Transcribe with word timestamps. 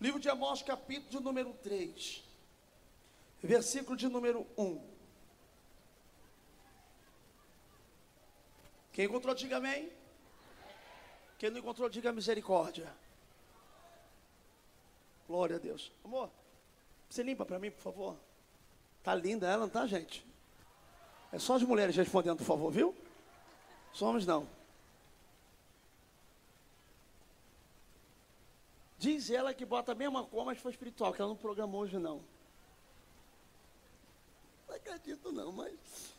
Livro 0.00 0.20
de 0.20 0.28
Amós, 0.28 0.62
capítulo 0.62 1.10
de 1.10 1.20
número 1.20 1.52
3, 1.54 2.22
versículo 3.42 3.96
de 3.96 4.08
número 4.08 4.46
1. 4.56 4.80
Quem 8.92 9.06
encontrou, 9.06 9.34
diga 9.34 9.56
amém. 9.56 9.92
Quem 11.36 11.50
não 11.50 11.58
encontrou, 11.58 11.88
diga 11.88 12.12
misericórdia. 12.12 12.92
Glória 15.26 15.56
a 15.56 15.58
Deus. 15.58 15.92
Amor, 16.04 16.30
você 17.08 17.22
limpa 17.24 17.44
para 17.44 17.58
mim, 17.58 17.70
por 17.70 17.80
favor? 17.80 18.16
Tá 19.02 19.14
linda 19.16 19.48
ela, 19.48 19.62
não 19.62 19.68
tá, 19.68 19.84
gente? 19.86 20.24
É 21.32 21.38
só 21.40 21.56
as 21.56 21.62
mulheres 21.62 21.96
respondendo, 21.96 22.38
por 22.38 22.44
favor, 22.44 22.70
viu? 22.70 22.94
Somos 23.92 24.24
não. 24.24 24.48
Diz 28.98 29.30
ela 29.30 29.54
que 29.54 29.64
bota 29.64 29.92
a 29.92 29.94
mesma 29.94 30.24
cor, 30.24 30.44
mas 30.44 30.58
foi 30.58 30.72
espiritual, 30.72 31.12
que 31.12 31.20
ela 31.20 31.28
não 31.28 31.36
programou 31.36 31.82
hoje 31.82 31.98
não. 31.98 32.20
Não 34.66 34.74
acredito 34.74 35.30
não, 35.30 35.52
mas. 35.52 36.12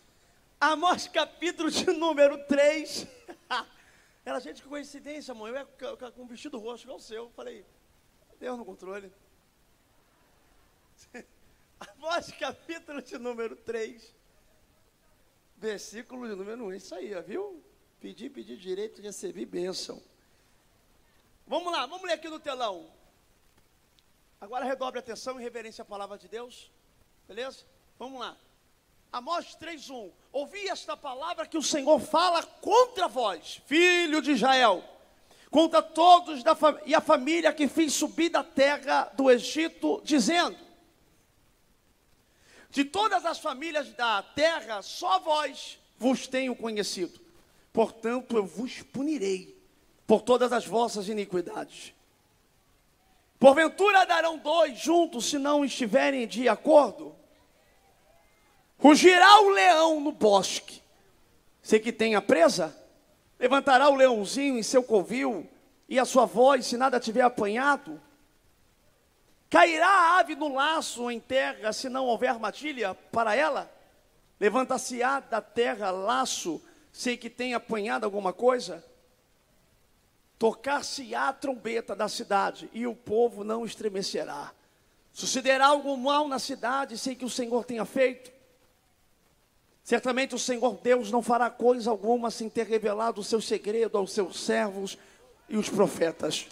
Amós 0.61 1.07
capítulo 1.07 1.69
de 1.69 1.85
número 1.91 2.37
3. 2.45 3.05
Era 4.25 4.39
gente 4.39 4.63
com 4.63 4.69
coincidência, 4.69 5.33
amor. 5.33 5.49
Eu 5.49 5.55
ia 5.55 5.65
com 6.11 6.23
um 6.23 6.27
vestido 6.27 6.57
roxo 6.57 6.85
igual 6.85 6.97
o 6.97 7.01
seu. 7.01 7.29
Falei, 7.31 7.65
Deus 8.39 8.57
no 8.57 8.63
controle. 8.63 9.11
Amós 11.79 12.31
capítulo 12.31 13.01
de 13.01 13.17
número 13.17 13.57
3. 13.57 14.15
Versículo 15.57 16.29
de 16.29 16.35
número 16.35 16.65
1. 16.65 16.73
Isso 16.73 16.95
aí, 16.95 17.13
ó, 17.13 17.21
viu? 17.21 17.61
Pedir, 17.99 18.29
pedir 18.29 18.55
direito, 18.55 19.01
receber 19.01 19.45
bênção. 19.45 20.01
Vamos 21.49 21.73
lá, 21.73 21.87
vamos 21.87 22.05
ler 22.05 22.13
aqui 22.13 22.29
no 22.29 22.39
telão. 22.39 22.85
Agora 24.39 24.63
redobre 24.63 24.99
a 24.99 25.01
atenção 25.01 25.39
e 25.39 25.43
reverência 25.43 25.81
à 25.81 25.85
palavra 25.85 26.15
de 26.15 26.27
Deus. 26.27 26.71
Beleza? 27.27 27.65
Vamos 27.97 28.19
lá. 28.19 28.37
Amós 29.11 29.55
3:1. 29.55 30.11
Ouvi 30.31 30.69
esta 30.69 30.95
palavra 30.95 31.47
que 31.47 31.57
o 31.57 31.63
Senhor 31.63 31.99
fala 31.99 32.43
contra 32.43 33.07
vós, 33.07 33.63
filho 33.65 34.21
de 34.21 34.33
Israel, 34.33 34.83
contra 35.49 35.81
todos 35.81 36.43
da 36.43 36.55
e 36.85 36.93
a 36.93 37.01
família 37.01 37.51
que 37.51 37.67
fiz 37.67 37.95
subir 37.95 38.29
da 38.29 38.43
terra 38.43 39.05
do 39.15 39.31
Egito, 39.31 40.03
dizendo: 40.03 40.55
De 42.69 42.85
todas 42.85 43.25
as 43.25 43.39
famílias 43.39 43.91
da 43.93 44.21
terra, 44.21 44.83
só 44.83 45.17
vós 45.17 45.79
vos 45.97 46.27
tenho 46.27 46.55
conhecido. 46.55 47.19
Portanto, 47.73 48.37
eu 48.37 48.45
vos 48.45 48.83
punirei 48.83 49.58
por 50.09 50.23
todas 50.23 50.51
as 50.51 50.65
vossas 50.65 51.07
iniquidades. 51.07 51.93
Porventura 53.37 54.07
darão 54.07 54.39
dois 54.39 54.79
juntos 54.79 55.29
se 55.29 55.37
não 55.37 55.63
estiverem 55.63 56.27
de 56.27 56.49
acordo? 56.49 57.15
Rugirá 58.79 59.39
o 59.41 59.49
leão 59.49 60.01
no 60.01 60.11
bosque. 60.11 60.81
Você 61.61 61.79
que 61.79 61.93
tem 61.93 62.15
a 62.15 62.23
presa, 62.23 62.75
levantará 63.39 63.87
o 63.87 63.95
leãozinho 63.95 64.57
em 64.57 64.63
seu 64.63 64.81
covil, 64.81 65.47
e 65.87 65.99
a 65.99 66.05
sua 66.05 66.25
voz, 66.25 66.65
se 66.65 66.75
nada 66.75 66.99
tiver 66.99 67.21
apanhado, 67.21 68.01
cairá 69.47 69.87
a 69.87 70.17
ave 70.17 70.35
no 70.35 70.51
laço 70.51 71.11
em 71.11 71.19
terra, 71.19 71.71
se 71.71 71.87
não 71.87 72.07
houver 72.07 72.29
armadilha 72.29 72.95
para 72.95 73.35
ela, 73.35 73.71
levanta-se-á 74.39 75.19
da 75.19 75.39
terra 75.39 75.91
laço, 75.91 76.59
sem 76.91 77.15
que 77.15 77.29
tenha 77.29 77.57
apanhado 77.57 78.05
alguma 78.05 78.33
coisa, 78.33 78.83
Tocar-se-á 80.39 81.27
a 81.27 81.33
trombeta 81.33 81.93
da 81.93 82.07
cidade, 82.07 82.69
e 82.73 82.87
o 82.87 82.95
povo 82.95 83.43
não 83.43 83.65
estremecerá. 83.65 84.53
Sucederá 85.11 85.67
algum 85.67 85.97
mal 85.97 86.29
na 86.29 86.39
cidade 86.39 86.97
sem 86.97 87.13
que 87.13 87.25
o 87.25 87.29
Senhor 87.29 87.65
tenha 87.65 87.83
feito? 87.83 88.31
Certamente 89.83 90.35
o 90.35 90.39
Senhor 90.39 90.79
Deus 90.81 91.11
não 91.11 91.21
fará 91.21 91.49
coisa 91.49 91.89
alguma 91.89 92.31
sem 92.31 92.47
ter 92.47 92.65
revelado 92.67 93.19
o 93.19 93.23
seu 93.23 93.41
segredo 93.41 93.97
aos 93.97 94.13
seus 94.13 94.39
servos 94.39 94.97
e 95.49 95.57
os 95.57 95.67
profetas. 95.67 96.47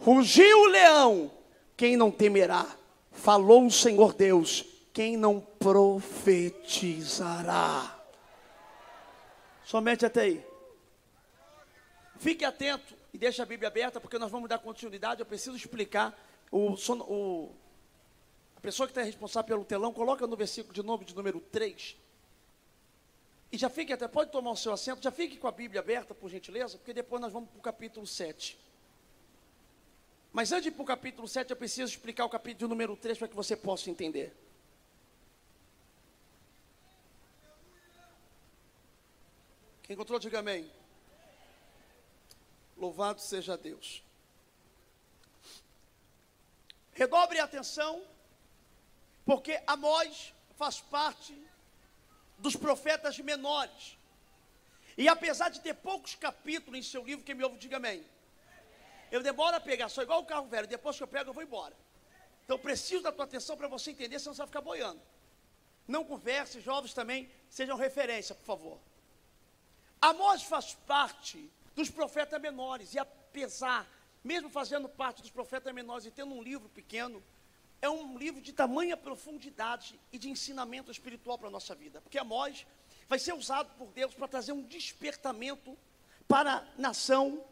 Rugiu 0.00 0.60
o 0.60 0.68
leão, 0.68 1.30
quem 1.76 1.98
não 1.98 2.10
temerá? 2.10 2.64
Falou 3.12 3.66
o 3.66 3.70
Senhor 3.70 4.14
Deus, 4.14 4.64
quem 4.92 5.18
não 5.18 5.38
profetizará? 5.58 7.94
Somente 9.66 10.06
até 10.06 10.22
aí. 10.22 10.47
Fique 12.18 12.44
atento 12.44 12.94
e 13.12 13.18
deixe 13.18 13.40
a 13.40 13.46
Bíblia 13.46 13.68
aberta, 13.68 14.00
porque 14.00 14.18
nós 14.18 14.30
vamos 14.30 14.48
dar 14.48 14.58
continuidade. 14.58 15.20
Eu 15.20 15.26
preciso 15.26 15.56
explicar. 15.56 16.18
O, 16.50 16.74
o 16.74 17.54
a 18.56 18.60
pessoa 18.60 18.88
que 18.88 18.90
está 18.90 19.02
responsável 19.02 19.46
pelo 19.46 19.64
telão, 19.64 19.92
coloca 19.92 20.26
no 20.26 20.34
versículo 20.34 20.74
de 20.74 20.82
novo, 20.82 21.04
de 21.04 21.14
número 21.14 21.40
3. 21.40 21.96
E 23.52 23.56
já 23.56 23.70
fique 23.70 23.92
até, 23.92 24.08
pode 24.08 24.32
tomar 24.32 24.50
o 24.50 24.56
seu 24.56 24.72
assento, 24.72 25.00
já 25.00 25.12
fique 25.12 25.36
com 25.36 25.46
a 25.46 25.52
Bíblia 25.52 25.80
aberta, 25.80 26.12
por 26.12 26.28
gentileza, 26.28 26.76
porque 26.76 26.92
depois 26.92 27.22
nós 27.22 27.32
vamos 27.32 27.48
para 27.50 27.58
o 27.58 27.62
capítulo 27.62 28.04
7. 28.04 28.58
Mas 30.32 30.50
antes 30.50 30.64
de 30.64 30.68
ir 30.70 30.72
para 30.72 30.82
o 30.82 30.86
capítulo 30.86 31.28
7, 31.28 31.50
eu 31.52 31.56
preciso 31.56 31.92
explicar 31.92 32.24
o 32.24 32.28
capítulo 32.28 32.68
número 32.68 32.96
3 32.96 33.16
para 33.16 33.28
que 33.28 33.36
você 33.36 33.56
possa 33.56 33.90
entender. 33.90 34.36
Quem 39.84 39.94
encontrou, 39.94 40.18
diga 40.18 40.40
amém. 40.40 40.68
Louvado 42.78 43.20
seja 43.20 43.56
Deus. 43.56 44.04
Redobre 46.92 47.40
a 47.40 47.44
atenção, 47.44 48.02
porque 49.24 49.60
Amós 49.66 50.32
faz 50.56 50.80
parte 50.80 51.36
dos 52.38 52.56
profetas 52.56 53.18
menores. 53.18 53.98
E 54.96 55.08
apesar 55.08 55.48
de 55.48 55.60
ter 55.60 55.74
poucos 55.74 56.14
capítulos 56.14 56.78
em 56.78 56.82
seu 56.82 57.04
livro, 57.04 57.24
quem 57.24 57.34
me 57.34 57.44
ouve, 57.44 57.58
diga 57.58 57.76
amém. 57.76 58.04
Eu 59.10 59.22
demoro 59.22 59.56
a 59.56 59.60
pegar, 59.60 59.88
sou 59.88 60.02
igual 60.02 60.20
o 60.20 60.26
carro 60.26 60.46
velho, 60.46 60.66
depois 60.66 60.96
que 60.96 61.02
eu 61.02 61.08
pego, 61.08 61.30
eu 61.30 61.34
vou 61.34 61.42
embora. 61.42 61.74
Então 62.44 62.58
preciso 62.58 63.02
da 63.02 63.12
tua 63.12 63.24
atenção 63.24 63.56
para 63.56 63.68
você 63.68 63.90
entender, 63.90 64.18
senão 64.18 64.34
você 64.34 64.38
vai 64.38 64.46
ficar 64.46 64.60
boiando. 64.60 65.00
Não 65.86 66.04
converse, 66.04 66.60
jovens 66.60 66.94
também, 66.94 67.30
sejam 67.48 67.76
referência, 67.76 68.34
por 68.34 68.44
favor. 68.44 68.78
Amós 70.00 70.42
faz 70.42 70.74
parte 70.86 71.50
dos 71.78 71.88
profetas 71.88 72.40
menores. 72.40 72.92
E 72.92 72.98
apesar, 72.98 73.88
mesmo 74.24 74.50
fazendo 74.50 74.88
parte 74.88 75.22
dos 75.22 75.30
profetas 75.30 75.72
menores 75.72 76.06
e 76.06 76.10
tendo 76.10 76.34
um 76.34 76.42
livro 76.42 76.68
pequeno, 76.68 77.22
é 77.80 77.88
um 77.88 78.18
livro 78.18 78.40
de 78.40 78.52
tamanha 78.52 78.96
profundidade 78.96 79.98
e 80.10 80.18
de 80.18 80.28
ensinamento 80.28 80.90
espiritual 80.90 81.38
para 81.38 81.46
a 81.46 81.52
nossa 81.52 81.76
vida. 81.76 82.00
Porque 82.00 82.18
Amós 82.18 82.66
vai 83.08 83.16
ser 83.16 83.32
usado 83.32 83.72
por 83.78 83.92
Deus 83.92 84.12
para 84.12 84.26
trazer 84.26 84.50
um 84.50 84.62
despertamento 84.62 85.78
para 86.26 86.56
a 86.56 86.64
nação 86.76 87.44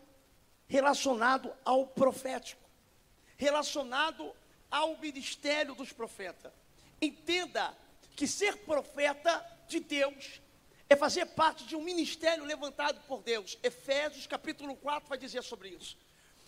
relacionado 0.66 1.54
ao 1.64 1.87
profético, 1.87 2.69
relacionado 3.37 4.34
ao 4.69 4.98
ministério 4.98 5.72
dos 5.76 5.93
profetas. 5.93 6.53
Entenda 7.00 7.72
que 8.16 8.26
ser 8.26 8.56
profeta 8.64 9.41
de 9.69 9.78
Deus 9.78 10.41
é 10.89 10.97
fazer 10.97 11.27
parte 11.27 11.65
de 11.65 11.75
um 11.75 11.83
ministério 11.83 12.45
levantado 12.45 13.01
por 13.07 13.23
Deus. 13.23 13.59
Efésios 13.63 14.27
capítulo 14.27 14.77
4 14.77 15.09
vai 15.09 15.19
dizer 15.19 15.43
sobre 15.43 15.71
isso. 15.71 15.97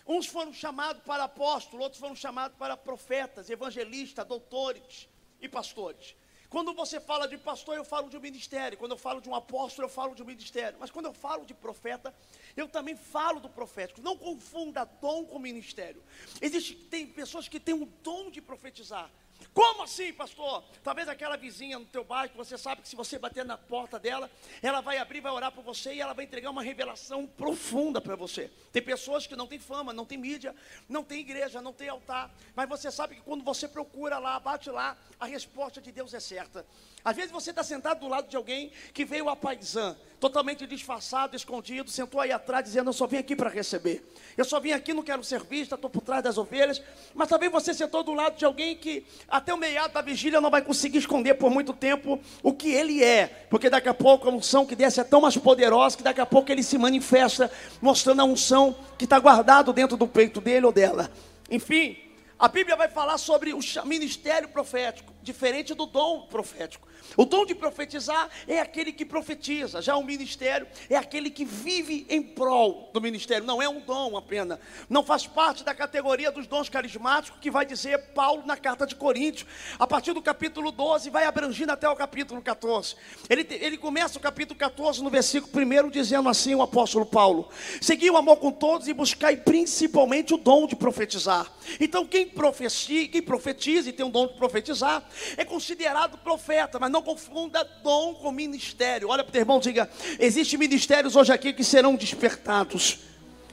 Uns 0.06 0.26
foram 0.26 0.54
chamados 0.54 1.02
para 1.02 1.24
apóstolos, 1.24 1.82
outros 1.84 2.00
foram 2.00 2.16
chamados 2.16 2.56
para 2.56 2.76
profetas, 2.76 3.50
evangelistas, 3.50 4.26
doutores 4.26 5.08
e 5.40 5.48
pastores. 5.48 6.14
Quando 6.48 6.72
você 6.72 6.98
fala 6.98 7.28
de 7.28 7.36
pastor, 7.36 7.76
eu 7.76 7.84
falo 7.84 8.08
de 8.08 8.16
um 8.16 8.20
ministério. 8.20 8.78
Quando 8.78 8.92
eu 8.92 8.96
falo 8.96 9.20
de 9.20 9.28
um 9.28 9.34
apóstolo, 9.34 9.86
eu 9.86 9.90
falo 9.90 10.14
de 10.14 10.22
um 10.22 10.26
ministério. 10.26 10.78
Mas 10.80 10.90
quando 10.90 11.04
eu 11.04 11.12
falo 11.12 11.44
de 11.44 11.52
profeta, 11.52 12.14
eu 12.56 12.66
também 12.66 12.96
falo 12.96 13.38
do 13.38 13.50
profético. 13.50 14.00
Não 14.00 14.16
confunda 14.16 14.84
dom 14.84 15.26
com 15.26 15.38
ministério. 15.38 16.02
Existe, 16.40 16.74
tem 16.74 17.06
pessoas 17.06 17.48
que 17.48 17.60
têm 17.60 17.74
o 17.74 17.84
dom 18.02 18.30
de 18.30 18.40
profetizar. 18.40 19.10
Como 19.54 19.82
assim, 19.82 20.12
pastor? 20.12 20.62
Talvez 20.84 21.08
aquela 21.08 21.36
vizinha 21.36 21.78
no 21.78 21.84
teu 21.84 22.04
bairro, 22.04 22.32
você 22.36 22.56
sabe 22.56 22.82
que 22.82 22.88
se 22.88 22.94
você 22.94 23.18
bater 23.18 23.44
na 23.44 23.58
porta 23.58 23.98
dela, 23.98 24.30
ela 24.62 24.80
vai 24.80 24.98
abrir, 24.98 25.20
vai 25.20 25.32
orar 25.32 25.50
por 25.50 25.64
você 25.64 25.94
e 25.94 26.00
ela 26.00 26.12
vai 26.12 26.24
entregar 26.24 26.50
uma 26.50 26.62
revelação 26.62 27.26
profunda 27.26 28.00
para 28.00 28.14
você. 28.14 28.50
Tem 28.72 28.82
pessoas 28.82 29.26
que 29.26 29.34
não 29.34 29.46
têm 29.46 29.58
fama, 29.58 29.92
não 29.92 30.04
tem 30.04 30.18
mídia, 30.18 30.54
não 30.88 31.02
tem 31.02 31.20
igreja, 31.20 31.60
não 31.60 31.72
tem 31.72 31.88
altar, 31.88 32.32
mas 32.54 32.68
você 32.68 32.90
sabe 32.90 33.16
que 33.16 33.22
quando 33.22 33.42
você 33.42 33.66
procura 33.66 34.18
lá, 34.18 34.38
bate 34.38 34.70
lá, 34.70 34.96
a 35.18 35.26
resposta 35.26 35.80
de 35.80 35.90
Deus 35.90 36.14
é 36.14 36.20
certa. 36.20 36.64
Às 37.04 37.16
vezes 37.16 37.30
você 37.30 37.50
está 37.50 37.62
sentado 37.62 38.00
do 38.00 38.08
lado 38.08 38.28
de 38.28 38.36
alguém 38.36 38.70
que 38.92 39.04
veio 39.04 39.28
a 39.28 39.36
paisã, 39.36 39.96
totalmente 40.20 40.66
disfarçado, 40.66 41.36
escondido, 41.36 41.90
sentou 41.90 42.20
aí 42.20 42.32
atrás 42.32 42.64
dizendo: 42.64 42.90
Eu 42.90 42.92
só 42.92 43.06
vim 43.06 43.16
aqui 43.16 43.34
para 43.36 43.48
receber. 43.48 44.04
Eu 44.36 44.44
só 44.44 44.60
vim 44.60 44.72
aqui, 44.72 44.92
não 44.92 45.02
quero 45.02 45.22
ser 45.22 45.42
vista, 45.44 45.74
estou 45.74 45.88
por 45.88 46.02
trás 46.02 46.22
das 46.22 46.36
ovelhas. 46.38 46.82
Mas 47.14 47.28
também 47.28 47.48
você 47.48 47.72
sentou 47.72 48.02
do 48.02 48.12
lado 48.12 48.36
de 48.36 48.44
alguém 48.44 48.76
que 48.76 49.06
até 49.28 49.52
o 49.52 49.58
meado 49.58 49.92
da 49.92 50.00
vigília 50.00 50.40
não 50.40 50.50
vai 50.50 50.62
conseguir 50.62 50.98
esconder 50.98 51.34
por 51.34 51.50
muito 51.50 51.74
tempo 51.74 52.18
o 52.42 52.52
que 52.52 52.70
ele 52.70 53.04
é, 53.04 53.26
porque 53.50 53.68
daqui 53.68 53.88
a 53.88 53.94
pouco 53.94 54.28
a 54.28 54.32
unção 54.32 54.64
que 54.64 54.74
desce 54.74 55.00
é 55.00 55.04
tão 55.04 55.20
mais 55.20 55.36
poderosa 55.36 55.96
que 55.96 56.02
daqui 56.02 56.20
a 56.20 56.26
pouco 56.26 56.50
ele 56.50 56.62
se 56.62 56.78
manifesta, 56.78 57.50
mostrando 57.80 58.22
a 58.22 58.24
unção 58.24 58.74
que 58.96 59.04
está 59.04 59.18
guardado 59.18 59.72
dentro 59.72 59.96
do 59.96 60.08
peito 60.08 60.40
dele 60.40 60.64
ou 60.64 60.72
dela. 60.72 61.10
Enfim, 61.50 61.96
a 62.38 62.48
Bíblia 62.48 62.74
vai 62.74 62.88
falar 62.88 63.18
sobre 63.18 63.52
o 63.52 63.60
ministério 63.84 64.48
profético, 64.48 65.12
diferente 65.28 65.74
do 65.74 65.84
dom 65.84 66.22
profético. 66.22 66.88
O 67.16 67.24
dom 67.24 67.44
de 67.44 67.54
profetizar 67.54 68.28
é 68.46 68.60
aquele 68.60 68.92
que 68.92 69.04
profetiza, 69.04 69.82
já 69.82 69.96
o 69.96 70.04
ministério 70.04 70.66
é 70.88 70.96
aquele 70.96 71.30
que 71.30 71.44
vive 71.44 72.06
em 72.08 72.22
prol 72.22 72.90
do 72.92 73.00
ministério, 73.00 73.46
não 73.46 73.60
é 73.60 73.68
um 73.68 73.80
dom 73.80 74.16
apenas, 74.16 74.58
não 74.88 75.02
faz 75.02 75.26
parte 75.26 75.64
da 75.64 75.74
categoria 75.74 76.30
dos 76.30 76.46
dons 76.46 76.68
carismáticos 76.68 77.40
que 77.40 77.50
vai 77.50 77.66
dizer 77.66 77.98
Paulo 78.14 78.42
na 78.46 78.56
carta 78.56 78.86
de 78.86 78.94
Coríntios, 78.94 79.46
a 79.78 79.86
partir 79.86 80.12
do 80.12 80.22
capítulo 80.22 80.70
12, 80.70 81.10
vai 81.10 81.24
abrangindo 81.24 81.72
até 81.72 81.88
o 81.88 81.96
capítulo 81.96 82.40
14. 82.40 82.96
Ele, 83.28 83.46
ele 83.50 83.76
começa 83.76 84.18
o 84.18 84.20
capítulo 84.20 84.58
14 84.58 85.02
no 85.02 85.10
versículo 85.10 85.52
1 85.54 85.90
dizendo 85.90 86.28
assim: 86.28 86.54
o 86.54 86.62
apóstolo 86.62 87.04
Paulo: 87.04 87.48
Segui 87.80 88.10
o 88.10 88.16
amor 88.16 88.36
com 88.36 88.50
todos 88.50 88.88
e 88.88 88.94
buscai 88.94 89.36
principalmente 89.36 90.34
o 90.34 90.38
dom 90.38 90.66
de 90.66 90.76
profetizar. 90.76 91.50
Então, 91.80 92.06
quem 92.06 92.26
profecia, 92.26 93.08
quem 93.08 93.22
profetiza 93.22 93.90
e 93.90 93.92
tem 93.92 94.06
o 94.06 94.10
dom 94.10 94.26
de 94.26 94.34
profetizar, 94.34 95.06
é 95.36 95.44
considerado 95.44 96.18
profeta, 96.18 96.78
mas 96.78 96.90
não 96.90 97.02
confunda 97.02 97.64
dom 97.82 98.14
com 98.14 98.30
ministério. 98.30 99.08
Olha 99.08 99.22
para 99.22 99.30
o 99.30 99.32
teu 99.32 99.42
irmão, 99.42 99.60
diga: 99.60 99.88
existem 100.18 100.58
ministérios 100.58 101.16
hoje 101.16 101.32
aqui 101.32 101.52
que 101.52 101.64
serão 101.64 101.94
despertados. 101.94 102.98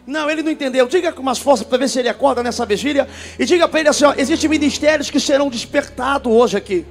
Não, 0.06 0.30
ele 0.30 0.44
não 0.44 0.52
entendeu. 0.52 0.88
Diga 0.88 1.12
com 1.12 1.22
umas 1.22 1.40
forças 1.40 1.66
para 1.66 1.78
ver 1.80 1.90
se 1.90 2.00
ele 2.00 2.10
acorda 2.10 2.44
nessa 2.44 2.66
vigília. 2.66 3.08
E 3.40 3.46
diga 3.46 3.68
para 3.68 3.80
ele 3.80 3.90
assim: 3.90 4.06
existem 4.18 4.50
ministérios 4.50 5.10
que 5.10 5.20
serão 5.20 5.50
despertados 5.50 6.32
hoje 6.32 6.58
aqui. 6.58 6.86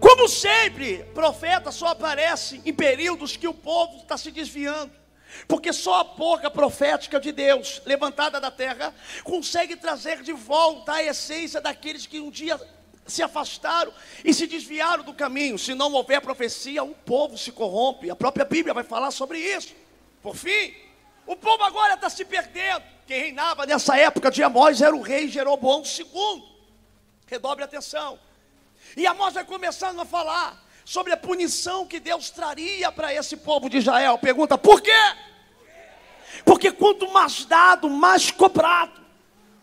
Como 0.00 0.28
sempre, 0.28 1.04
profeta 1.14 1.70
só 1.70 1.88
aparece 1.88 2.60
em 2.64 2.72
períodos 2.72 3.36
que 3.36 3.46
o 3.48 3.54
povo 3.54 3.98
está 3.98 4.16
se 4.16 4.30
desviando. 4.30 5.01
Porque 5.48 5.72
só 5.72 6.00
a 6.00 6.04
boca 6.04 6.50
profética 6.50 7.18
de 7.18 7.32
Deus, 7.32 7.82
levantada 7.84 8.40
da 8.40 8.50
terra, 8.50 8.94
consegue 9.24 9.76
trazer 9.76 10.22
de 10.22 10.32
volta 10.32 10.92
a 10.92 11.02
essência 11.02 11.60
daqueles 11.60 12.06
que 12.06 12.20
um 12.20 12.30
dia 12.30 12.60
se 13.06 13.22
afastaram 13.22 13.92
e 14.24 14.32
se 14.32 14.46
desviaram 14.46 15.02
do 15.02 15.12
caminho. 15.12 15.58
Se 15.58 15.74
não 15.74 15.92
houver 15.92 16.20
profecia, 16.20 16.82
o 16.82 16.94
povo 16.94 17.36
se 17.36 17.50
corrompe. 17.50 18.10
A 18.10 18.16
própria 18.16 18.44
Bíblia 18.44 18.74
vai 18.74 18.84
falar 18.84 19.10
sobre 19.10 19.38
isso. 19.38 19.74
Por 20.22 20.36
fim, 20.36 20.74
o 21.26 21.36
povo 21.36 21.62
agora 21.64 21.94
está 21.94 22.08
se 22.08 22.24
perdendo. 22.24 22.84
Quem 23.06 23.20
reinava 23.20 23.66
nessa 23.66 23.98
época 23.98 24.30
de 24.30 24.42
Amós 24.42 24.80
era 24.80 24.94
o 24.94 25.02
rei 25.02 25.28
Jeroboão 25.28 25.82
II. 25.82 26.42
Redobre 27.26 27.64
atenção. 27.64 28.18
E 28.96 29.06
Amós 29.06 29.34
vai 29.34 29.44
começando 29.44 30.00
a 30.00 30.04
falar 30.04 30.61
sobre 30.84 31.12
a 31.12 31.16
punição 31.16 31.86
que 31.86 32.00
Deus 32.00 32.30
traria 32.30 32.90
para 32.90 33.12
esse 33.14 33.36
povo 33.36 33.68
de 33.68 33.78
Israel. 33.78 34.18
Pergunta: 34.18 34.56
por 34.58 34.80
quê? 34.80 34.90
Porque 36.44 36.72
quanto 36.72 37.10
mais 37.12 37.44
dado, 37.44 37.88
mais 37.88 38.30
cobrado. 38.30 39.02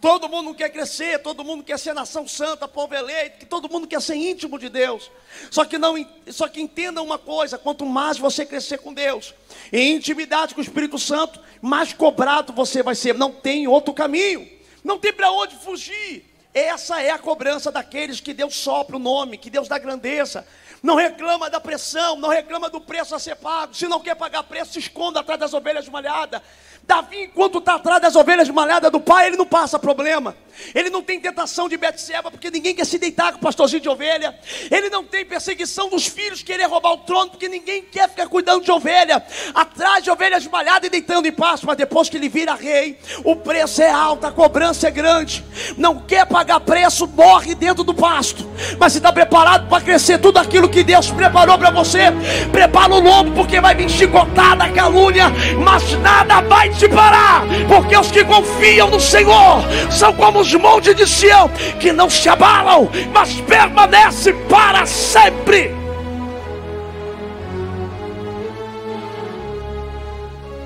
Todo 0.02 0.30
mundo 0.30 0.56
quer 0.56 0.70
crescer, 0.70 1.20
todo 1.20 1.44
mundo 1.44 1.62
quer 1.62 1.78
ser 1.78 1.94
nação 1.94 2.26
santa, 2.26 2.70
povo 2.70 2.96
eleito, 2.96 3.46
todo 3.46 3.70
mundo 3.70 3.86
quer 3.86 4.02
ser 4.02 4.16
íntimo 4.16 4.58
de 4.58 4.70
Deus. 4.70 5.12
Só 5.52 5.66
que 5.66 5.78
não, 5.78 5.94
só 6.28 6.48
que 6.48 6.62
entenda 6.62 7.02
uma 7.02 7.18
coisa, 7.18 7.58
quanto 7.58 7.86
mais 7.86 8.18
você 8.18 8.46
crescer 8.46 8.78
com 8.78 8.94
Deus, 8.94 9.34
em 9.74 9.96
intimidade 9.96 10.56
com 10.56 10.62
o 10.62 10.64
Espírito 10.64 10.98
Santo, 10.98 11.42
mais 11.62 11.92
cobrado 11.92 12.54
você 12.54 12.82
vai 12.82 12.96
ser. 12.96 13.14
Não 13.14 13.30
tem 13.30 13.68
outro 13.68 13.94
caminho. 13.94 14.50
Não 14.86 14.98
tem 14.98 15.12
para 15.12 15.32
onde 15.32 15.56
fugir. 15.58 16.26
Essa 16.54 17.02
é 17.02 17.12
a 17.12 17.20
cobrança 17.20 17.72
daqueles 17.72 18.22
que 18.22 18.34
Deus 18.34 18.56
sopra 18.56 18.96
o 18.96 19.00
nome, 19.00 19.38
que 19.38 19.50
Deus 19.50 19.68
dá 19.68 19.78
grandeza, 19.78 20.48
não 20.82 20.96
reclama 20.96 21.50
da 21.50 21.60
pressão, 21.60 22.16
não 22.16 22.30
reclama 22.30 22.70
do 22.70 22.80
preço 22.80 23.14
a 23.14 23.20
ser 23.20 23.36
pago. 23.36 23.74
Se 23.74 23.88
não 23.88 24.00
quer 24.00 24.16
pagar 24.16 24.44
preço, 24.44 24.74
se 24.74 24.80
esconda 24.80 25.20
atrás 25.20 25.40
das 25.40 25.54
ovelhas 25.54 25.88
malhadas. 25.90 26.42
Davi, 26.84 27.26
enquanto 27.26 27.60
está 27.60 27.76
atrás 27.76 28.02
das 28.02 28.16
ovelhas 28.16 28.50
malhadas 28.50 28.92
do 28.92 29.00
pai, 29.00 29.28
ele 29.28 29.38
não 29.38 29.46
passa 29.46 29.78
problema. 29.78 30.36
Ele 30.74 30.90
não 30.90 31.02
tem 31.02 31.20
tentação 31.20 31.68
de 31.68 31.78
Betseba, 31.78 32.32
porque 32.32 32.50
ninguém 32.50 32.76
quer 32.76 32.86
se 32.86 32.98
deitar 32.98 33.32
com 33.34 33.38
o 33.38 33.42
pastorzinho 33.42 33.82
de 33.82 33.90
ovelha. 33.90 34.38
Ele 34.70 34.90
não 34.90 35.04
tem 35.04 35.26
perseguição 35.26 35.90
dos 35.90 36.08
filhos, 36.08 36.42
querer 36.42 36.66
roubar 36.66 36.94
o 36.94 36.98
trono, 36.98 37.32
porque 37.32 37.48
ninguém 37.48 37.84
quer 37.84 38.10
ficar 38.10 38.28
cuidando 38.28 38.64
de 38.64 38.72
ovelha. 38.72 39.24
Atrás 39.54 40.04
de 40.04 40.12
ovelhas 40.12 40.46
malhadas 40.48 40.88
e 40.88 40.90
deitando 40.90 41.28
em 41.28 41.32
pasto. 41.32 41.66
Mas 41.66 41.78
depois 41.78 42.10
que 42.10 42.18
ele 42.18 42.30
vira 42.30 42.54
rei, 42.54 42.98
o 43.24 43.36
preço 43.36 43.82
é 43.82 43.90
alto, 43.90 44.26
a 44.26 44.32
cobrança 44.32 44.88
é 44.88 44.92
grande. 44.92 45.44
Não 45.78 46.00
quer 46.00 46.26
pagar 46.26 46.60
preço, 46.60 47.08
morre 47.08 47.56
dentro 47.56 47.84
do 47.84 47.94
pasto. 47.94 48.48
Mas 48.78 48.96
está 48.96 49.12
preparado 49.12 49.68
para 49.68 49.84
crescer 49.84 50.20
tudo 50.20 50.38
aquilo 50.38 50.70
que 50.70 50.84
Deus 50.84 51.12
preparou 51.12 51.58
para 51.58 51.72
você, 51.72 52.12
prepara 52.52 52.94
o 52.94 53.00
lombo, 53.00 53.32
porque 53.32 53.60
vai 53.60 53.76
vir 53.76 53.90
chicotada, 53.90 54.70
calúnia, 54.70 55.30
mas 55.64 55.92
nada 56.00 56.42
vai 56.42 56.70
te 56.70 56.88
parar, 56.88 57.44
porque 57.68 57.96
os 57.98 58.12
que 58.12 58.24
confiam 58.24 58.90
no 58.90 59.00
Senhor 59.00 59.64
são 59.92 60.14
como 60.14 60.40
os 60.40 60.49
montes 60.56 60.96
de 60.96 61.08
Sião, 61.08 61.50
que 61.80 61.92
não 61.92 62.10
se 62.10 62.30
abalam, 62.30 62.90
mas 63.12 63.40
permanecem 63.42 64.34
para 64.48 64.86
sempre. 64.86 65.72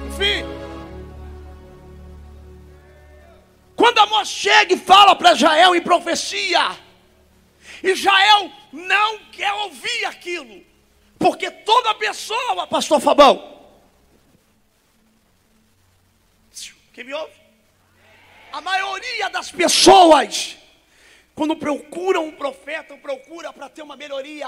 Enfim, 0.07 0.45
quando 3.75 3.99
Amós 3.99 4.27
chega 4.27 4.73
e 4.73 4.77
fala 4.77 5.15
para 5.15 5.33
Israel 5.33 5.75
em 5.75 5.81
profecia, 5.81 6.71
Israel 7.83 8.51
não 8.71 9.19
quer 9.31 9.51
ouvir 9.53 10.05
aquilo, 10.05 10.61
porque 11.19 11.49
toda 11.51 11.93
pessoa, 11.95 12.67
pastor 12.67 12.99
Fabão, 12.99 13.53
Quem 16.93 17.03
me 17.03 17.13
ouve? 17.13 17.42
A 18.53 18.61
maioria 18.61 19.31
das 19.31 19.51
pessoas, 19.51 20.55
quando 21.33 21.55
procuram 21.55 22.25
um 22.25 22.31
profeta, 22.31 22.95
procura 22.97 23.51
para 23.51 23.67
ter 23.67 23.81
uma 23.81 23.97
melhoria. 23.97 24.47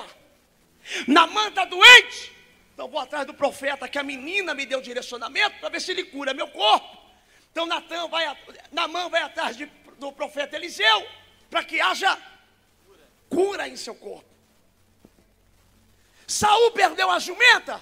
Na 1.08 1.26
manta 1.26 1.66
doente, 1.66 2.32
então 2.72 2.88
vou 2.88 3.00
atrás 3.00 3.26
do 3.26 3.34
profeta, 3.34 3.90
que 3.90 3.98
a 3.98 4.04
menina 4.04 4.54
me 4.54 4.64
deu 4.64 4.80
direcionamento 4.80 5.58
para 5.60 5.70
ver 5.70 5.82
se 5.82 5.90
ele 5.90 6.04
cura 6.04 6.36
meu 6.36 6.48
corpo. 6.50 6.96
Então 7.52 7.66
Natan 7.66 8.08
vai, 8.08 8.38
Namã 8.72 9.10
vai 9.10 9.24
atrás 9.24 9.58
de, 9.58 9.66
do 9.98 10.12
profeta 10.12 10.56
Eliseu, 10.56 11.08
para 11.50 11.64
que 11.64 11.82
haja 11.82 12.16
cura 13.28 13.68
em 13.68 13.76
seu 13.76 13.96
corpo. 13.96 14.30
Saul 16.28 16.70
perdeu 16.74 17.10
a 17.10 17.18
jumenta, 17.18 17.82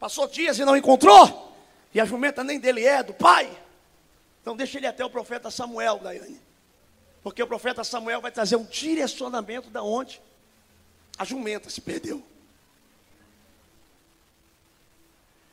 passou 0.00 0.26
dias 0.26 0.58
e 0.58 0.64
não 0.64 0.76
encontrou, 0.76 1.56
e 1.94 2.00
a 2.00 2.04
jumenta 2.04 2.42
nem 2.42 2.58
dele 2.58 2.84
é, 2.84 3.00
do 3.04 3.14
pai. 3.14 3.61
Então 4.42 4.56
deixa 4.56 4.76
ele 4.76 4.88
até 4.88 5.04
o 5.04 5.08
profeta 5.08 5.50
Samuel, 5.50 6.00
Daiane. 6.00 6.40
Porque 7.22 7.40
o 7.42 7.46
profeta 7.46 7.84
Samuel 7.84 8.20
vai 8.20 8.32
trazer 8.32 8.56
um 8.56 8.64
direcionamento 8.64 9.70
da 9.70 9.82
onde 9.82 10.20
a 11.16 11.24
jumenta 11.24 11.70
se 11.70 11.80
perdeu. 11.80 12.22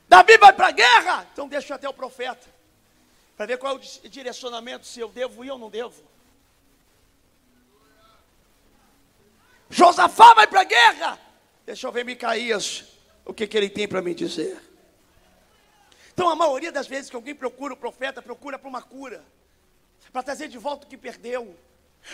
Davi 0.08 0.38
vai 0.40 0.52
para 0.52 0.68
a 0.68 0.72
guerra, 0.72 1.28
então 1.32 1.48
deixa 1.48 1.76
até 1.76 1.88
o 1.88 1.94
profeta. 1.94 2.48
Para 3.38 3.46
ver 3.46 3.60
qual 3.60 3.76
é 3.76 3.80
o 3.80 4.10
direcionamento, 4.10 4.88
se 4.88 5.00
eu 5.00 5.08
devo 5.08 5.46
ir 5.46 5.52
ou 5.52 5.60
não 5.60 5.70
devo. 5.70 6.04
Josafá 9.70 10.34
vai 10.34 10.48
para 10.48 10.62
a 10.62 10.64
guerra. 10.64 11.20
Deixa 11.64 11.86
eu 11.86 11.92
ver 11.92 12.04
Micaías, 12.04 12.86
o 13.24 13.32
que, 13.32 13.46
que 13.46 13.56
ele 13.56 13.70
tem 13.70 13.88
para 13.88 14.02
me 14.02 14.16
dizer. 14.16 14.69
Então, 16.20 16.28
a 16.28 16.36
maioria 16.36 16.70
das 16.70 16.86
vezes 16.86 17.10
que 17.10 17.16
alguém 17.16 17.34
procura 17.34 17.74
o 17.74 17.78
profeta, 17.78 18.22
procura 18.22 18.60
para 18.60 18.68
uma 18.68 18.82
cura, 18.82 19.24
para 20.12 20.22
trazer 20.22 20.50
de 20.50 20.58
volta 20.58 20.86
o 20.86 20.90
que 20.90 20.98
perdeu. 20.98 21.58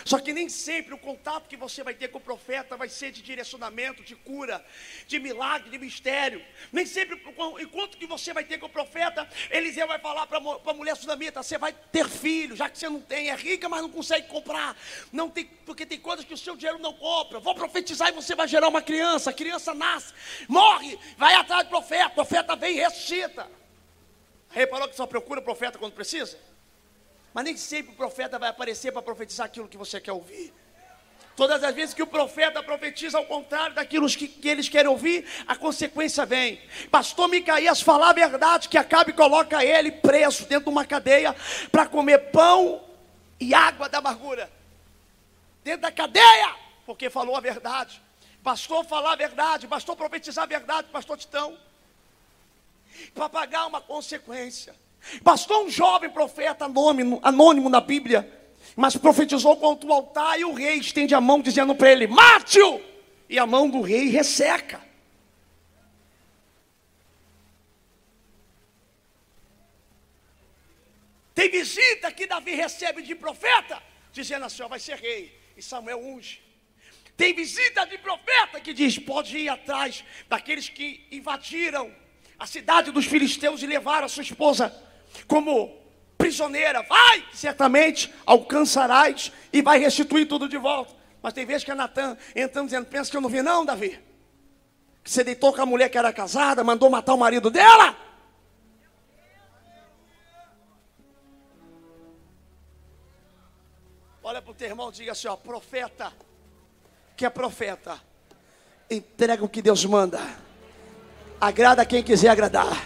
Só 0.03 0.19
que 0.19 0.31
nem 0.31 0.47
sempre 0.47 0.93
o 0.93 0.97
contato 0.99 1.47
que 1.47 1.57
você 1.57 1.81
vai 1.81 1.95
ter 1.95 2.09
com 2.09 2.19
o 2.19 2.21
profeta 2.21 2.77
vai 2.77 2.87
ser 2.87 3.11
de 3.11 3.23
direcionamento, 3.23 4.03
de 4.03 4.15
cura, 4.15 4.63
de 5.07 5.17
milagre, 5.17 5.71
de 5.71 5.79
mistério. 5.79 6.39
Nem 6.71 6.85
sempre, 6.85 7.19
enquanto 7.59 7.97
que 7.97 8.05
você 8.05 8.31
vai 8.31 8.43
ter 8.43 8.59
com 8.59 8.67
o 8.67 8.69
profeta, 8.69 9.27
Eliseu 9.49 9.87
vai 9.87 9.97
falar 9.97 10.27
para 10.27 10.37
a 10.37 10.73
mulher 10.75 10.95
sunamita: 10.95 11.41
você 11.41 11.57
vai 11.57 11.73
ter 11.73 12.07
filho, 12.07 12.55
já 12.55 12.69
que 12.69 12.77
você 12.77 12.87
não 12.87 13.01
tem, 13.01 13.31
é 13.31 13.35
rica, 13.35 13.67
mas 13.67 13.81
não 13.81 13.89
consegue 13.89 14.27
comprar. 14.27 14.77
Não 15.11 15.31
tem, 15.31 15.45
porque 15.65 15.83
tem 15.83 15.99
coisas 15.99 16.23
que 16.23 16.33
o 16.35 16.37
seu 16.37 16.55
dinheiro 16.55 16.77
não 16.77 16.93
compra. 16.93 17.39
Vou 17.39 17.55
profetizar 17.55 18.09
e 18.09 18.11
você 18.11 18.35
vai 18.35 18.47
gerar 18.47 18.67
uma 18.67 18.83
criança. 18.83 19.31
A 19.31 19.33
criança 19.33 19.73
nasce, 19.73 20.13
morre, 20.47 20.95
vai 21.17 21.33
atrás 21.33 21.63
do 21.63 21.69
profeta, 21.69 22.09
o 22.09 22.13
profeta 22.13 22.55
vem 22.55 22.77
e 22.77 22.81
ressuscita. 22.81 23.64
Reparou 24.49 24.87
que 24.87 24.95
só 24.95 25.05
procura 25.05 25.39
o 25.39 25.43
profeta 25.43 25.77
quando 25.77 25.93
precisa? 25.93 26.37
Mas 27.33 27.43
nem 27.43 27.57
sempre 27.57 27.93
o 27.93 27.95
profeta 27.95 28.39
vai 28.39 28.49
aparecer 28.49 28.91
para 28.91 29.01
profetizar 29.01 29.45
aquilo 29.45 29.67
que 29.67 29.77
você 29.77 29.99
quer 29.99 30.13
ouvir. 30.13 30.53
Todas 31.35 31.61
as 31.65 31.75
vezes 31.75 31.93
que 31.93 32.01
o 32.01 32.07
profeta 32.07 32.63
profetiza 32.63 33.17
ao 33.17 33.25
contrário 33.25 33.75
daquilo 33.75 34.07
que, 34.07 34.25
que, 34.25 34.47
eles 34.47 34.69
querem 34.69 34.89
ouvir, 34.89 35.27
a 35.45 35.53
consequência 35.53 36.25
vem. 36.25 36.61
Pastor 36.89 37.27
Micaías 37.27 37.81
falar 37.81 38.11
a 38.11 38.13
verdade, 38.13 38.69
que 38.69 38.77
acabe 38.77 39.11
e 39.11 39.13
coloca 39.13 39.63
ele 39.63 39.91
preso 39.91 40.45
dentro 40.45 40.65
de 40.65 40.69
uma 40.69 40.85
cadeia 40.85 41.35
para 41.69 41.85
comer 41.85 42.31
pão 42.31 42.81
e 43.37 43.53
água 43.53 43.89
da 43.89 43.97
amargura. 43.97 44.49
Dentro 45.61 45.81
da 45.81 45.91
cadeia, 45.91 46.55
porque 46.85 47.09
falou 47.09 47.35
a 47.35 47.41
verdade. 47.41 48.01
Pastor 48.41 48.85
falar 48.85 49.13
a 49.13 49.17
verdade, 49.17 49.67
pastor 49.67 49.97
profetizar 49.97 50.43
a 50.45 50.47
verdade, 50.47 50.87
pastor 50.89 51.17
Titão. 51.17 51.57
Para 53.13 53.29
pagar 53.29 53.67
uma 53.67 53.81
consequência. 53.81 54.75
Pastor 55.23 55.65
um 55.65 55.69
jovem 55.69 56.09
profeta 56.09 56.65
anônimo, 56.65 57.19
anônimo 57.21 57.69
na 57.69 57.81
Bíblia 57.81 58.35
mas 58.75 58.95
profetizou 58.97 59.57
contra 59.57 59.89
o 59.89 59.93
altar 59.93 60.39
e 60.39 60.45
o 60.45 60.53
rei 60.53 60.77
estende 60.77 61.13
a 61.13 61.21
mão 61.21 61.41
dizendo 61.41 61.75
para 61.75 61.91
ele: 61.91 62.07
mate-o! 62.07 62.81
E 63.29 63.39
a 63.39 63.45
mão 63.45 63.69
do 63.69 63.81
rei 63.81 64.09
resseca. 64.09 64.81
Tem 71.33 71.49
visita 71.49 72.11
que 72.11 72.27
Davi 72.27 72.55
recebe 72.55 73.01
de 73.01 73.15
profeta, 73.15 73.81
dizendo 74.11 74.45
assim: 74.45 74.63
ó, 74.63 74.67
vai 74.67 74.79
ser 74.79 74.97
rei. 74.97 75.37
E 75.57 75.61
Samuel 75.61 75.99
unge. 75.99 76.41
Tem 77.15 77.33
visita 77.33 77.85
de 77.85 77.97
profeta 77.97 78.59
que 78.59 78.73
diz: 78.73 78.99
pode 78.99 79.37
ir 79.37 79.49
atrás 79.49 80.03
daqueles 80.27 80.69
que 80.69 81.05
invadiram 81.11 81.93
a 82.39 82.45
cidade 82.45 82.91
dos 82.91 83.05
filisteus 83.05 83.61
e 83.61 83.67
levaram 83.67 84.05
a 84.05 84.09
sua 84.09 84.23
esposa 84.23 84.73
como 85.27 85.85
prisioneira, 86.17 86.81
vai, 86.83 87.25
certamente 87.33 88.13
alcançarás 88.25 89.31
e 89.51 89.61
vai 89.61 89.79
restituir 89.79 90.27
tudo 90.27 90.49
de 90.49 90.57
volta. 90.57 90.93
Mas 91.21 91.33
tem 91.33 91.45
vezes 91.45 91.63
que 91.63 91.71
é 91.71 91.75
Natan 91.75 92.17
entrando 92.35 92.67
dizendo: 92.67 92.85
Pensa 92.85 93.09
que 93.09 93.17
eu 93.17 93.21
não 93.21 93.29
vi, 93.29 93.41
não, 93.41 93.65
Davi. 93.65 93.99
Que 95.03 95.09
você 95.09 95.23
deitou 95.23 95.53
com 95.53 95.61
a 95.61 95.65
mulher 95.65 95.89
que 95.89 95.97
era 95.97 96.11
casada, 96.11 96.63
mandou 96.63 96.89
matar 96.89 97.13
o 97.13 97.17
marido 97.17 97.49
dela. 97.49 97.95
Olha 104.23 104.41
para 104.41 104.51
o 104.51 104.55
teu 104.55 104.67
irmão 104.67 104.89
e 104.89 104.93
diga 104.93 105.11
assim: 105.11 105.27
ó, 105.27 105.35
profeta, 105.35 106.11
que 107.15 107.25
é 107.25 107.29
profeta, 107.29 108.01
entrega 108.89 109.45
o 109.45 109.49
que 109.49 109.61
Deus 109.61 109.85
manda, 109.85 110.19
agrada 111.47 111.85
quem 111.85 112.01
quiser 112.01 112.29
agradar, 112.29 112.83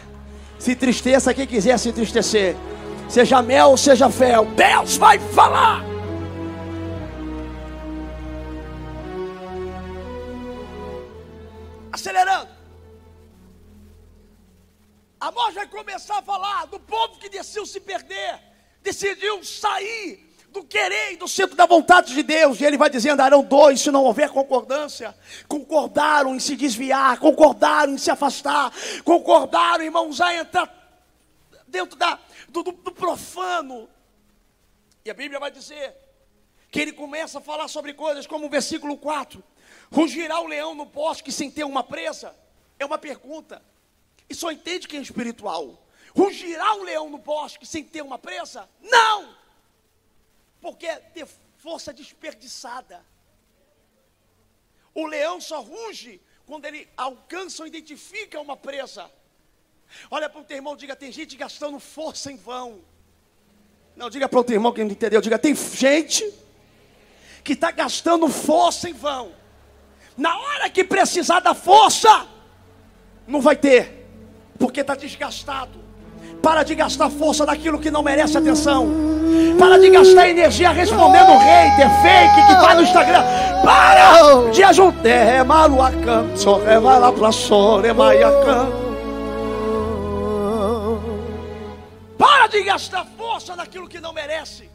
se 0.57 0.75
tristeça 0.75 1.33
quem 1.33 1.47
quiser 1.47 1.77
se 1.77 1.89
entristecer 1.89 2.55
seja 3.09 3.41
mel, 3.41 3.75
seja 3.75 4.09
fel, 4.09 4.45
Deus 4.45 4.95
vai 4.97 5.17
falar. 5.19 5.83
Acelerando. 11.91 12.51
Amós 15.19 15.53
vai 15.55 15.67
começar 15.67 16.19
a 16.19 16.21
falar 16.21 16.65
do 16.67 16.79
povo 16.79 17.19
que 17.19 17.27
decidiu 17.27 17.65
se 17.65 17.79
perder, 17.79 18.39
decidiu 18.81 19.43
sair 19.43 20.28
do 20.51 20.63
querer 20.63 21.13
e 21.13 21.17
do 21.17 21.27
centro 21.27 21.55
da 21.55 21.65
vontade 21.65 22.13
de 22.13 22.23
Deus. 22.23 22.59
E 22.59 22.65
ele 22.65 22.77
vai 22.77 22.89
dizendo: 22.89 23.13
andarão 23.13 23.43
dois 23.43 23.81
se 23.81 23.91
não 23.91 24.03
houver 24.03 24.29
concordância. 24.29 25.15
Concordaram 25.47 26.35
em 26.35 26.39
se 26.39 26.55
desviar, 26.55 27.19
concordaram 27.19 27.93
em 27.93 27.97
se 27.97 28.11
afastar, 28.11 28.71
concordaram, 29.03 29.83
irmãos, 29.83 30.19
a 30.19 30.35
entrar 30.35 30.79
dentro 31.67 31.97
da, 31.97 32.19
do, 32.49 32.63
do, 32.63 32.71
do 32.71 32.91
profano. 32.91 33.89
E 35.05 35.09
a 35.09 35.13
Bíblia 35.13 35.39
vai 35.39 35.51
dizer 35.51 35.95
que 36.71 36.79
ele 36.79 36.91
começa 36.91 37.39
a 37.39 37.41
falar 37.41 37.67
sobre 37.67 37.93
coisas 37.93 38.27
como 38.27 38.47
o 38.47 38.49
versículo 38.49 38.97
4: 38.97 39.43
Rugirá 39.91 40.39
o 40.39 40.47
leão 40.47 40.75
no 40.75 40.85
bosque 40.85 41.31
sem 41.31 41.49
ter 41.49 41.63
uma 41.63 41.83
presa? 41.83 42.35
É 42.77 42.85
uma 42.85 42.97
pergunta. 42.97 43.61
E 44.29 44.35
só 44.35 44.51
entende 44.51 44.87
quem 44.87 44.99
é 44.99 45.01
espiritual. 45.01 45.85
Rugirá 46.15 46.75
o 46.75 46.83
leão 46.83 47.09
no 47.09 47.17
bosque 47.17 47.65
sem 47.65 47.83
ter 47.83 48.01
uma 48.01 48.17
presa? 48.17 48.69
Não! 48.81 49.38
Porque 50.61 50.85
é 50.85 50.99
ter 50.99 51.27
força 51.57 51.93
desperdiçada. 51.93 53.05
O 54.93 55.05
leão 55.05 55.39
só 55.39 55.61
ruge 55.61 56.21
quando 56.45 56.65
ele 56.65 56.87
alcança 56.97 57.63
ou 57.63 57.67
identifica 57.67 58.39
uma 58.39 58.57
presa. 58.57 59.09
Olha 60.09 60.29
para 60.29 60.41
o 60.41 60.43
teu 60.43 60.57
irmão, 60.57 60.75
diga: 60.75 60.95
tem 60.95 61.11
gente 61.11 61.35
gastando 61.35 61.79
força 61.79 62.31
em 62.31 62.35
vão. 62.35 62.81
Não, 63.95 64.09
diga 64.09 64.29
para 64.29 64.39
o 64.39 64.43
teu 64.43 64.55
irmão 64.55 64.71
que 64.71 64.83
não 64.83 64.91
entendeu, 64.91 65.21
diga: 65.21 65.37
tem 65.37 65.55
gente 65.55 66.31
que 67.43 67.53
está 67.53 67.71
gastando 67.71 68.27
força 68.27 68.89
em 68.89 68.93
vão. 68.93 69.33
Na 70.17 70.37
hora 70.37 70.69
que 70.69 70.83
precisar 70.83 71.39
da 71.39 71.53
força, 71.53 72.27
não 73.25 73.39
vai 73.39 73.55
ter, 73.55 74.05
porque 74.57 74.81
está 74.81 74.95
desgastado. 74.95 75.88
Para 76.41 76.63
de 76.63 76.75
gastar 76.75 77.09
força 77.09 77.45
daquilo 77.45 77.79
que 77.79 77.91
não 77.91 78.01
merece 78.01 78.37
atenção. 78.37 79.09
Para 79.59 79.77
de 79.77 79.89
gastar 79.89 80.29
energia 80.29 80.71
respondendo 80.71 81.37
hater, 81.37 81.89
fake 82.01 82.47
que 82.47 82.61
vai 82.61 82.75
no 82.75 82.81
Instagram. 82.81 83.23
Para 83.63 84.51
de 84.51 84.63
ajudar. 84.63 85.09
É 85.09 85.43
só 86.35 86.59
vai 86.59 86.99
lá 86.99 87.11
pra. 87.11 88.67
Para 92.17 92.47
de 92.47 92.63
gastar 92.63 93.05
força 93.17 93.55
naquilo 93.55 93.87
que 93.87 93.99
não 93.99 94.13
merece. 94.13 94.69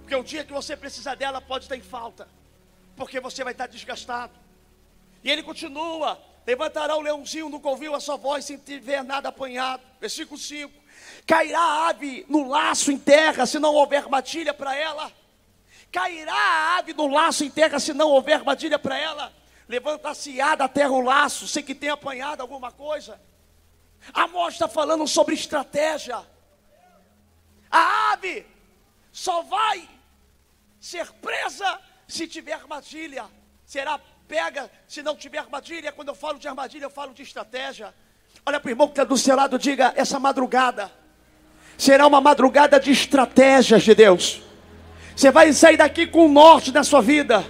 Porque 0.00 0.14
o 0.16 0.24
dia 0.24 0.44
que 0.44 0.52
você 0.52 0.76
precisar 0.76 1.14
dela 1.14 1.40
pode 1.40 1.64
estar 1.64 1.76
em 1.76 1.82
falta. 1.82 2.28
Porque 2.96 3.20
você 3.20 3.44
vai 3.44 3.52
estar 3.52 3.66
desgastado. 3.66 4.32
E 5.22 5.30
ele 5.30 5.42
continua: 5.42 6.18
levantará 6.48 6.96
o 6.96 7.02
leãozinho 7.02 7.50
no 7.50 7.60
ouviu 7.62 7.94
a 7.94 8.00
sua 8.00 8.16
voz 8.16 8.46
sem 8.46 8.56
tiver 8.56 9.04
nada 9.04 9.28
apanhado. 9.28 9.82
Versículo 10.00 10.40
5: 10.40 10.72
cairá 11.26 11.60
a 11.60 11.88
ave 11.90 12.24
no 12.26 12.48
laço 12.48 12.90
em 12.90 12.98
terra, 12.98 13.44
se 13.44 13.58
não 13.58 13.74
houver 13.74 13.98
armadilha 13.98 14.54
para 14.54 14.74
ela. 14.74 15.12
Cairá 15.92 16.32
a 16.32 16.78
ave 16.78 16.94
no 16.94 17.06
laço 17.06 17.44
em 17.44 17.50
terra, 17.50 17.78
se 17.78 17.92
não 17.92 18.08
houver 18.08 18.36
armadilha 18.36 18.78
para 18.78 18.96
ela. 18.96 19.30
Levantar-se-á 19.68 20.54
da 20.54 20.66
terra 20.66 20.92
o 20.92 21.02
laço, 21.02 21.46
sem 21.46 21.62
que 21.62 21.74
tenha 21.74 21.92
apanhado 21.92 22.40
alguma 22.40 22.72
coisa. 22.72 23.20
Amós 24.14 24.54
está 24.54 24.66
falando 24.66 25.06
sobre 25.06 25.34
estratégia. 25.34 26.26
A 27.70 28.12
ave 28.12 28.46
só 29.12 29.42
vai 29.42 29.86
ser 30.80 31.12
presa 31.12 31.78
se 32.06 32.26
tiver 32.26 32.54
armadilha. 32.54 33.26
Será 33.66 34.00
pega 34.28 34.70
se 34.86 35.02
não 35.02 35.16
tiver 35.16 35.38
armadilha. 35.38 35.90
Quando 35.90 36.08
eu 36.08 36.14
falo 36.14 36.38
de 36.38 36.46
armadilha, 36.46 36.84
eu 36.84 36.90
falo 36.90 37.14
de 37.14 37.22
estratégia. 37.22 37.92
Olha 38.44 38.60
para 38.60 38.68
o 38.68 38.70
irmão 38.70 38.86
que 38.86 38.92
está 38.92 39.04
do 39.04 39.16
seu 39.16 39.34
lado, 39.34 39.58
diga: 39.58 39.92
essa 39.96 40.20
madrugada 40.20 40.92
será 41.78 42.06
uma 42.06 42.20
madrugada 42.20 42.78
de 42.78 42.90
estratégias 42.90 43.82
de 43.82 43.94
Deus. 43.94 44.42
Você 45.16 45.30
vai 45.30 45.52
sair 45.52 45.76
daqui 45.76 46.06
com 46.06 46.26
o 46.26 46.28
norte 46.28 46.70
na 46.70 46.84
sua 46.84 47.00
vida. 47.00 47.44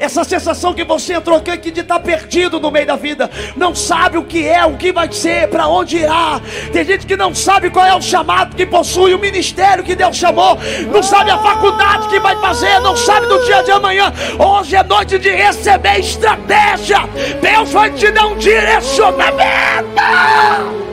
Essa 0.00 0.24
sensação 0.24 0.72
que 0.72 0.82
você 0.82 1.12
entrou 1.12 1.36
aqui 1.36 1.70
de 1.70 1.80
estar 1.80 1.96
tá 1.96 2.00
perdido 2.00 2.58
no 2.58 2.70
meio 2.70 2.86
da 2.86 2.96
vida, 2.96 3.30
não 3.54 3.74
sabe 3.74 4.16
o 4.16 4.24
que 4.24 4.48
é, 4.48 4.64
o 4.64 4.78
que 4.78 4.94
vai 4.94 5.12
ser, 5.12 5.46
para 5.48 5.68
onde 5.68 5.98
irá. 5.98 6.40
Tem 6.72 6.86
gente 6.86 7.04
que 7.04 7.18
não 7.18 7.34
sabe 7.34 7.68
qual 7.68 7.84
é 7.84 7.94
o 7.94 8.00
chamado 8.00 8.56
que 8.56 8.64
possui, 8.64 9.12
o 9.12 9.18
ministério 9.18 9.84
que 9.84 9.94
Deus 9.94 10.16
chamou, 10.16 10.58
não 10.90 11.02
sabe 11.02 11.30
a 11.30 11.36
faculdade 11.36 12.08
que 12.08 12.18
vai 12.18 12.34
fazer, 12.40 12.80
não 12.80 12.96
sabe 12.96 13.26
do 13.26 13.44
dia 13.44 13.62
de 13.62 13.72
amanhã. 13.72 14.10
Hoje 14.38 14.74
é 14.74 14.82
noite 14.82 15.18
de 15.18 15.30
receber 15.30 16.00
estratégia. 16.00 17.00
Deus 17.42 17.70
vai 17.70 17.90
te 17.90 18.10
dar 18.10 18.26
um 18.26 18.38
direcionamento. 18.38 20.89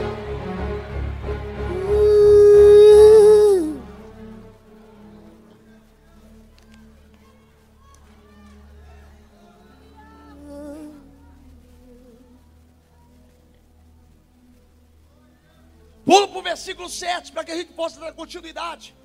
Versículo 16.57 16.89
7 16.89 17.31
para 17.31 17.43
que 17.43 17.51
a 17.51 17.55
gente 17.55 17.73
possa 17.73 17.99
dar 17.99 18.11
continuidade. 18.13 18.95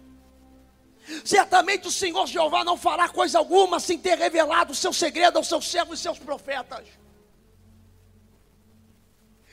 Certamente 1.25 1.87
o 1.87 1.91
Senhor 1.91 2.27
Jeová 2.27 2.65
não 2.65 2.77
fará 2.77 3.09
coisa 3.09 3.39
alguma 3.39 3.79
sem 3.79 3.99
ter 3.99 4.17
revelado 4.17 4.73
o 4.73 4.75
seu 4.75 4.93
segredo 4.93 5.37
aos 5.37 5.49
seus 5.49 5.71
servos 5.71 5.99
e 5.99 6.03
seus 6.03 6.19
profetas. 6.19 6.87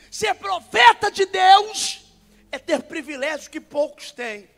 Ser 0.10 0.34
profeta 0.36 1.12
de 1.12 1.26
Deus 1.26 2.02
é 2.52 2.58
ter 2.58 2.84
privilégio 2.84 3.50
que 3.50 3.60
poucos 3.60 4.12
têm. 4.12 4.50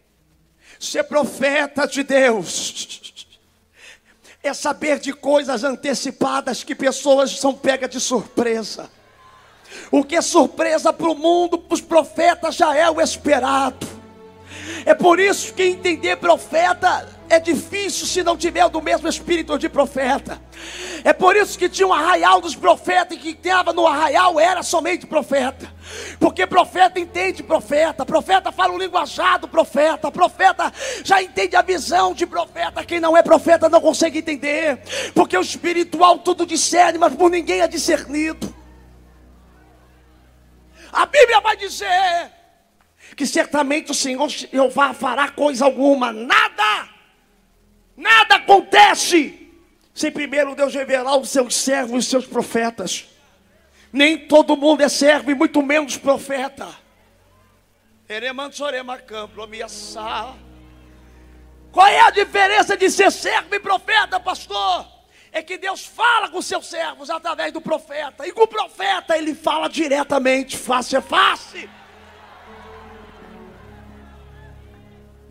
Ser 0.79 1.03
profeta 1.03 1.87
de 1.87 2.03
Deus 2.03 3.09
é 4.43 4.53
saber 4.53 4.99
de 4.99 5.13
coisas 5.13 5.63
antecipadas 5.63 6.63
que 6.63 6.75
pessoas 6.75 7.31
são 7.31 7.53
pegas 7.53 7.89
de 7.89 7.99
surpresa. 7.99 8.89
O 9.91 10.05
que 10.05 10.15
é 10.15 10.21
surpresa 10.21 10.93
para 10.93 11.11
o 11.11 11.15
mundo, 11.15 11.57
para 11.57 11.75
os 11.75 11.81
profetas, 11.81 12.55
já 12.55 12.75
é 12.75 12.89
o 12.89 13.01
esperado. 13.01 13.85
É 14.85 14.93
por 14.93 15.19
isso 15.19 15.53
que 15.53 15.63
entender 15.63 16.15
profeta 16.15 17.07
é 17.29 17.39
difícil 17.39 18.05
se 18.07 18.23
não 18.23 18.35
tiver 18.35 18.67
do 18.69 18.81
mesmo 18.81 19.07
espírito 19.07 19.57
de 19.57 19.69
profeta. 19.69 20.41
É 21.03 21.13
por 21.13 21.35
isso 21.35 21.57
que 21.57 21.69
tinha 21.69 21.87
um 21.87 21.93
arraial 21.93 22.41
dos 22.41 22.55
profetas 22.55 23.17
e 23.17 23.19
que 23.19 23.29
estava 23.29 23.71
no 23.73 23.87
arraial 23.87 24.39
era 24.39 24.63
somente 24.63 25.05
profeta. 25.05 25.71
Porque 26.19 26.45
profeta 26.47 26.99
entende 26.99 27.43
profeta, 27.43 28.05
profeta 28.05 28.51
fala 28.51 28.73
o 28.73 28.77
linguajar 28.77 29.39
do 29.39 29.47
profeta, 29.47 30.11
profeta 30.11 30.71
já 31.03 31.21
entende 31.21 31.55
a 31.55 31.61
visão 31.61 32.13
de 32.13 32.25
profeta. 32.25 32.83
Quem 32.83 32.99
não 32.99 33.15
é 33.15 33.21
profeta 33.21 33.69
não 33.69 33.81
consegue 33.81 34.19
entender, 34.19 34.79
porque 35.13 35.37
o 35.37 35.41
espiritual 35.41 36.19
tudo 36.19 36.45
discerne, 36.45 36.97
mas 36.97 37.13
por 37.13 37.29
ninguém 37.29 37.61
é 37.61 37.67
discernido. 37.67 38.60
A 40.91 41.05
Bíblia 41.05 41.39
vai 41.39 41.55
dizer 41.55 42.31
que 43.15 43.25
certamente 43.25 43.91
o 43.91 43.95
Senhor 43.95 44.29
Jeová 44.29 44.93
fará 44.93 45.29
coisa 45.29 45.65
alguma, 45.65 46.11
nada, 46.11 46.89
nada 47.95 48.35
acontece 48.35 49.41
sem 49.93 50.11
primeiro 50.11 50.55
Deus 50.55 50.73
revelar 50.73 51.17
os 51.17 51.29
seus 51.29 51.55
servos 51.55 51.91
e 51.91 51.97
os 51.97 52.07
seus 52.07 52.25
profetas. 52.25 53.07
Nem 53.91 54.17
todo 54.17 54.55
mundo 54.55 54.81
é 54.81 54.89
servo 54.89 55.31
e 55.31 55.35
muito 55.35 55.61
menos 55.61 55.97
profeta. 55.97 56.67
Qual 61.71 61.87
é 61.87 61.99
a 62.01 62.09
diferença 62.09 62.75
de 62.75 62.89
ser 62.89 63.11
servo 63.11 63.53
e 63.53 63.59
profeta, 63.59 64.19
pastor? 64.19 64.87
É 65.31 65.41
que 65.41 65.57
Deus 65.57 65.85
fala 65.85 66.29
com 66.29 66.41
seus 66.41 66.67
servos 66.67 67.09
através 67.09 67.53
do 67.53 67.61
profeta, 67.61 68.27
e 68.27 68.31
com 68.33 68.43
o 68.43 68.47
profeta 68.47 69.17
ele 69.17 69.33
fala 69.33 69.69
diretamente, 69.69 70.57
face 70.57 70.95
a 70.95 71.01
face. 71.01 71.69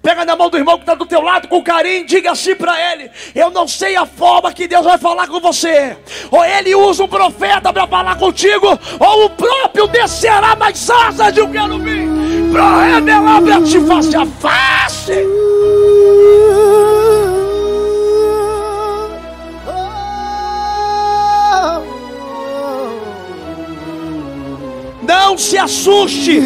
Pega 0.02 0.24
na 0.24 0.34
mão 0.34 0.48
do 0.48 0.56
irmão 0.56 0.76
que 0.76 0.82
está 0.82 0.94
do 0.94 1.04
teu 1.04 1.20
lado 1.20 1.46
com 1.46 1.62
carinho, 1.62 2.06
diga 2.06 2.32
assim 2.32 2.54
para 2.54 2.80
ele: 2.92 3.10
Eu 3.34 3.50
não 3.50 3.68
sei 3.68 3.96
a 3.96 4.06
forma 4.06 4.50
que 4.52 4.66
Deus 4.66 4.84
vai 4.84 4.96
falar 4.96 5.28
com 5.28 5.38
você. 5.38 5.94
Ou 6.30 6.42
ele 6.42 6.74
usa 6.74 7.04
um 7.04 7.08
profeta 7.08 7.70
para 7.70 7.86
falar 7.86 8.16
contigo, 8.16 8.66
ou 8.98 9.26
o 9.26 9.30
próprio 9.30 9.86
descerá 9.86 10.56
mais 10.56 10.88
asas 10.88 11.34
de 11.34 11.42
um 11.42 11.52
querubim 11.52 12.50
para 12.50 12.94
revelar 12.94 13.42
para 13.42 13.62
te 13.62 13.78
face 13.80 14.16
a 14.16 14.24
face. 14.24 15.12
Não 25.10 25.36
se 25.36 25.58
assuste 25.58 26.40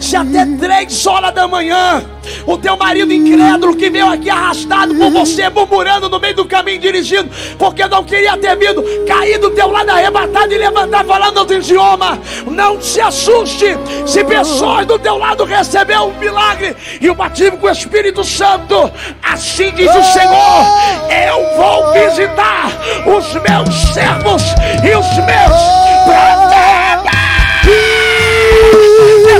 se 0.00 0.16
até 0.16 0.44
três 0.58 1.06
horas 1.06 1.32
da 1.32 1.46
manhã 1.46 2.04
o 2.48 2.58
teu 2.58 2.76
marido 2.76 3.12
incrédulo 3.12 3.76
que 3.76 3.88
veio 3.88 4.08
aqui 4.10 4.28
arrastado 4.28 4.92
por 4.92 5.08
você, 5.08 5.48
murmurando 5.48 6.08
no 6.08 6.18
meio 6.18 6.34
do 6.34 6.44
caminho, 6.44 6.80
dirigindo, 6.80 7.30
porque 7.56 7.86
não 7.86 8.02
queria 8.02 8.36
ter 8.36 8.56
vindo, 8.56 8.82
cair 9.06 9.38
do 9.38 9.50
teu 9.50 9.70
lado 9.70 9.90
arrebatado 9.90 10.52
e 10.52 10.58
levantar 10.58 11.04
falando 11.04 11.38
outro 11.38 11.58
idioma. 11.58 12.18
Não 12.44 12.80
se 12.80 13.00
assuste 13.00 13.78
se 14.04 14.24
pessoas 14.24 14.84
do 14.84 14.98
teu 14.98 15.16
lado 15.16 15.44
receber 15.44 16.00
um 16.00 16.12
milagre 16.18 16.74
e 17.00 17.08
o 17.08 17.14
batismo 17.14 17.58
com 17.58 17.68
o 17.68 17.70
Espírito 17.70 18.24
Santo. 18.24 18.90
Assim 19.22 19.70
diz 19.76 19.94
o 19.94 20.02
Senhor: 20.02 20.66
Eu 21.08 21.56
vou 21.56 21.92
visitar 21.92 22.66
os 23.06 23.32
meus 23.34 23.94
servos 23.94 24.42
e 24.82 24.96
os 24.96 25.06
meus 25.24 25.62
profetas. 26.04 27.27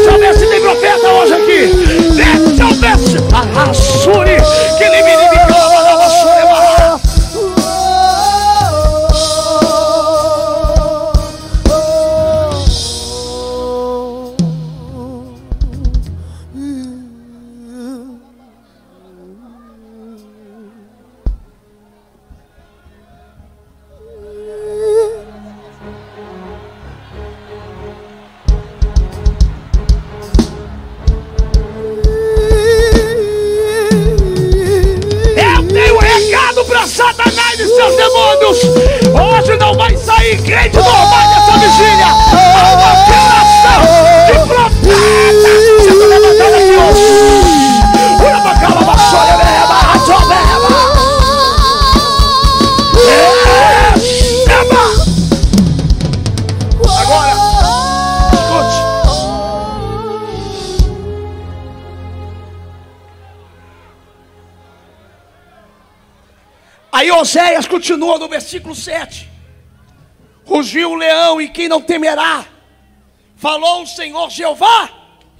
Deixa 0.09 0.17
eu 0.17 0.21
ver 0.21 0.39
se 0.39 0.47
tem 0.47 0.61
profeta 0.63 1.09
hoje 1.11 1.35
aqui. 1.35 1.67
Deixa 2.17 2.63
eu 2.63 2.69
ver 2.77 2.99
se. 2.99 3.19
Arrasure, 3.35 4.37
que 4.79 4.85
ele 4.85 5.03
me 5.03 5.17
Continua 67.69 68.19
no 68.19 68.29
versículo 68.29 68.75
7. 68.75 69.29
Rugiu 70.45 70.93
o 70.93 70.95
leão 70.95 71.41
e 71.41 71.49
quem 71.49 71.69
não 71.69 71.81
temerá? 71.81 72.47
Falou 73.37 73.83
o 73.83 73.87
Senhor 73.87 74.31
Jeová, 74.31 74.91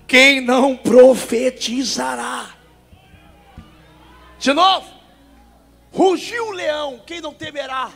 quem 0.07 0.41
não 0.41 0.77
profetizará? 0.77 2.55
De 4.39 4.53
novo, 4.53 4.89
rugiu 5.93 6.49
o 6.49 6.53
leão, 6.53 7.03
quem 7.07 7.21
não 7.21 7.35
temerá? 7.35 7.91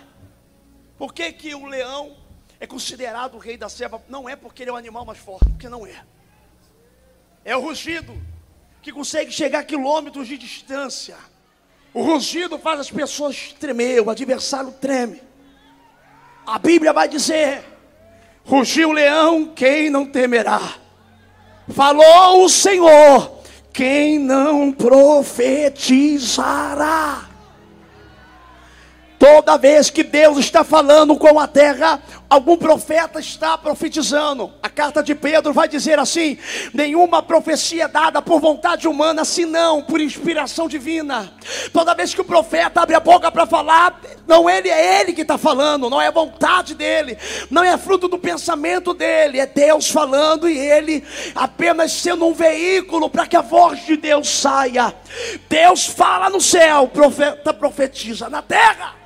Por 0.96 1.12
que, 1.12 1.32
que 1.32 1.54
o 1.54 1.66
leão 1.66 2.16
é 2.58 2.66
considerado 2.66 3.34
o 3.34 3.38
rei 3.38 3.56
da 3.56 3.68
selva? 3.68 4.02
Não 4.08 4.28
é 4.28 4.34
porque 4.34 4.62
ele 4.62 4.70
é 4.70 4.72
o 4.72 4.76
animal 4.76 5.04
mais 5.04 5.18
forte, 5.18 5.48
porque 5.50 5.68
não 5.68 5.86
é. 5.86 6.02
É 7.44 7.56
o 7.56 7.60
rugido 7.60 8.12
que 8.80 8.90
consegue 8.90 9.30
chegar 9.30 9.60
a 9.60 9.64
quilômetros 9.64 10.26
de 10.26 10.38
distância 10.38 11.16
o 11.94 12.02
rugido 12.02 12.58
faz 12.58 12.80
as 12.80 12.90
pessoas 12.90 13.54
tremer, 13.58 14.00
o 14.00 14.10
adversário 14.10 14.74
treme. 14.80 15.22
A 16.46 16.58
Bíblia 16.58 16.92
vai 16.92 17.08
dizer: 17.08 17.64
rugiu 18.44 18.90
o 18.90 18.92
leão, 18.92 19.50
quem 19.54 19.90
não 19.90 20.06
temerá? 20.06 20.60
Falou 21.68 22.44
o 22.44 22.48
Senhor, 22.48 23.30
quem 23.72 24.18
não 24.18 24.72
profetizará? 24.72 27.28
Toda 29.18 29.56
vez 29.56 29.88
que 29.88 30.02
Deus 30.02 30.38
está 30.38 30.64
falando 30.64 31.16
com 31.16 31.38
a 31.38 31.46
terra, 31.46 32.02
algum 32.32 32.56
profeta 32.56 33.20
está 33.20 33.58
profetizando. 33.58 34.50
A 34.62 34.68
carta 34.68 35.02
de 35.02 35.14
Pedro 35.14 35.52
vai 35.52 35.68
dizer 35.68 35.98
assim: 35.98 36.38
nenhuma 36.72 37.22
profecia 37.22 37.86
dada 37.86 38.22
por 38.22 38.40
vontade 38.40 38.88
humana, 38.88 39.22
senão 39.24 39.82
por 39.82 40.00
inspiração 40.00 40.66
divina. 40.66 41.32
Toda 41.72 41.94
vez 41.94 42.14
que 42.14 42.22
o 42.22 42.24
profeta 42.24 42.80
abre 42.80 42.96
a 42.96 43.00
boca 43.00 43.30
para 43.30 43.44
falar, 43.44 44.00
não 44.26 44.48
ele 44.48 44.70
é 44.70 45.00
ele 45.00 45.12
que 45.12 45.22
está 45.22 45.36
falando, 45.36 45.90
não 45.90 46.00
é 46.00 46.10
vontade 46.10 46.74
dele, 46.74 47.18
não 47.50 47.62
é 47.62 47.76
fruto 47.76 48.08
do 48.08 48.18
pensamento 48.18 48.94
dele, 48.94 49.38
é 49.38 49.46
Deus 49.46 49.90
falando 49.90 50.48
e 50.48 50.56
ele 50.58 51.04
apenas 51.34 51.92
sendo 51.92 52.26
um 52.26 52.32
veículo 52.32 53.10
para 53.10 53.26
que 53.26 53.36
a 53.36 53.42
voz 53.42 53.84
de 53.84 53.96
Deus 53.96 54.28
saia. 54.28 54.94
Deus 55.50 55.86
fala 55.86 56.30
no 56.30 56.40
céu, 56.40 56.88
profeta 56.88 57.52
profetiza 57.52 58.30
na 58.30 58.40
terra. 58.40 59.02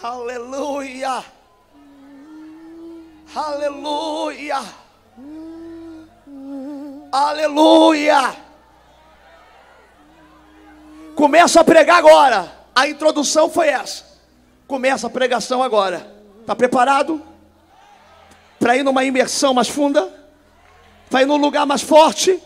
Aleluia. 0.00 1.24
Aleluia. 3.34 4.60
Aleluia. 7.10 8.36
Começa 11.16 11.60
a 11.60 11.64
pregar 11.64 11.98
agora. 11.98 12.56
A 12.76 12.86
introdução 12.86 13.50
foi 13.50 13.68
essa. 13.68 14.04
Começa 14.68 15.08
a 15.08 15.10
pregação 15.10 15.64
agora. 15.64 16.08
Está 16.42 16.54
preparado? 16.54 17.20
Para 18.60 18.76
ir 18.76 18.84
numa 18.84 19.04
imersão 19.04 19.52
mais 19.52 19.68
funda? 19.68 20.14
Para 21.10 21.22
ir 21.22 21.26
num 21.26 21.38
lugar 21.38 21.66
mais 21.66 21.82
forte? 21.82 22.40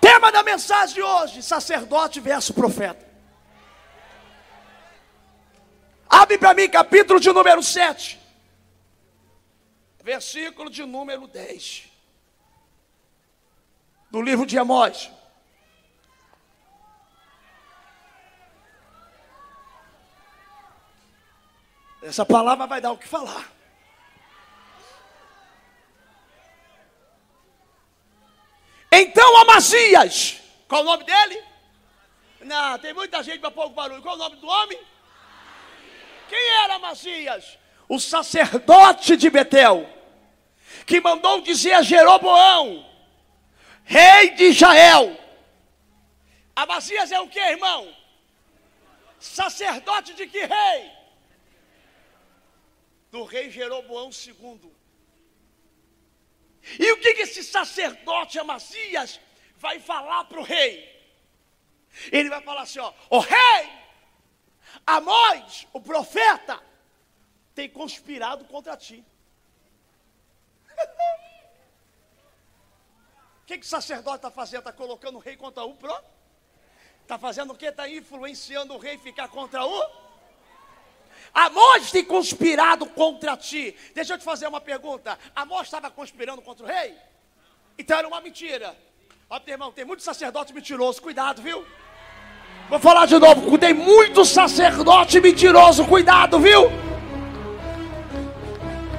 Tema 0.00 0.32
da 0.32 0.42
mensagem 0.42 0.94
de 0.94 1.02
hoje: 1.02 1.42
sacerdote 1.42 2.20
versus 2.20 2.52
profeta. 2.52 3.07
Abre 6.08 6.38
para 6.38 6.54
mim 6.54 6.68
capítulo 6.68 7.20
de 7.20 7.30
número 7.32 7.62
7, 7.62 8.18
versículo 10.02 10.70
de 10.70 10.84
número 10.84 11.26
10. 11.26 11.88
do 14.10 14.22
livro 14.22 14.46
de 14.46 14.58
Amós. 14.58 15.10
Essa 22.02 22.24
palavra 22.24 22.66
vai 22.66 22.80
dar 22.80 22.92
o 22.92 22.98
que 22.98 23.08
falar. 23.08 23.52
Então 28.90 29.36
Amazias, 29.38 30.40
qual 30.66 30.82
o 30.82 30.84
nome 30.84 31.04
dele? 31.04 31.44
Não, 32.40 32.78
tem 32.78 32.94
muita 32.94 33.22
gente 33.22 33.40
para 33.40 33.50
pouco 33.50 33.74
barulho. 33.74 34.00
Qual 34.00 34.14
o 34.14 34.18
nome 34.18 34.36
do 34.36 34.46
homem? 34.46 34.80
Quem 36.28 36.48
era 36.64 36.74
Amazias? 36.74 37.58
O 37.88 37.98
sacerdote 37.98 39.16
de 39.16 39.30
Betel, 39.30 39.88
que 40.86 41.00
mandou 41.00 41.40
dizer 41.40 41.72
a 41.72 41.82
Jeroboão, 41.82 42.86
rei 43.84 44.30
de 44.30 44.44
Israel. 44.44 45.16
Amazias 46.54 47.10
é 47.10 47.20
o 47.20 47.28
que, 47.28 47.38
irmão? 47.38 47.94
Sacerdote 49.18 50.12
de 50.14 50.26
que 50.26 50.40
rei? 50.40 50.92
Do 53.10 53.24
rei 53.24 53.50
Jeroboão 53.50 54.10
II. 54.10 54.72
E 56.78 56.92
o 56.92 56.98
que, 56.98 57.14
que 57.14 57.22
esse 57.22 57.42
sacerdote 57.42 58.38
Amazias 58.38 59.18
vai 59.56 59.78
falar 59.78 60.24
para 60.24 60.40
o 60.40 60.42
rei? 60.42 60.98
Ele 62.12 62.28
vai 62.28 62.42
falar 62.42 62.62
assim: 62.62 62.78
ó, 62.80 62.92
o 63.10 63.18
rei, 63.18 63.68
Amós, 64.88 65.68
o 65.70 65.82
profeta, 65.82 66.58
tem 67.54 67.68
conspirado 67.68 68.46
contra 68.46 68.74
ti. 68.74 69.04
O 73.42 73.44
que, 73.44 73.58
que 73.58 73.66
o 73.66 73.68
sacerdote 73.68 74.16
está 74.16 74.30
fazendo? 74.30 74.60
Está 74.60 74.72
colocando 74.72 75.16
o 75.16 75.18
rei 75.18 75.36
contra 75.36 75.62
o 75.62 75.74
pro? 75.74 75.94
Está 77.02 77.18
fazendo 77.18 77.52
o 77.52 77.54
que? 77.54 77.66
Está 77.66 77.86
influenciando 77.86 78.72
o 78.72 78.78
rei 78.78 78.96
ficar 78.96 79.28
contra 79.28 79.62
o? 79.66 79.90
Amós 81.34 81.90
tem 81.90 82.02
conspirado 82.02 82.86
contra 82.86 83.36
ti. 83.36 83.76
Deixa 83.94 84.14
eu 84.14 84.18
te 84.18 84.24
fazer 84.24 84.46
uma 84.46 84.60
pergunta. 84.60 85.18
Amós 85.36 85.66
estava 85.66 85.90
conspirando 85.90 86.40
contra 86.40 86.64
o 86.64 86.66
rei? 86.66 86.96
Então 87.76 87.98
era 87.98 88.08
uma 88.08 88.22
mentira. 88.22 88.74
Ó, 89.28 89.38
irmão, 89.46 89.70
tem 89.70 89.84
muito 89.84 90.02
sacerdote 90.02 90.54
mentiroso, 90.54 91.02
cuidado, 91.02 91.42
viu? 91.42 91.66
Vou 92.68 92.78
falar 92.78 93.06
de 93.06 93.18
novo, 93.18 93.56
tem 93.56 93.72
muito 93.72 94.26
sacerdote 94.26 95.18
mentiroso, 95.20 95.86
cuidado, 95.86 96.38
viu? 96.38 96.70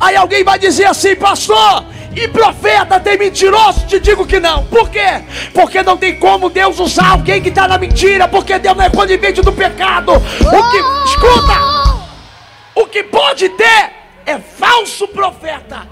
Aí 0.01 0.15
alguém 0.15 0.43
vai 0.43 0.58
dizer 0.58 0.86
assim, 0.86 1.15
pastor, 1.15 1.86
e 2.15 2.27
profeta 2.29 2.99
tem 2.99 3.15
mentiroso? 3.15 3.86
Te 3.86 3.99
digo 3.99 4.25
que 4.25 4.39
não. 4.39 4.65
Por 4.65 4.89
quê? 4.89 5.23
Porque 5.53 5.84
não 5.84 5.97
tem 5.97 6.17
como 6.17 6.49
Deus 6.49 6.79
usar 6.79 7.12
alguém 7.12 7.43
que 7.43 7.49
está 7.49 7.67
na 7.67 7.77
mentira, 7.77 8.27
porque 8.27 8.58
Deus 8.58 8.75
não 8.75 8.86
é 8.86 8.89
conivente 8.89 9.39
do 9.41 9.53
pecado. 9.53 10.13
O 10.13 10.71
que, 10.71 10.77
escuta, 11.10 12.01
o 12.73 12.86
que 12.88 13.03
pode 13.03 13.49
ter 13.49 13.91
é 14.25 14.39
falso 14.39 15.08
profeta. 15.10 15.88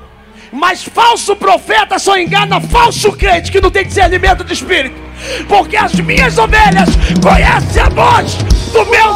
Mas 0.51 0.83
falso 0.83 1.35
profeta 1.35 1.99
só 1.99 2.17
engana 2.17 2.59
falso 2.59 3.11
crente 3.11 3.51
que 3.51 3.61
não 3.61 3.69
tem 3.69 3.85
discernimento 3.85 4.43
de 4.43 4.53
espírito. 4.53 5.06
Porque 5.47 5.77
as 5.77 5.93
minhas 5.93 6.37
ovelhas 6.37 6.89
conhecem 7.21 7.81
a 7.81 7.89
voz 7.89 8.37
do 8.71 8.85
meu. 8.85 9.15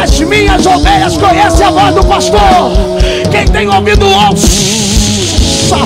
As 0.00 0.20
minhas 0.20 0.66
ovelhas 0.66 1.16
conhecem 1.16 1.66
a 1.66 1.70
voz 1.70 1.94
do 1.94 2.04
pastor. 2.04 2.72
Quem 3.30 3.46
tem 3.46 3.68
ouvido, 3.68 4.06
ouça 4.06 5.76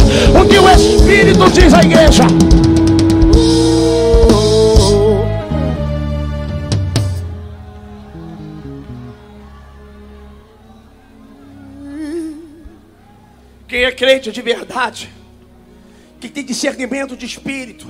o 0.41 0.45
que 0.47 0.59
o 0.59 0.71
Espírito 0.71 1.51
diz 1.51 1.73
à 1.75 1.81
igreja. 1.81 2.25
Quem 13.73 13.85
é 13.85 13.91
crente 13.91 14.31
de 14.31 14.43
verdade, 14.43 15.11
que 16.23 16.29
tem 16.29 16.45
discernimento 16.45 17.17
de 17.17 17.27
espírito, 17.27 17.85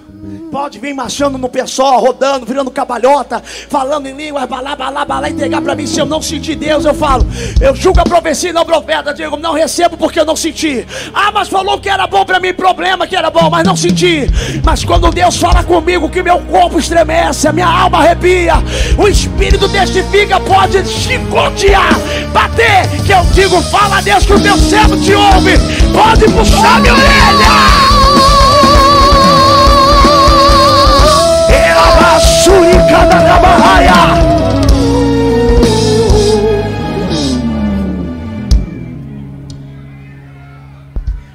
pode 0.50 0.78
vir 0.78 0.94
marchando 0.94 1.36
no 1.36 1.50
pessoal, 1.50 2.00
rodando, 2.00 2.46
virando 2.46 2.70
cabalhota, 2.70 3.42
falando 3.68 4.06
em 4.06 4.16
línguas, 4.16 4.46
balá, 4.46 4.74
balá, 4.74 5.04
balá, 5.04 5.28
entregar 5.28 5.60
para 5.60 5.74
mim. 5.74 5.86
Se 5.86 6.00
eu 6.00 6.06
não 6.06 6.22
sentir 6.22 6.56
Deus, 6.56 6.86
eu 6.86 6.94
falo, 6.94 7.26
eu 7.60 7.76
julgo 7.76 8.00
a 8.00 8.04
profecia 8.04 8.48
e 8.48 8.52
não 8.54 8.64
profeta. 8.64 9.12
Digo, 9.12 9.36
não 9.36 9.52
recebo 9.52 9.98
porque 9.98 10.18
eu 10.18 10.24
não 10.24 10.34
senti. 10.34 10.86
Ah, 11.12 11.30
mas 11.30 11.48
falou 11.48 11.78
que 11.78 11.90
era 11.90 12.06
bom 12.06 12.24
para 12.24 12.40
mim, 12.40 12.54
problema 12.54 13.06
que 13.06 13.14
era 13.14 13.30
bom, 13.30 13.50
mas 13.50 13.66
não 13.66 13.76
senti. 13.76 14.26
Mas 14.64 14.82
quando 14.82 15.10
Deus 15.10 15.36
fala 15.36 15.62
comigo, 15.62 16.08
que 16.08 16.22
meu 16.22 16.40
corpo 16.40 16.78
estremece, 16.78 17.48
a 17.48 17.52
minha 17.52 17.68
alma 17.68 17.98
arrepia, 17.98 18.54
o 18.96 19.08
Espírito 19.08 19.68
testifica, 19.68 20.40
pode 20.40 20.82
chicotear, 20.88 21.98
bater, 22.32 22.88
que 23.04 23.12
eu 23.12 23.24
digo, 23.34 23.60
fala 23.64 24.00
Deus 24.00 24.24
que 24.24 24.32
o 24.32 24.40
teu 24.40 24.56
servo 24.56 24.96
te 24.96 25.12
ouve, 25.12 25.52
pode 25.92 26.24
puxar 26.32 26.80
minha 26.80 26.94
orelha. 26.94 27.91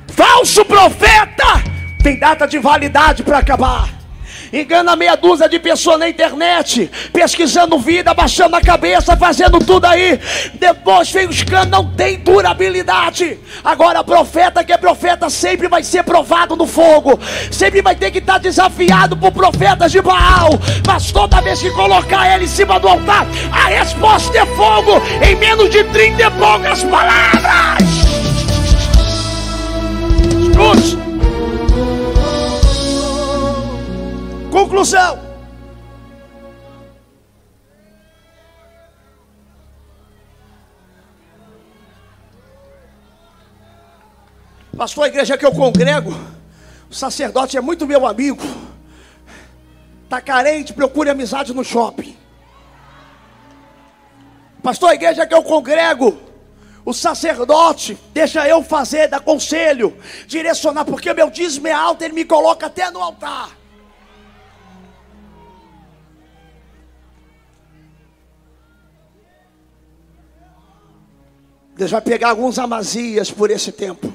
Falso 0.07 0.63
profeta 0.65 1.63
tem 2.01 2.19
data 2.19 2.47
de 2.47 2.59
validade 2.59 3.23
para 3.23 3.39
acabar 3.39 3.96
engana 4.51 4.95
meia 4.95 5.15
dúzia 5.15 5.47
de 5.47 5.59
pessoas 5.59 5.99
na 5.99 6.09
internet, 6.09 6.89
pesquisando 7.11 7.77
vida, 7.79 8.13
baixando 8.13 8.55
a 8.55 8.61
cabeça, 8.61 9.17
fazendo 9.17 9.59
tudo 9.59 9.85
aí. 9.85 10.19
Depois 10.53 11.11
vem 11.11 11.27
os 11.27 11.43
canos, 11.43 11.69
não 11.69 11.93
tem 11.93 12.19
durabilidade. 12.19 13.39
Agora, 13.63 14.03
profeta 14.03 14.63
que 14.63 14.73
é 14.73 14.77
profeta 14.77 15.29
sempre 15.29 15.67
vai 15.67 15.83
ser 15.83 16.03
provado 16.03 16.55
no 16.55 16.65
fogo, 16.65 17.19
sempre 17.51 17.81
vai 17.81 17.95
ter 17.95 18.11
que 18.11 18.19
estar 18.19 18.37
desafiado 18.37 19.17
por 19.17 19.31
profetas 19.31 19.91
de 19.91 20.01
Baal. 20.01 20.51
Mas 20.85 21.11
toda 21.11 21.41
vez 21.41 21.61
que 21.61 21.71
colocar 21.71 22.33
ele 22.33 22.45
em 22.45 22.47
cima 22.47 22.79
do 22.79 22.87
altar, 22.87 23.27
a 23.51 23.67
resposta 23.67 24.37
é 24.37 24.45
fogo 24.45 25.01
em 25.21 25.35
menos 25.35 25.69
de 25.69 25.83
30 25.85 26.21
e 26.21 26.31
poucas 26.31 26.83
palavras. 26.83 28.07
Escute. 30.57 31.06
Conclusão. 34.57 35.19
Pastor, 44.75 45.03
a 45.03 45.07
igreja 45.09 45.37
que 45.37 45.45
eu 45.45 45.51
congrego, 45.51 46.11
o 46.89 46.95
sacerdote 46.95 47.55
é 47.55 47.61
muito 47.61 47.85
meu 47.85 48.07
amigo. 48.07 48.41
Está 50.05 50.19
carente, 50.19 50.73
procure 50.73 51.11
amizade 51.11 51.53
no 51.53 51.63
shopping. 51.63 52.17
Pastor, 54.63 54.89
a 54.89 54.95
igreja 54.95 55.27
que 55.27 55.35
eu 55.35 55.43
congrego, 55.43 56.19
o 56.83 56.95
sacerdote 56.95 57.95
deixa 58.11 58.47
eu 58.47 58.63
fazer, 58.63 59.07
dá 59.07 59.19
conselho, 59.19 59.95
direcionar, 60.25 60.83
porque 60.83 61.13
meu 61.13 61.29
dízimo 61.29 61.67
é 61.67 61.73
alto, 61.73 62.01
ele 62.01 62.15
me 62.15 62.25
coloca 62.25 62.65
até 62.65 62.89
no 62.89 63.03
altar. 63.03 63.56
Deus 71.77 71.91
vai 71.91 72.01
pegar 72.01 72.29
alguns 72.29 72.57
Amazias 72.57 73.29
por 73.29 73.51
esse 73.51 73.71
tempo. 73.71 74.11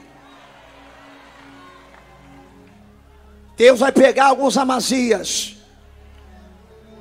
Deus 3.57 3.79
vai 3.79 3.93
pegar 3.93 4.27
alguns 4.27 4.57
Amazias. 4.57 5.57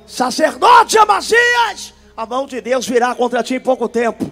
Sacerdote 0.06 0.96
Amazias, 0.98 1.92
a 2.16 2.24
mão 2.24 2.46
de 2.46 2.60
Deus 2.60 2.86
virá 2.86 3.14
contra 3.14 3.42
ti 3.42 3.54
em 3.54 3.60
pouco 3.60 3.88
tempo. 3.88 4.30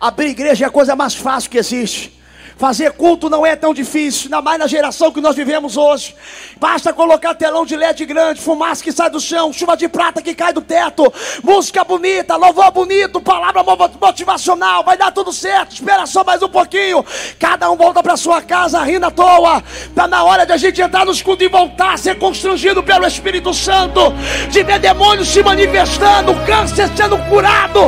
Abrir 0.00 0.30
igreja 0.30 0.64
é 0.64 0.68
a 0.68 0.70
coisa 0.70 0.96
mais 0.96 1.14
fácil 1.14 1.50
que 1.50 1.58
existe. 1.58 2.17
Fazer 2.58 2.90
culto 2.90 3.30
não 3.30 3.46
é 3.46 3.54
tão 3.54 3.72
difícil, 3.72 4.24
ainda 4.24 4.42
mais 4.42 4.58
na 4.58 4.66
geração 4.66 5.12
que 5.12 5.20
nós 5.20 5.36
vivemos 5.36 5.76
hoje. 5.76 6.16
Basta 6.56 6.92
colocar 6.92 7.32
telão 7.32 7.64
de 7.64 7.76
LED 7.76 8.04
grande, 8.04 8.40
fumaça 8.40 8.82
que 8.82 8.90
sai 8.90 9.08
do 9.08 9.20
chão, 9.20 9.52
chuva 9.52 9.76
de 9.76 9.86
prata 9.86 10.20
que 10.20 10.34
cai 10.34 10.52
do 10.52 10.60
teto, 10.60 11.12
música 11.44 11.84
bonita, 11.84 12.34
louvor 12.34 12.72
bonito, 12.72 13.20
palavra 13.20 13.62
motivacional, 13.62 14.82
vai 14.82 14.96
dar 14.96 15.12
tudo 15.12 15.32
certo. 15.32 15.74
Espera 15.74 16.04
só 16.04 16.24
mais 16.24 16.42
um 16.42 16.48
pouquinho. 16.48 17.04
Cada 17.38 17.70
um 17.70 17.76
volta 17.76 18.02
para 18.02 18.16
sua 18.16 18.42
casa 18.42 18.82
rindo 18.82 19.06
à 19.06 19.10
toa. 19.12 19.62
Está 19.84 20.08
na 20.08 20.24
hora 20.24 20.44
de 20.44 20.52
a 20.52 20.56
gente 20.56 20.82
entrar 20.82 21.06
no 21.06 21.12
escudo 21.12 21.44
e 21.44 21.48
voltar 21.48 21.94
a 21.94 21.96
ser 21.96 22.18
constrangido 22.18 22.82
pelo 22.82 23.06
Espírito 23.06 23.54
Santo, 23.54 24.12
de 24.50 24.64
ver 24.64 24.80
demônios 24.80 25.28
se 25.28 25.44
manifestando, 25.44 26.34
câncer 26.44 26.90
sendo 26.96 27.18
curado, 27.28 27.82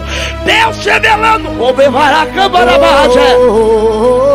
Deus 0.45 0.77
revelando. 0.85 1.51
A 2.21 2.27
câmara, 2.27 2.73
oh, 2.79 3.19
oh, 3.19 4.27
oh, 4.27 4.30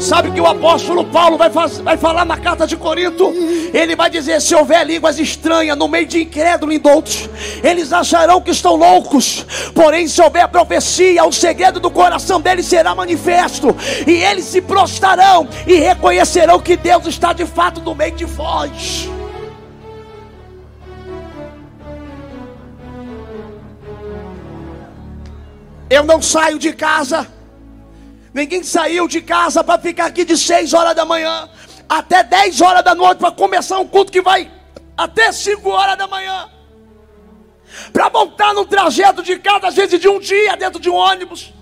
Sabe 0.00 0.30
que 0.30 0.40
o 0.40 0.46
apóstolo 0.46 1.04
Paulo 1.04 1.36
vai, 1.36 1.50
vai 1.50 1.96
falar 1.98 2.24
na 2.24 2.38
carta 2.38 2.66
de 2.66 2.74
Corinto? 2.74 3.34
Ele 3.72 3.94
vai 3.94 4.08
dizer: 4.08 4.40
se 4.40 4.54
houver 4.54 4.86
línguas 4.86 5.18
estranhas 5.18 5.76
no 5.76 5.86
meio 5.86 6.06
de 6.06 6.22
incrédulos 6.22 6.80
outros, 6.82 7.28
eles 7.62 7.92
acharão 7.92 8.40
que 8.40 8.50
estão 8.50 8.76
loucos. 8.76 9.44
Porém, 9.74 10.08
se 10.08 10.22
houver 10.22 10.48
profecia, 10.48 11.22
o 11.26 11.30
segredo 11.30 11.78
do 11.78 11.90
coração 11.90 12.40
deles 12.40 12.64
será 12.64 12.94
manifesto, 12.94 13.76
e 14.06 14.12
eles 14.12 14.46
se 14.46 14.62
prostrarão 14.62 15.46
e 15.66 15.74
reconhecerão 15.74 16.58
que 16.58 16.78
Deus 16.78 17.06
está 17.06 17.34
de 17.34 17.44
fato 17.44 17.82
no 17.82 17.94
meio 17.94 18.12
de 18.12 18.24
vós. 18.24 19.06
Eu 25.90 26.04
não 26.04 26.22
saio 26.22 26.58
de 26.58 26.72
casa 26.72 27.26
Ninguém 28.32 28.62
saiu 28.62 29.08
de 29.08 29.20
casa 29.20 29.62
para 29.64 29.80
ficar 29.80 30.06
aqui 30.06 30.24
de 30.24 30.36
6 30.36 30.72
horas 30.72 30.94
da 30.94 31.04
manhã 31.04 31.48
até 31.88 32.22
10 32.22 32.60
horas 32.60 32.84
da 32.84 32.94
noite 32.94 33.18
para 33.18 33.32
começar 33.32 33.78
um 33.78 33.86
culto 33.86 34.12
que 34.12 34.22
vai 34.22 34.50
até 34.96 35.32
5 35.32 35.68
horas 35.68 35.98
da 35.98 36.06
manhã. 36.06 36.48
Para 37.92 38.08
voltar 38.08 38.54
no 38.54 38.64
trajeto 38.64 39.22
de 39.22 39.38
casa, 39.38 39.68
às 39.68 39.74
vezes 39.74 40.00
de 40.00 40.08
um 40.08 40.18
dia, 40.18 40.56
dentro 40.56 40.80
de 40.80 40.90
um 40.90 40.94
ônibus. 40.94 41.52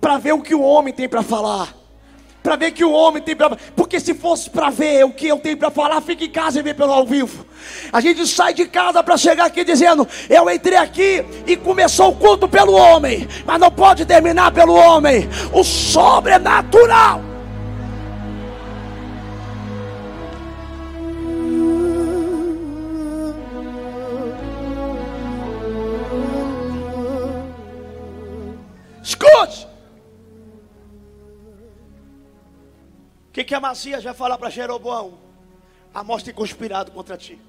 Para 0.00 0.18
ver 0.18 0.32
o 0.32 0.42
que 0.42 0.54
o 0.54 0.62
homem 0.62 0.92
tem 0.92 1.08
para 1.08 1.22
falar 1.22 1.79
para 2.42 2.56
ver 2.56 2.72
que 2.72 2.84
o 2.84 2.92
homem 2.92 3.22
tem 3.22 3.36
para. 3.36 3.56
Porque 3.76 4.00
se 4.00 4.14
fosse 4.14 4.48
para 4.48 4.70
ver 4.70 5.04
o 5.04 5.12
que 5.12 5.28
eu 5.28 5.38
tenho 5.38 5.56
para 5.56 5.70
falar, 5.70 6.00
fica 6.00 6.24
em 6.24 6.30
casa 6.30 6.58
e 6.58 6.62
vê 6.62 6.74
pelo 6.74 6.92
ao 6.92 7.06
vivo. 7.06 7.46
A 7.92 8.00
gente 8.00 8.26
sai 8.26 8.54
de 8.54 8.66
casa 8.66 9.02
para 9.02 9.16
chegar 9.16 9.46
aqui 9.46 9.64
dizendo: 9.64 10.06
Eu 10.28 10.50
entrei 10.50 10.78
aqui 10.78 11.24
e 11.46 11.56
começou 11.56 12.10
o 12.10 12.16
culto 12.16 12.48
pelo 12.48 12.72
homem, 12.72 13.28
mas 13.44 13.60
não 13.60 13.70
pode 13.70 14.04
terminar 14.04 14.52
pelo 14.52 14.74
homem. 14.74 15.28
O 15.52 15.62
sobrenatural. 15.62 17.22
Escute. 29.02 29.69
O 33.30 33.32
que, 33.32 33.44
que 33.44 33.54
a 33.54 33.60
Masias 33.60 34.02
vai 34.02 34.12
falar 34.12 34.36
para 34.36 34.50
Jeroboão? 34.50 35.16
A 35.94 36.02
morte 36.02 36.24
tem 36.24 36.34
conspirado 36.34 36.90
contra 36.90 37.16
ti. 37.16 37.40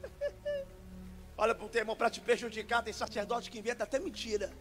Olha 1.36 1.52
para 1.52 1.66
o 1.66 1.68
teu 1.68 1.80
irmão 1.80 1.96
para 1.96 2.08
te 2.08 2.20
prejudicar. 2.20 2.84
Tem 2.84 2.92
sacerdote 2.92 3.50
que 3.50 3.58
inventa 3.58 3.82
até 3.82 3.98
mentira. 3.98 4.52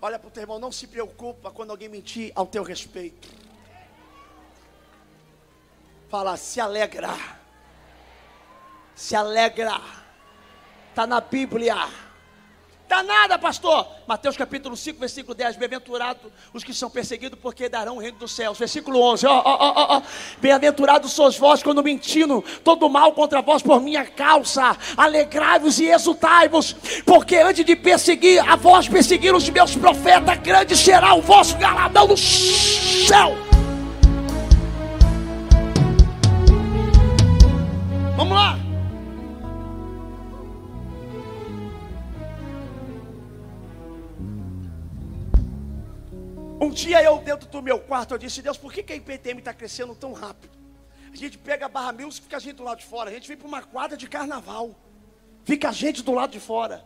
Olha 0.00 0.16
para 0.16 0.28
o 0.28 0.30
teu 0.30 0.42
irmão, 0.42 0.60
não 0.60 0.70
se 0.70 0.86
preocupa 0.86 1.50
quando 1.50 1.70
alguém 1.70 1.88
mentir 1.88 2.30
ao 2.36 2.46
teu 2.46 2.62
respeito. 2.62 3.28
Fala, 6.08 6.36
se 6.36 6.60
alegra. 6.60 7.16
Se 8.94 9.16
alegra. 9.16 9.80
Está 10.90 11.04
na 11.04 11.20
Bíblia. 11.20 12.03
Dá 12.88 13.02
nada, 13.02 13.38
pastor. 13.38 13.86
Mateus 14.06 14.36
capítulo 14.36 14.76
5, 14.76 15.00
versículo 15.00 15.34
10. 15.34 15.56
Bem-aventurados 15.56 16.30
os 16.52 16.62
que 16.62 16.74
são 16.74 16.90
perseguidos, 16.90 17.38
porque 17.40 17.68
darão 17.68 17.96
o 17.96 17.98
reino 17.98 18.18
dos 18.18 18.32
céus. 18.32 18.58
Versículo 18.58 19.00
11. 19.00 19.26
Ó, 19.26 19.42
ó, 19.42 19.42
ó, 19.44 19.96
ó. 19.96 20.02
Bem-aventurados 20.38 21.12
sois 21.12 21.36
vós 21.38 21.62
quando 21.62 21.82
mentindo 21.82 22.44
todo 22.62 22.88
mal 22.90 23.12
contra 23.12 23.40
vós 23.40 23.62
por 23.62 23.80
minha 23.80 24.04
causa. 24.04 24.76
Alegrai-vos 24.96 25.80
e 25.80 25.86
exultai-vos, 25.86 26.74
porque 27.06 27.36
antes 27.36 27.64
de 27.64 27.74
perseguir 27.74 28.46
a 28.46 28.54
vós 28.54 28.86
perseguir 28.86 29.34
os 29.34 29.48
meus 29.48 29.74
profetas, 29.74 30.38
grande 30.38 30.76
será 30.76 31.14
o 31.14 31.22
vosso 31.22 31.56
galadão 31.56 32.08
no 32.08 32.16
céu. 32.16 33.34
Vamos 38.16 38.36
lá. 38.36 38.63
Um 46.64 46.70
dia 46.70 47.02
eu 47.02 47.18
dentro 47.18 47.46
do 47.46 47.60
meu 47.60 47.78
quarto, 47.78 48.14
eu 48.14 48.18
disse, 48.18 48.40
Deus, 48.40 48.56
por 48.56 48.72
que, 48.72 48.82
que 48.82 48.94
a 48.94 48.96
IPTM 48.96 49.38
está 49.38 49.52
crescendo 49.52 49.94
tão 49.94 50.14
rápido? 50.14 50.56
A 51.12 51.14
gente 51.14 51.36
pega 51.36 51.66
a 51.66 51.68
Barra 51.68 51.92
Music, 51.92 52.22
fica 52.22 52.38
a 52.38 52.40
gente 52.40 52.56
do 52.56 52.62
lado 52.62 52.78
de 52.78 52.86
fora. 52.86 53.10
A 53.10 53.12
gente 53.12 53.28
vem 53.28 53.36
para 53.36 53.46
uma 53.46 53.62
quadra 53.62 53.98
de 53.98 54.08
carnaval. 54.08 54.74
Fica 55.44 55.68
a 55.68 55.72
gente 55.72 56.02
do 56.02 56.12
lado 56.12 56.30
de 56.30 56.40
fora. 56.40 56.82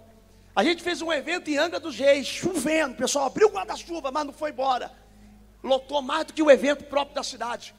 A 0.52 0.64
gente 0.64 0.82
fez 0.82 1.00
um 1.00 1.12
evento 1.12 1.48
em 1.48 1.56
Anga 1.56 1.78
dos 1.78 1.96
Reis, 1.96 2.26
chovendo. 2.26 2.94
O 2.94 2.96
pessoal 2.96 3.26
abriu 3.26 3.46
o 3.46 3.52
guarda-chuva, 3.52 4.10
mas 4.10 4.26
não 4.26 4.32
foi 4.32 4.50
embora. 4.50 4.90
Lotou 5.62 6.02
mais 6.02 6.26
do 6.26 6.32
que 6.32 6.42
o 6.42 6.50
evento 6.50 6.82
próprio 6.82 7.14
da 7.14 7.22
cidade. 7.22 7.72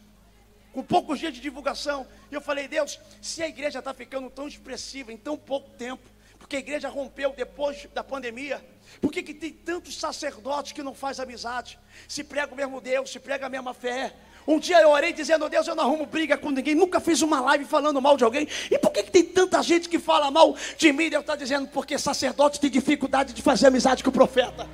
Com 0.72 0.82
poucos 0.82 1.20
dias 1.20 1.34
de 1.34 1.42
divulgação. 1.42 2.08
E 2.32 2.34
eu 2.34 2.40
falei, 2.40 2.70
Deus, 2.70 2.98
se 3.22 3.44
a 3.44 3.48
igreja 3.50 3.80
está 3.80 3.94
ficando 3.94 4.30
tão 4.30 4.48
expressiva 4.48 5.12
em 5.12 5.18
tão 5.18 5.38
pouco 5.38 5.70
tempo, 5.72 6.10
porque 6.38 6.56
a 6.56 6.60
igreja 6.60 6.88
rompeu 6.88 7.34
depois 7.34 7.90
da 7.94 8.06
pandemia, 8.06 8.66
por 9.02 9.12
que, 9.12 9.22
que 9.22 9.34
tem 9.34 9.52
tantos 9.52 9.98
sacerdotes 9.98 10.72
que 10.72 10.84
não 10.84 10.94
faz 10.94 11.20
amizade? 11.20 11.80
Se 12.08 12.24
prega 12.24 12.54
o 12.54 12.56
mesmo 12.56 12.82
Deus, 12.82 13.12
se 13.12 13.20
prega 13.20 13.46
a 13.46 13.50
mesma 13.50 13.74
fé. 13.74 14.14
Um 14.48 14.60
dia 14.60 14.82
eu 14.82 14.90
orei 14.90 15.14
dizendo, 15.14 15.48
Deus, 15.48 15.68
eu 15.68 15.76
não 15.76 15.84
arrumo 15.84 16.06
briga 16.06 16.38
com 16.38 16.50
ninguém, 16.50 16.74
nunca 16.74 17.00
fiz 17.00 17.22
uma 17.22 17.40
live 17.40 17.66
falando 17.66 18.02
mal 18.02 18.18
de 18.18 18.24
alguém. 18.24 18.48
E 18.72 18.80
por 18.80 18.92
que, 18.92 19.04
que 19.04 19.12
tem 19.12 19.24
tanta 19.24 19.62
gente 19.62 19.88
que 19.88 20.00
fala 20.00 20.32
mal 20.32 20.56
de 20.78 20.92
mim? 20.92 21.10
Deus 21.10 21.22
está 21.22 21.36
dizendo, 21.36 21.68
porque 21.68 21.98
sacerdote 22.00 22.60
tem 22.60 22.70
dificuldade 22.70 23.34
de 23.34 23.42
fazer 23.42 23.68
amizade 23.68 24.04
com 24.04 24.10
o 24.10 24.14
profeta. 24.14 24.68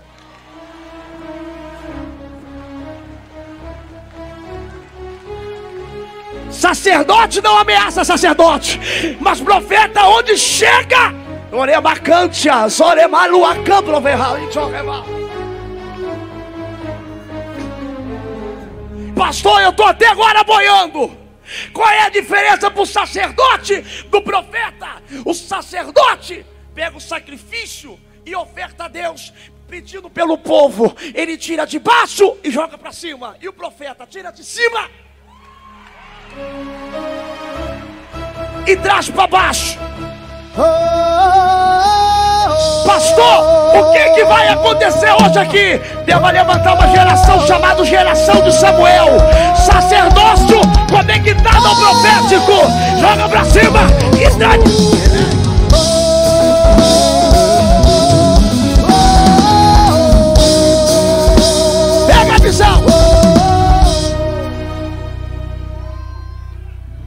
Sacerdote 6.50 7.42
não 7.42 7.58
ameaça 7.58 8.06
sacerdote, 8.06 8.80
mas 9.20 9.42
profeta 9.42 10.06
onde 10.06 10.38
chega 10.38 11.25
Pastor, 19.16 19.62
eu 19.62 19.70
estou 19.70 19.86
até 19.86 20.08
agora 20.08 20.44
boiando. 20.44 21.18
Qual 21.72 21.88
é 21.88 22.02
a 22.02 22.10
diferença 22.10 22.70
para 22.70 22.82
o 22.82 22.86
sacerdote 22.86 23.80
do 24.10 24.22
profeta? 24.22 25.02
O 25.24 25.34
sacerdote 25.34 26.46
pega 26.74 26.98
o 26.98 27.00
sacrifício 27.02 27.98
e 28.26 28.36
oferta 28.36 28.84
a 28.84 28.88
Deus, 28.90 29.32
pedindo 29.70 30.10
pelo 30.10 30.38
povo. 30.38 30.94
Ele 31.14 31.38
tira 31.38 31.66
de 31.66 31.80
baixo 31.80 32.38
e 32.44 32.52
joga 32.52 32.78
para 32.78 32.92
cima. 32.92 33.38
E 33.42 33.48
o 33.48 33.54
profeta 33.54 34.06
tira 34.06 34.30
de 34.30 34.44
cima 34.44 34.90
e 38.68 38.76
traz 38.76 39.10
para 39.10 39.28
baixo. 39.28 39.80
Pastor, 42.86 43.78
o 43.78 43.92
que, 43.92 44.10
que 44.12 44.24
vai 44.24 44.48
acontecer 44.48 45.12
hoje 45.12 45.38
aqui? 45.38 45.82
Deus 46.06 46.22
vai 46.22 46.32
levantar 46.32 46.76
uma 46.76 46.88
geração 46.88 47.46
chamada 47.46 47.84
geração 47.84 48.42
de 48.42 48.54
Samuel, 48.54 49.08
sacerdócio 49.54 50.62
conectado 50.90 51.68
ao 51.68 51.76
profético. 51.76 52.54
Joga 53.02 53.28
pra 53.28 53.44
cima 53.44 53.82
e 54.14 54.38
traz. 54.38 54.64
Pega 62.08 62.34
a 62.34 62.40
visão. 62.40 62.82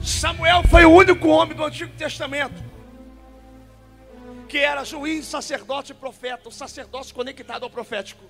Samuel 0.03 0.63
foi 0.69 0.85
o 0.85 0.93
único 0.93 1.29
homem 1.29 1.57
do 1.57 1.65
Antigo 1.65 1.93
Testamento 1.97 2.78
que 4.49 4.59
era 4.59 4.83
juiz, 4.83 5.27
sacerdote 5.27 5.93
e 5.93 5.95
profeta, 5.95 6.49
o 6.49 6.53
sacerdócio 6.53 7.15
conectado 7.15 7.65
ao 7.65 7.71
profético. 7.71 8.25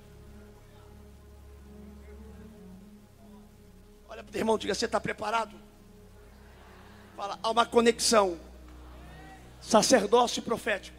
Olha 4.08 4.24
para 4.24 4.34
o 4.34 4.36
irmão, 4.36 4.58
diga: 4.58 4.74
você 4.74 4.86
está 4.86 5.00
preparado? 5.00 5.56
Fala, 7.16 7.38
há 7.42 7.50
uma 7.50 7.64
conexão, 7.64 8.38
sacerdócio 9.60 10.40
e 10.40 10.42
profético. 10.42 10.98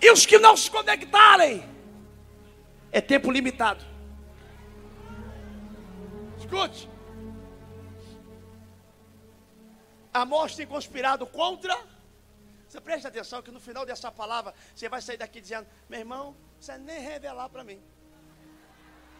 E 0.00 0.10
os 0.10 0.26
que 0.26 0.38
não 0.38 0.56
se 0.56 0.70
conectarem, 0.70 1.66
é 2.92 3.00
tempo 3.00 3.30
limitado. 3.30 3.84
Escute. 6.38 6.95
Amós 10.16 10.56
tem 10.56 10.66
conspirado 10.66 11.26
contra. 11.26 11.76
Você 12.68 12.80
presta 12.80 13.08
atenção 13.08 13.42
que 13.42 13.50
no 13.50 13.60
final 13.60 13.84
dessa 13.84 14.10
palavra 14.10 14.54
você 14.74 14.88
vai 14.88 15.02
sair 15.02 15.18
daqui 15.18 15.40
dizendo: 15.40 15.66
meu 15.88 16.00
irmão, 16.00 16.36
você 16.58 16.76
nem 16.78 17.00
revelar 17.00 17.48
para 17.48 17.62
mim. 17.62 17.80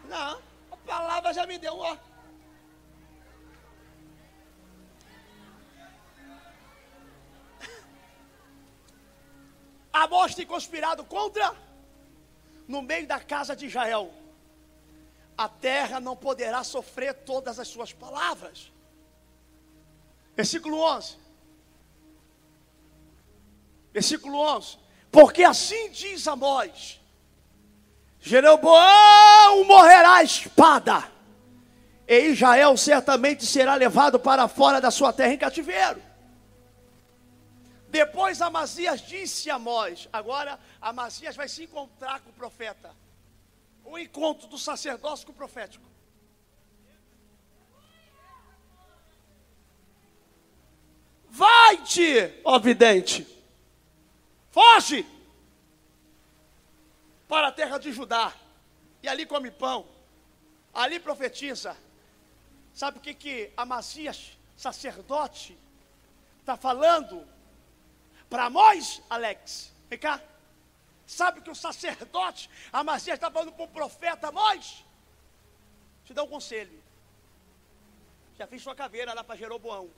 Não, 0.09 0.41
a 0.71 0.77
palavra 0.79 1.33
já 1.35 1.47
me 1.47 1.59
deu 1.59 1.75
um 1.75 1.81
ó. 1.81 1.97
Tem 10.35 10.47
conspirado 10.47 11.03
contra 11.05 11.57
no 12.69 12.83
meio 12.83 13.07
da 13.07 13.19
casa 13.19 13.57
de 13.57 13.67
Israel. 13.67 14.13
A 15.37 15.49
terra 15.49 15.99
não 15.99 16.15
poderá 16.15 16.63
sofrer 16.63 17.15
todas 17.15 17.59
as 17.59 17.69
suas 17.69 17.93
palavras. 17.93 18.71
Versículo 20.37 20.79
11. 20.81 21.17
Versículo 23.93 24.39
11. 24.39 24.79
Porque 25.11 25.43
assim 25.43 25.91
diz 25.91 26.29
Amós: 26.29 27.01
Jeroboão 28.21 29.65
morrerá 29.65 30.17
a 30.17 30.23
espada, 30.23 31.11
e 32.07 32.19
Israel 32.27 32.77
certamente 32.77 33.47
será 33.47 33.75
levado 33.75 34.21
para 34.21 34.47
fora 34.47 34.79
da 34.79 34.91
sua 34.91 35.13
terra 35.13 35.33
em 35.33 35.39
cativeiro. 35.39 36.03
Depois 37.89 38.43
Amazias 38.43 39.01
disse 39.01 39.51
a 39.51 39.55
Amós: 39.55 40.07
Agora 40.13 40.61
Amazias 40.83 41.35
vai 41.35 41.49
se 41.49 41.65
encontrar 41.65 42.21
com 42.21 42.29
o 42.29 42.35
profeta. 42.35 42.95
O 43.83 43.97
encontro 43.97 44.47
do 44.49 44.59
sacerdócio 44.59 45.25
com 45.25 45.33
o 45.33 45.37
profético. 45.37 45.96
Vai-te, 51.37 52.41
ó 52.47 52.59
vidente, 52.59 53.27
foge 54.51 55.05
para 57.29 57.49
a 57.49 57.53
terra 57.53 57.77
de 57.77 57.93
Judá, 57.93 58.33
e 59.03 59.07
ali 59.07 59.27
come 59.27 59.51
pão, 59.51 59.87
ali 60.73 60.99
profetiza. 60.99 61.77
Sabe 62.73 62.97
o 62.97 63.01
que 63.03 63.13
que 63.13 63.53
Amazias, 63.55 64.33
sacerdote, 64.57 65.59
está 66.41 66.57
falando? 66.57 67.29
Para 68.31 68.49
nós, 68.49 69.03
Alex, 69.11 69.75
vem 69.91 69.99
cá. 69.99 70.23
Sabe 71.07 71.43
que 71.43 71.51
o 71.51 71.55
sacerdote, 71.55 72.49
Amazias 72.73 73.17
está 73.17 73.31
falando 73.31 73.53
para 73.53 73.65
o 73.67 73.69
profeta 73.69 74.29
Amós? 74.29 74.83
Te 76.03 76.15
dá 76.15 76.23
um 76.23 76.29
conselho. 76.29 76.83
Já 78.39 78.47
fiz 78.47 78.63
sua 78.63 78.75
caveira 78.75 79.13
lá 79.13 79.23
para 79.23 79.37
Jeroboão. 79.37 79.91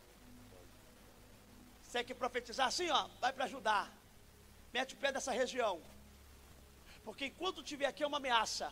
Você 1.88 2.04
quer 2.04 2.14
profetizar 2.14 2.66
assim, 2.66 2.90
ó, 2.90 3.08
vai 3.18 3.32
para 3.32 3.46
ajudar. 3.46 3.90
Mete 4.74 4.92
o 4.94 4.98
pé 4.98 5.10
dessa 5.10 5.32
região. 5.32 5.80
Porque 7.02 7.24
enquanto 7.24 7.62
tiver 7.62 7.86
aqui 7.86 8.02
é 8.02 8.06
uma 8.06 8.18
ameaça. 8.18 8.70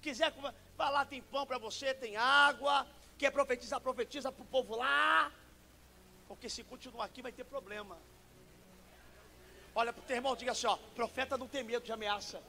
Quiser 0.00 0.32
falar, 0.76 1.04
tem 1.06 1.20
pão 1.20 1.44
para 1.44 1.58
você, 1.58 1.92
tem 1.92 2.16
água. 2.16 2.86
Quer 3.18 3.32
profetizar, 3.32 3.80
profetiza 3.80 4.30
para 4.30 4.44
o 4.44 4.46
povo 4.46 4.76
lá. 4.76 5.32
Porque 6.28 6.48
se 6.48 6.62
continuar 6.62 7.06
aqui 7.06 7.22
vai 7.22 7.32
ter 7.32 7.42
problema. 7.42 7.98
Olha 9.74 9.92
para 9.92 10.02
o 10.02 10.06
teu 10.06 10.14
irmão, 10.14 10.36
diga 10.36 10.52
assim: 10.52 10.68
ó, 10.68 10.76
profeta 10.94 11.36
não 11.36 11.48
tem 11.48 11.64
medo 11.64 11.84
de 11.84 11.90
ameaça. 11.90 12.40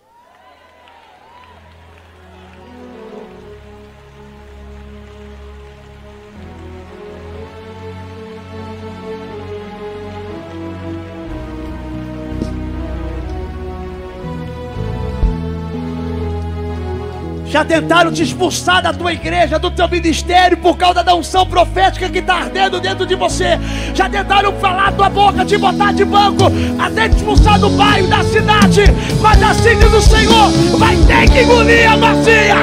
Já 17.49 17.63
tentaram 17.63 18.11
te 18.11 18.23
expulsar 18.23 18.83
da 18.83 18.93
tua 18.93 19.13
igreja, 19.13 19.57
do 19.57 19.71
teu 19.71 19.87
ministério, 19.87 20.57
por 20.57 20.77
causa 20.77 21.01
da 21.03 21.15
unção 21.15 21.45
profética 21.45 22.09
que 22.09 22.19
está 22.19 22.35
ardendo 22.35 22.79
dentro 22.79 23.05
de 23.05 23.15
você. 23.15 23.57
Já 23.93 24.09
tentaram 24.09 24.51
falar 24.53 24.91
tua 24.91 25.09
boca, 25.09 25.45
te 25.45 25.57
botar 25.57 25.93
de 25.93 26.03
banco, 26.03 26.45
até 26.77 27.07
te 27.07 27.15
expulsar 27.15 27.57
do 27.59 27.69
bairro, 27.69 28.07
da 28.07 28.23
cidade. 28.25 28.83
Mas 29.21 29.41
assim 29.41 29.77
diz 29.79 29.93
o 29.93 30.01
Senhor: 30.01 30.49
vai 30.77 30.95
ter 31.07 31.29
que 31.29 31.41
engolir 31.43 31.89
a 31.89 31.97
macia. 31.97 32.55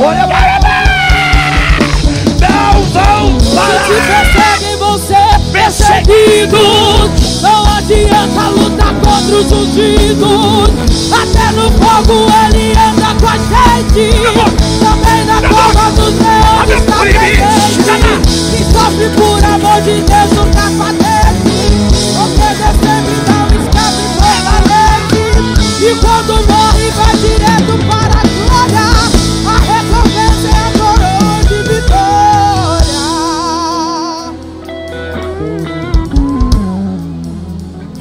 Olha, 0.00 0.20
não 0.20 0.28
vão 0.28 0.28
parar. 0.28 0.58
Perseguidos. 5.68 7.42
Não 7.42 7.64
adianta 7.76 8.48
lutar 8.50 8.94
contra 8.94 9.36
os 9.36 9.52
ungidos. 9.52 10.70
Até 11.12 11.52
no 11.52 11.70
fogo 11.72 12.26
ele 12.46 12.72
anda 12.72 13.14
com 13.20 13.28
a 13.28 13.36
gente. 13.36 14.06
Também 14.80 15.24
na 15.26 15.42
cova 15.46 15.90
dos 15.92 16.14
leões 16.14 16.70
está 16.70 16.96
presente. 17.00 18.22
Quem 18.50 18.64
sofre 18.64 19.08
por 19.10 19.44
amor 19.44 19.80
de 19.82 20.00
Deus 20.00 20.30
nunca 20.32 20.64
padece. 20.78 21.58
Obedecer 22.24 23.00
me 23.02 23.16
dá 23.26 23.38
um 23.44 23.52
escape 23.60 24.04
permanente. 24.20 25.20
E 25.84 25.94
quando 25.96 26.32
morre 26.48 26.88
vai 26.92 27.14
direto 27.18 27.74
para 27.86 27.97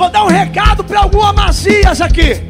Vou 0.07 0.11
dar 0.13 0.23
um 0.23 0.29
recado 0.29 0.85
para 0.85 1.01
algumas 1.01 1.35
macias 1.35 1.99
aqui. 1.99 2.41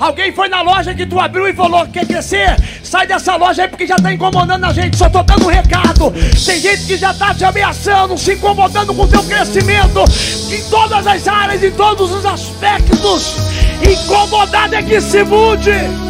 Alguém 0.00 0.32
foi 0.32 0.48
na 0.48 0.62
loja 0.62 0.94
que 0.94 1.04
tu 1.04 1.20
abriu 1.20 1.46
e 1.46 1.52
falou: 1.52 1.86
quer 1.88 2.06
crescer? 2.06 2.56
Sai 2.82 3.06
dessa 3.06 3.36
loja 3.36 3.64
aí 3.64 3.68
porque 3.68 3.86
já 3.86 3.96
está 3.96 4.10
incomodando 4.10 4.64
a 4.64 4.72
gente. 4.72 4.96
Só 4.96 5.06
estou 5.06 5.22
dando 5.22 5.44
um 5.44 5.50
recado. 5.50 6.10
Tem 6.46 6.58
gente 6.58 6.86
que 6.86 6.96
já 6.96 7.10
está 7.10 7.34
te 7.34 7.44
ameaçando, 7.44 8.16
se 8.16 8.32
incomodando 8.32 8.94
com 8.94 9.02
o 9.02 9.06
teu 9.06 9.22
crescimento 9.24 10.02
em 10.50 10.62
todas 10.70 11.06
as 11.06 11.28
áreas, 11.28 11.62
em 11.62 11.72
todos 11.72 12.10
os 12.10 12.24
aspectos. 12.24 13.36
Incomodado 13.82 14.76
é 14.76 14.82
que 14.82 14.98
se 14.98 15.24
mude. 15.24 16.05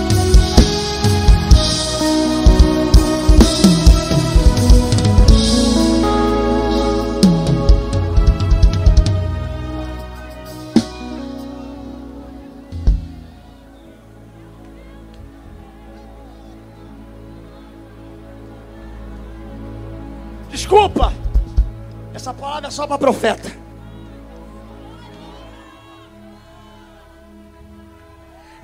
Só 22.77 22.87
para 22.87 22.99
profeta. 22.99 23.51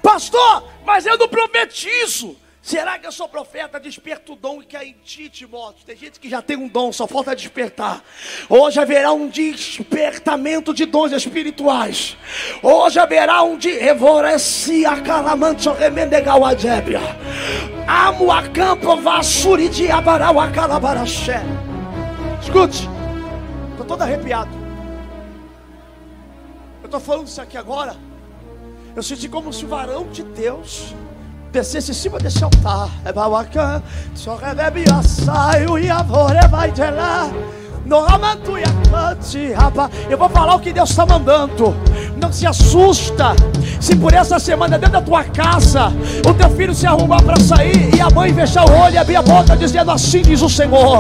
Pastor, 0.02 0.68
mas 0.84 1.06
eu 1.06 1.16
não 1.16 1.26
profetizo. 1.26 2.36
Será 2.60 2.98
que 2.98 3.06
eu 3.06 3.10
sou 3.10 3.26
profeta? 3.26 3.80
Desperta 3.80 4.32
o 4.32 4.36
dom 4.36 4.60
que 4.60 4.76
é 4.76 4.84
em 4.84 4.94
ti, 5.02 5.28
Timóteo. 5.28 5.84
Tem 5.86 5.96
gente 5.96 6.20
que 6.20 6.28
já 6.28 6.42
tem 6.42 6.56
um 6.56 6.68
dom, 6.68 6.92
só 6.92 7.08
falta 7.08 7.34
despertar. 7.34 8.04
Hoje 8.48 8.78
haverá 8.78 9.12
um 9.12 9.28
despertamento 9.28 10.74
de 10.74 10.84
dons 10.84 11.10
espirituais. 11.12 12.16
Hoje 12.62 13.00
haverá 13.00 13.42
um 13.42 13.56
de 13.56 13.72
revoreci 13.72 14.84
a 14.84 15.00
calamante 15.00 15.68
remendegal 15.70 16.44
a 16.44 16.52
débia. 16.52 17.00
Amo 17.88 18.30
a 18.30 18.46
campo 18.48 18.94
vassuri 18.96 19.68
de 19.70 19.90
abarau 19.90 20.38
a 20.38 20.50
calabaraxé. 20.50 21.42
Escute, 22.42 22.91
todo 23.92 24.02
arrepiado. 24.02 24.50
Eu 26.80 26.86
estou 26.86 26.98
falando 26.98 27.26
isso 27.26 27.40
aqui 27.42 27.58
agora. 27.58 27.94
Eu 28.96 29.02
senti 29.02 29.28
como 29.28 29.52
se 29.52 29.66
o 29.66 29.68
varão 29.68 30.06
de 30.08 30.22
Deus 30.22 30.94
descesse 31.50 31.90
em 31.90 31.94
cima 31.94 32.18
desse 32.18 32.42
altar. 32.42 32.88
É 33.04 33.12
bauacã, 33.12 33.82
só 34.14 34.36
recebe 34.36 34.84
a 34.90 35.02
saio 35.02 35.78
e 35.78 35.90
a 35.90 36.02
vai 36.02 36.72
de 36.72 36.80
lá. 36.80 37.30
Eu 40.08 40.16
vou 40.16 40.28
falar 40.30 40.54
o 40.54 40.60
que 40.60 40.72
Deus 40.72 40.88
está 40.88 41.04
mandando. 41.04 41.74
Não 42.22 42.32
se 42.32 42.46
assusta. 42.46 43.34
Se 43.80 43.96
por 43.96 44.14
essa 44.14 44.38
semana 44.38 44.78
dentro 44.78 44.92
da 44.92 45.02
tua 45.02 45.24
casa 45.24 45.92
o 46.24 46.32
teu 46.32 46.48
filho 46.50 46.72
se 46.72 46.86
arrumar 46.86 47.20
para 47.20 47.40
sair 47.40 47.92
e 47.92 48.00
a 48.00 48.08
mãe 48.10 48.32
fechar 48.32 48.64
o 48.64 48.72
olho 48.72 48.94
e 48.94 48.98
abrir 48.98 49.16
a 49.16 49.22
boca 49.22 49.56
dizendo 49.56 49.90
assim 49.90 50.22
diz 50.22 50.40
o 50.40 50.48
Senhor 50.48 50.98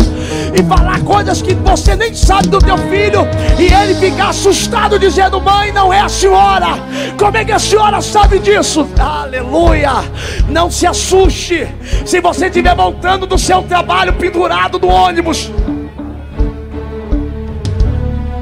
e 0.52 0.60
falar 0.64 1.00
coisas 1.02 1.40
que 1.40 1.54
você 1.54 1.94
nem 1.94 2.12
sabe 2.12 2.48
do 2.48 2.58
teu 2.58 2.76
filho 2.76 3.20
e 3.56 3.72
ele 3.72 3.94
ficar 3.94 4.30
assustado 4.30 4.98
dizendo 4.98 5.40
mãe 5.40 5.70
não 5.70 5.92
é 5.92 6.00
a 6.00 6.08
senhora. 6.08 6.70
Como 7.16 7.36
é 7.36 7.44
que 7.44 7.52
a 7.52 7.58
senhora 7.60 8.02
sabe 8.02 8.40
disso? 8.40 8.88
Aleluia. 8.98 9.92
Não 10.48 10.68
se 10.72 10.88
assuste. 10.88 11.68
Se 12.04 12.20
você 12.20 12.46
estiver 12.46 12.74
voltando 12.74 13.28
do 13.28 13.38
seu 13.38 13.62
trabalho 13.62 14.12
pendurado 14.14 14.80
no 14.80 14.88
ônibus 14.88 15.48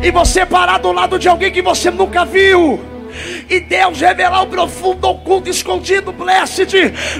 e 0.02 0.10
você 0.10 0.46
parar 0.46 0.78
do 0.78 0.92
lado 0.92 1.18
de 1.18 1.28
alguém 1.28 1.52
que 1.52 1.62
você 1.62 1.90
nunca 1.90 2.24
viu. 2.24 2.80
E 3.48 3.60
Deus 3.60 4.00
revelar 4.00 4.42
o 4.42 4.46
profundo, 4.46 5.08
oculto, 5.08 5.48
escondido, 5.50 6.12
blessed. 6.12 6.72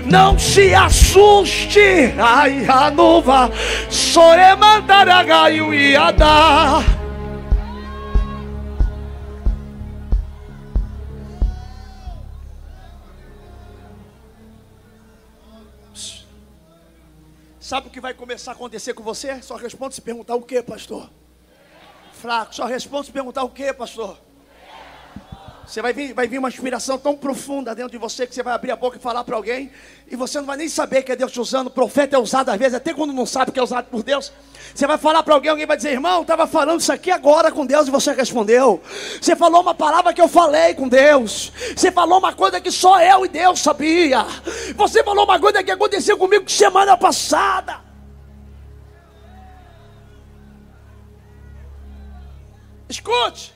Não 0.06 0.38
se 0.38 0.74
assuste. 0.74 2.14
Ai, 2.18 2.64
a 2.68 2.90
nuva. 2.90 3.50
Soremandaragaio 3.90 5.74
e 5.74 5.96
Adá. 5.96 6.84
Sabe 17.58 17.86
o 17.86 17.90
que 17.90 18.00
vai 18.00 18.14
começar 18.14 18.50
a 18.52 18.54
acontecer 18.54 18.94
com 18.94 19.02
você? 19.02 19.40
Só 19.42 19.54
responde 19.54 19.94
se 19.94 20.00
perguntar 20.00 20.34
o 20.34 20.42
que, 20.42 20.60
pastor? 20.60 21.08
Fraco, 22.20 22.54
só 22.54 22.66
responde 22.66 23.06
se 23.06 23.12
perguntar 23.12 23.42
o 23.42 23.48
que, 23.48 23.72
pastor? 23.72 24.18
Você 25.66 25.80
vai 25.80 25.92
vir, 25.92 26.12
vai 26.12 26.26
vir 26.26 26.38
uma 26.38 26.48
inspiração 26.48 26.98
tão 26.98 27.16
profunda 27.16 27.74
dentro 27.74 27.92
de 27.92 27.96
você 27.96 28.26
que 28.26 28.34
você 28.34 28.42
vai 28.42 28.52
abrir 28.52 28.72
a 28.72 28.76
boca 28.76 28.98
e 28.98 29.00
falar 29.00 29.24
para 29.24 29.36
alguém 29.36 29.70
e 30.10 30.16
você 30.16 30.38
não 30.38 30.44
vai 30.44 30.56
nem 30.56 30.68
saber 30.68 31.02
que 31.02 31.12
é 31.12 31.16
Deus 31.16 31.32
te 31.32 31.40
usando. 31.40 31.68
O 31.68 31.70
profeta 31.70 32.16
é 32.16 32.18
usado 32.18 32.50
às 32.50 32.58
vezes, 32.58 32.74
até 32.74 32.92
quando 32.92 33.12
não 33.12 33.24
sabe 33.24 33.52
que 33.52 33.58
é 33.58 33.62
usado 33.62 33.86
por 33.86 34.02
Deus. 34.02 34.32
Você 34.74 34.86
vai 34.86 34.98
falar 34.98 35.22
para 35.22 35.32
alguém, 35.32 35.48
alguém 35.50 35.66
vai 35.66 35.76
dizer, 35.76 35.92
irmão, 35.92 36.22
estava 36.22 36.46
falando 36.46 36.80
isso 36.80 36.92
aqui 36.92 37.10
agora 37.10 37.50
com 37.52 37.64
Deus 37.64 37.88
e 37.88 37.90
você 37.90 38.12
respondeu. 38.12 38.82
Você 39.20 39.34
falou 39.34 39.62
uma 39.62 39.74
palavra 39.74 40.12
que 40.12 40.20
eu 40.20 40.28
falei 40.28 40.74
com 40.74 40.88
Deus. 40.88 41.52
Você 41.74 41.90
falou 41.90 42.18
uma 42.18 42.34
coisa 42.34 42.60
que 42.60 42.70
só 42.70 43.00
eu 43.00 43.24
e 43.24 43.28
Deus 43.28 43.60
sabia. 43.60 44.26
Você 44.76 45.02
falou 45.04 45.24
uma 45.24 45.38
coisa 45.38 45.62
que 45.62 45.70
aconteceu 45.70 46.18
comigo 46.18 46.50
semana 46.50 46.96
passada. 46.96 47.89
Escute. 52.90 53.54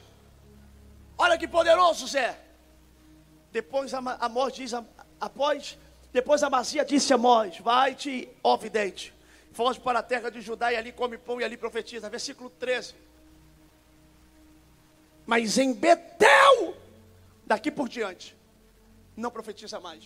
Olha 1.18 1.36
que 1.36 1.48
poderoso 1.48 2.06
Zé. 2.06 2.38
Depois 3.50 3.92
Amós 3.92 4.52
diz, 4.52 4.72
após, 5.20 5.76
depois 6.12 6.42
Amazia 6.44 6.84
disse 6.84 7.12
a 7.12 7.16
Amós, 7.16 7.58
vai-te, 7.58 8.28
ó 8.42 8.56
vidente, 8.56 9.12
foge 9.52 9.80
para 9.80 9.98
a 9.98 10.02
terra 10.02 10.30
de 10.30 10.40
Judá 10.40 10.72
e 10.72 10.76
ali 10.76 10.92
come 10.92 11.18
pão 11.18 11.40
e 11.40 11.44
ali 11.44 11.56
profetiza. 11.56 12.08
Versículo 12.08 12.48
13. 12.48 12.94
Mas 15.26 15.58
em 15.58 15.72
Betel, 15.72 16.76
daqui 17.44 17.72
por 17.72 17.88
diante, 17.88 18.36
não 19.16 19.32
profetiza 19.32 19.80
mais. 19.80 20.04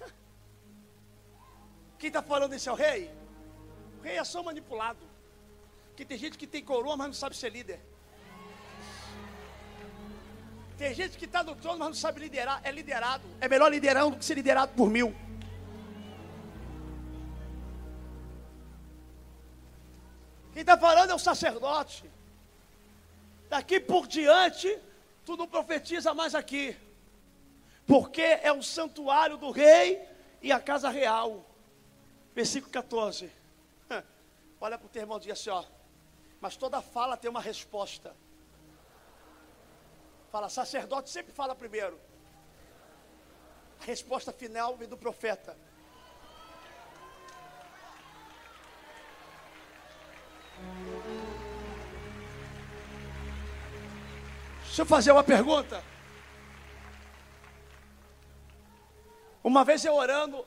Quem 2.00 2.08
está 2.08 2.20
falando 2.20 2.54
isso 2.56 2.68
é 2.68 2.72
o 2.72 2.76
rei? 2.76 3.10
O 4.00 4.02
rei 4.02 4.18
é 4.18 4.24
só 4.24 4.42
manipulado. 4.42 5.13
Que 5.96 6.04
tem 6.04 6.18
gente 6.18 6.36
que 6.36 6.46
tem 6.46 6.64
coroa, 6.64 6.96
mas 6.96 7.06
não 7.06 7.14
sabe 7.14 7.36
ser 7.36 7.50
líder. 7.50 7.80
Tem 10.76 10.92
gente 10.92 11.16
que 11.16 11.24
está 11.24 11.42
no 11.42 11.54
trono, 11.54 11.78
mas 11.78 11.88
não 11.88 11.94
sabe 11.94 12.20
liderar. 12.20 12.60
É 12.64 12.72
liderado. 12.72 13.24
É 13.40 13.48
melhor 13.48 13.70
liderar 13.70 14.08
do 14.10 14.16
que 14.16 14.24
ser 14.24 14.34
liderado 14.34 14.72
por 14.74 14.90
mil. 14.90 15.14
Quem 20.52 20.60
está 20.60 20.76
falando 20.76 21.10
é 21.10 21.14
o 21.14 21.18
sacerdote. 21.18 22.10
Daqui 23.48 23.78
por 23.78 24.06
diante, 24.06 24.78
tu 25.24 25.36
não 25.36 25.46
profetiza 25.46 26.12
mais 26.12 26.34
aqui. 26.34 26.76
Porque 27.86 28.22
é 28.22 28.52
o 28.52 28.62
santuário 28.62 29.36
do 29.36 29.50
rei 29.50 30.00
e 30.42 30.50
a 30.50 30.58
casa 30.58 30.90
real. 30.90 31.44
Versículo 32.34 32.72
14. 32.72 33.30
Olha 34.60 34.78
para 34.78 34.86
o 34.86 35.16
e 35.16 35.20
diz 35.20 35.32
assim: 35.32 35.50
ó. 35.50 35.64
Mas 36.40 36.56
toda 36.56 36.82
fala 36.82 37.16
tem 37.16 37.30
uma 37.30 37.40
resposta. 37.40 38.14
Fala, 40.30 40.48
sacerdote 40.48 41.10
sempre 41.10 41.32
fala 41.32 41.54
primeiro. 41.54 41.98
A 43.80 43.84
resposta 43.84 44.32
final 44.32 44.76
vem 44.76 44.88
do 44.88 44.96
profeta. 44.96 45.56
Deixa 54.64 54.82
eu 54.82 54.86
fazer 54.86 55.12
uma 55.12 55.22
pergunta. 55.22 55.84
Uma 59.44 59.62
vez 59.62 59.84
eu 59.84 59.94
orando 59.94 60.44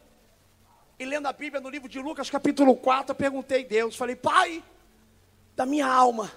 e 1.00 1.06
lendo 1.06 1.28
a 1.28 1.32
Bíblia 1.32 1.62
no 1.62 1.70
livro 1.70 1.88
de 1.88 2.00
Lucas, 2.00 2.30
capítulo 2.30 2.76
4, 2.76 3.12
eu 3.12 3.16
perguntei 3.16 3.64
a 3.64 3.68
Deus, 3.68 3.96
falei, 3.96 4.16
Pai, 4.16 4.64
da 5.58 5.66
minha 5.66 5.88
alma, 5.88 6.32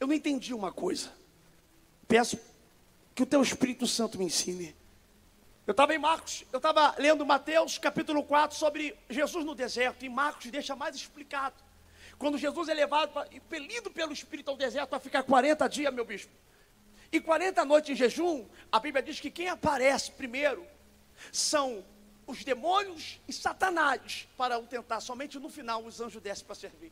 eu 0.00 0.06
não 0.06 0.14
entendi 0.14 0.54
uma 0.54 0.72
coisa. 0.72 1.12
Peço 2.08 2.40
que 3.14 3.22
o 3.22 3.26
teu 3.26 3.42
Espírito 3.42 3.86
Santo 3.86 4.16
me 4.16 4.24
ensine. 4.24 4.74
Eu 5.66 5.72
estava 5.72 5.94
em 5.94 5.98
Marcos, 5.98 6.42
eu 6.50 6.56
estava 6.56 6.94
lendo 6.98 7.26
Mateus 7.26 7.76
capítulo 7.76 8.24
4 8.24 8.56
sobre 8.56 8.96
Jesus 9.10 9.44
no 9.44 9.54
deserto, 9.54 10.02
e 10.02 10.08
Marcos 10.08 10.50
deixa 10.50 10.74
mais 10.74 10.96
explicado. 10.96 11.62
Quando 12.18 12.38
Jesus 12.38 12.70
é 12.70 12.74
levado, 12.74 13.12
impelido 13.34 13.90
pelo 13.90 14.14
Espírito 14.14 14.50
ao 14.50 14.56
deserto 14.56 14.88
para 14.88 14.98
ficar 14.98 15.22
40 15.22 15.68
dias, 15.68 15.92
meu 15.92 16.06
bispo. 16.06 16.32
E 17.12 17.20
40 17.20 17.66
noites 17.66 17.90
em 17.90 17.94
jejum, 17.94 18.46
a 18.72 18.80
Bíblia 18.80 19.02
diz 19.02 19.20
que 19.20 19.30
quem 19.30 19.50
aparece 19.50 20.10
primeiro 20.12 20.66
são 21.30 21.84
os 22.26 22.42
demônios 22.42 23.20
e 23.28 23.32
Satanás 23.34 24.26
para 24.38 24.58
o 24.58 24.66
tentar. 24.66 25.00
Somente 25.00 25.38
no 25.38 25.50
final 25.50 25.84
os 25.84 26.00
anjos 26.00 26.22
descem 26.22 26.46
para 26.46 26.54
servir. 26.54 26.90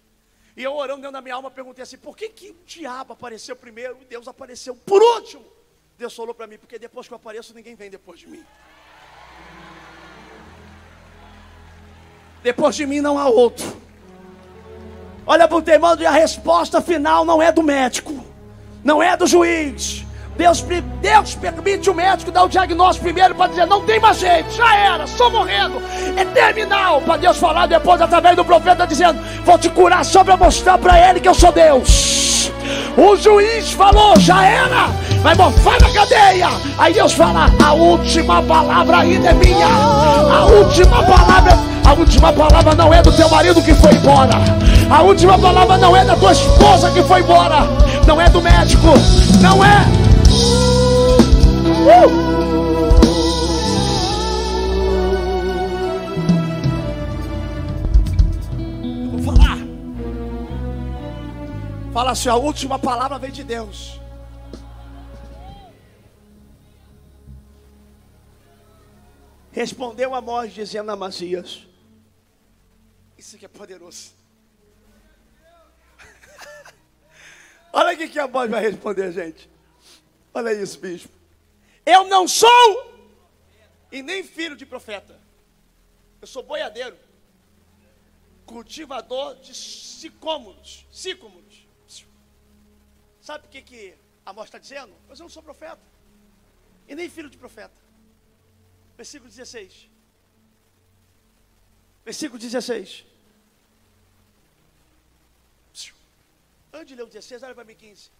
E 0.57 0.63
eu 0.63 0.75
orando 0.75 1.01
dentro 1.01 1.13
da 1.13 1.21
minha 1.21 1.35
alma, 1.35 1.51
perguntei 1.51 1.83
assim: 1.83 1.97
por 1.97 2.17
que, 2.17 2.29
que 2.29 2.51
o 2.51 2.57
diabo 2.65 3.13
apareceu 3.13 3.57
primeiro 3.57 3.99
e 4.01 4.05
Deus 4.05 4.29
apareceu 4.29 4.77
por 4.77 5.03
último? 5.03 5.45
Deus 5.99 6.15
falou 6.15 6.35
para 6.35 6.47
mim: 6.47 6.59
porque 6.59 6.79
depois 6.79 7.09
que 7.09 7.15
eu 7.15 7.17
apareço, 7.17 7.55
ninguém 7.55 7.75
vem 7.75 7.91
depois 7.91 8.21
de 8.21 8.29
mim. 8.29 8.45
Depois 12.43 12.77
de 12.77 12.87
mim 12.87 13.01
não 13.01 13.19
há 13.19 13.27
outro. 13.29 13.83
Olha 15.27 15.49
para 15.49 15.57
o 15.57 15.71
irmão 15.71 15.99
e 15.99 16.07
a 16.07 16.11
resposta 16.11 16.83
final 16.83 17.25
não 17.25 17.41
é 17.41 17.51
do 17.51 17.63
médico, 17.63 18.25
não 18.85 19.03
é 19.03 19.17
do 19.17 19.27
juiz, 19.27 20.04
Deus, 20.37 20.64
Deus 21.01 21.35
permite 21.37 21.89
o 21.89 21.95
médico 21.95 22.32
dar 22.32 22.43
o 22.43 22.49
diagnóstico 22.49 23.05
primeiro 23.05 23.35
para 23.35 23.49
dizer: 23.49 23.66
não 23.66 23.82
tem 23.82 24.01
mais 24.01 24.18
jeito, 24.18 24.53
já 24.53 24.76
era, 24.76 25.05
estou 25.05 25.30
morrendo. 25.30 25.80
É 26.16 26.24
terminal. 26.24 27.01
Para 27.03 27.18
Deus 27.18 27.37
falar 27.37 27.66
depois, 27.66 28.01
através 28.01 28.35
do 28.35 28.45
profeta, 28.45 28.87
dizendo: 28.87 29.20
vou 29.45 29.57
te 29.57 29.68
curar 29.70 30.05
só 30.05 30.24
para 30.24 30.37
mostrar 30.37 30.76
para 30.78 30.99
ele 31.09 31.20
que 31.20 31.28
eu 31.28 31.35
sou 31.35 31.53
Deus. 31.53 32.51
O 32.97 33.16
juiz 33.16 33.70
falou: 33.72 34.18
já 34.18 34.45
era, 34.45 34.89
vai 35.22 35.37
vai 35.37 35.78
na 35.78 35.93
cadeia. 35.93 36.49
Aí 36.78 36.93
Deus 36.93 37.12
fala: 37.12 37.49
a 37.64 37.72
última 37.72 38.43
palavra 38.43 38.99
ainda 38.99 39.28
é 39.28 39.35
minha. 39.35 39.68
A 39.68 40.47
última 40.47 41.01
palavra, 41.05 41.57
a 41.85 41.93
última 41.93 42.32
palavra 42.32 42.74
não 42.74 42.93
é 42.93 43.01
do 43.03 43.12
teu 43.12 43.28
marido 43.28 43.62
que 43.62 43.74
foi 43.74 43.93
embora. 43.93 44.32
A 44.91 45.01
última 45.03 45.39
palavra 45.39 45.78
não 45.78 45.97
é 45.97 46.05
da 46.05 46.16
tua 46.16 46.32
esposa 46.32 46.91
que 46.91 47.05
foi 47.05 47.20
embora. 47.20 47.68
Não 48.05 48.20
é 48.20 48.28
do 48.28 48.43
médico, 48.43 48.89
não 49.41 49.64
é 49.64 50.04
Uh! 51.85 52.35
Fala 61.93 62.12
assim: 62.12 62.30
a 62.30 62.37
última 62.37 62.78
palavra 62.78 63.18
vem 63.18 63.30
de 63.30 63.45
Deus. 63.45 64.01
Respondeu 69.53 70.14
Amós, 70.14 70.55
dizendo 70.55 70.91
a 70.91 70.97
Masias: 70.97 71.66
Isso 73.18 73.37
aqui 73.37 73.45
é 73.45 73.49
poderoso. 73.49 74.12
Olha 77.74 77.93
o 77.95 78.09
que 78.11 78.18
a 78.18 78.24
Amós 78.24 78.51
vai 78.51 78.62
responder, 78.62 79.12
gente. 79.12 79.51
Olha 80.32 80.53
isso, 80.55 80.80
bispo. 80.80 81.24
Eu 81.85 82.05
não 82.09 82.26
sou 82.26 82.95
e 83.93 84.03
nem 84.03 84.24
filho 84.24 84.57
de 84.57 84.64
profeta. 84.64 85.20
Eu 86.20 86.26
sou 86.26 86.43
boiadeiro, 86.43 86.99
cultivador 88.47 89.37
de 89.37 89.55
sicômoros, 89.55 90.87
sícomos. 90.91 91.66
Sabe 93.20 93.47
o 93.47 93.51
que, 93.51 93.62
que 93.62 93.95
Amós 94.24 94.47
está 94.47 94.59
dizendo? 94.59 94.95
Mas 95.09 95.18
eu 95.18 95.24
não 95.24 95.30
sou 95.30 95.43
profeta 95.43 95.80
e 96.89 96.95
nem 96.95 97.09
filho 97.09 97.30
de 97.30 97.39
profeta. 97.39 97.74
Versículo 98.97 99.30
16. 99.30 99.89
Versículo 102.05 102.39
16. 102.39 103.07
Antes 106.72 106.89
de 106.89 106.95
ler 106.97 107.05
o 107.05 107.07
16, 107.07 107.43
olha 107.43 107.55
para 107.55 107.64
mim 107.64 107.74
15. 107.74 108.11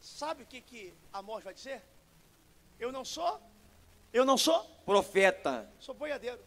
Sabe 0.00 0.44
o 0.44 0.46
que, 0.46 0.60
que 0.60 0.94
Amós 1.12 1.42
vai 1.42 1.52
dizer? 1.52 1.82
Eu 2.78 2.92
não 2.92 3.04
sou? 3.04 3.40
Eu 4.12 4.24
não 4.24 4.36
sou? 4.36 4.64
Profeta. 4.84 5.68
Sou 5.78 5.94
boiadeiro. 5.94 6.40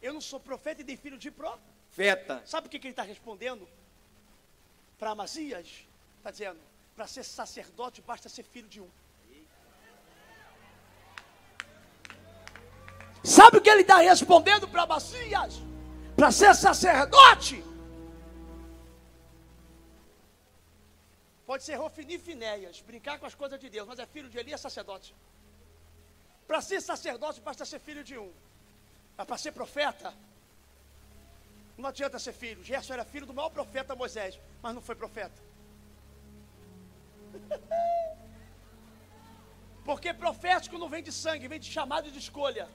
Eu 0.00 0.12
não 0.12 0.20
sou 0.20 0.38
profeta 0.38 0.82
e 0.82 0.84
nem 0.84 0.96
filho 0.96 1.18
de 1.18 1.30
profeta. 1.30 2.42
Sabe 2.44 2.66
o 2.66 2.70
que, 2.70 2.78
que 2.78 2.86
ele 2.86 2.92
está 2.92 3.02
respondendo? 3.02 3.68
Para 4.98 5.10
Amazias, 5.10 5.86
está 6.18 6.30
dizendo, 6.30 6.58
para 6.94 7.06
ser 7.06 7.24
sacerdote 7.24 8.00
basta 8.00 8.28
ser 8.28 8.42
filho 8.42 8.68
de 8.68 8.80
um. 8.80 8.88
Sabe 13.22 13.58
o 13.58 13.60
que 13.60 13.68
ele 13.68 13.82
está 13.82 13.98
respondendo 13.98 14.68
para 14.68 14.82
Amazias? 14.82 15.60
Para 16.14 16.30
ser 16.30 16.54
sacerdote 16.54 17.62
Pode 21.46 21.62
ser 21.62 21.76
Rofini 21.76 22.18
Finéias, 22.18 22.80
brincar 22.80 23.18
com 23.20 23.26
as 23.26 23.34
coisas 23.34 23.58
de 23.60 23.68
Deus, 23.70 23.86
mas 23.86 23.98
é 24.00 24.06
filho 24.06 24.28
de 24.28 24.36
Eli, 24.36 24.52
é 24.52 24.56
sacerdote. 24.56 25.14
Para 26.46 26.60
ser 26.60 26.80
sacerdote, 26.80 27.40
basta 27.40 27.64
ser 27.64 27.78
filho 27.78 28.02
de 28.02 28.18
um. 28.18 28.32
Mas 29.16 29.26
para 29.26 29.38
ser 29.38 29.52
profeta, 29.52 30.12
não 31.78 31.88
adianta 31.88 32.18
ser 32.18 32.32
filho. 32.32 32.64
Gerson 32.64 32.94
era 32.94 33.04
filho 33.04 33.26
do 33.26 33.34
maior 33.34 33.50
profeta 33.50 33.94
Moisés, 33.94 34.40
mas 34.62 34.74
não 34.74 34.82
foi 34.82 34.96
profeta. 34.96 35.40
Porque 39.84 40.12
profético 40.12 40.78
não 40.78 40.88
vem 40.88 41.02
de 41.02 41.12
sangue, 41.12 41.46
vem 41.46 41.60
de 41.60 41.70
chamado 41.70 42.08
e 42.08 42.10
de 42.10 42.18
escolha. 42.18 42.68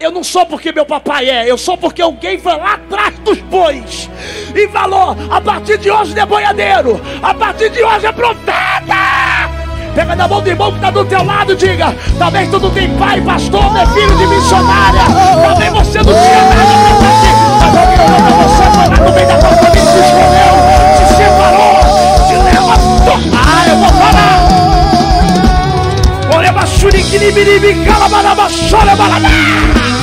Eu 0.00 0.10
não 0.10 0.24
sou 0.24 0.44
porque 0.44 0.72
meu 0.72 0.84
papai 0.84 1.30
é, 1.30 1.48
eu 1.48 1.56
sou 1.56 1.78
porque 1.78 2.02
alguém 2.02 2.36
foi 2.36 2.56
lá 2.56 2.74
atrás 2.74 3.16
dos 3.20 3.38
bois 3.42 4.10
e 4.52 4.66
falou: 4.68 5.16
a 5.30 5.40
partir 5.40 5.78
de 5.78 5.88
hoje 5.88 6.18
é 6.18 6.26
boiadeiro, 6.26 7.00
a 7.22 7.32
partir 7.32 7.70
de 7.70 7.80
hoje 7.80 8.04
é 8.04 8.10
profeta. 8.12 8.94
Pega 9.94 10.16
na 10.16 10.26
mão 10.26 10.40
do 10.40 10.48
irmão 10.48 10.72
que 10.72 10.78
está 10.78 10.90
do 10.90 11.04
teu 11.04 11.24
lado 11.24 11.52
e 11.52 11.56
diga: 11.56 11.94
talvez 12.18 12.50
tu 12.50 12.58
não 12.58 12.70
tem 12.72 12.92
pai, 12.96 13.20
pastor, 13.20 13.62
não 13.72 13.80
é 13.80 13.86
filho 13.86 14.16
de 14.16 14.26
missionária, 14.26 15.00
talvez 15.40 15.72
você 15.72 15.98
não 15.98 16.12
tinha 16.12 16.42
nada 16.42 16.74
para 16.82 16.96
fazer, 16.96 17.34
mas 17.60 17.76
alguém 17.76 18.00
olhou 18.04 18.20
para 18.20 18.34
você, 18.42 18.64
foi 18.74 18.88
lá 18.88 18.96
no 18.96 19.14
meio 19.14 19.28
da 19.28 19.38
tua 19.38 19.50
família, 19.50 19.92
se 19.92 19.98
escolheu, 20.00 20.54
se 20.98 21.04
separou, 21.14 21.76
se 22.26 22.34
levantou. 22.34 23.18
Ah, 23.32 23.68
eu 23.68 23.76
vou 23.76 23.88
falar. 23.90 24.43
Masuri 26.64 26.96
Gini 27.12 27.28
Bini 27.36 27.60
Bini 27.60 27.84
Kalabana 27.84 28.32
Masore 28.34 28.96
Balada. 28.96 29.93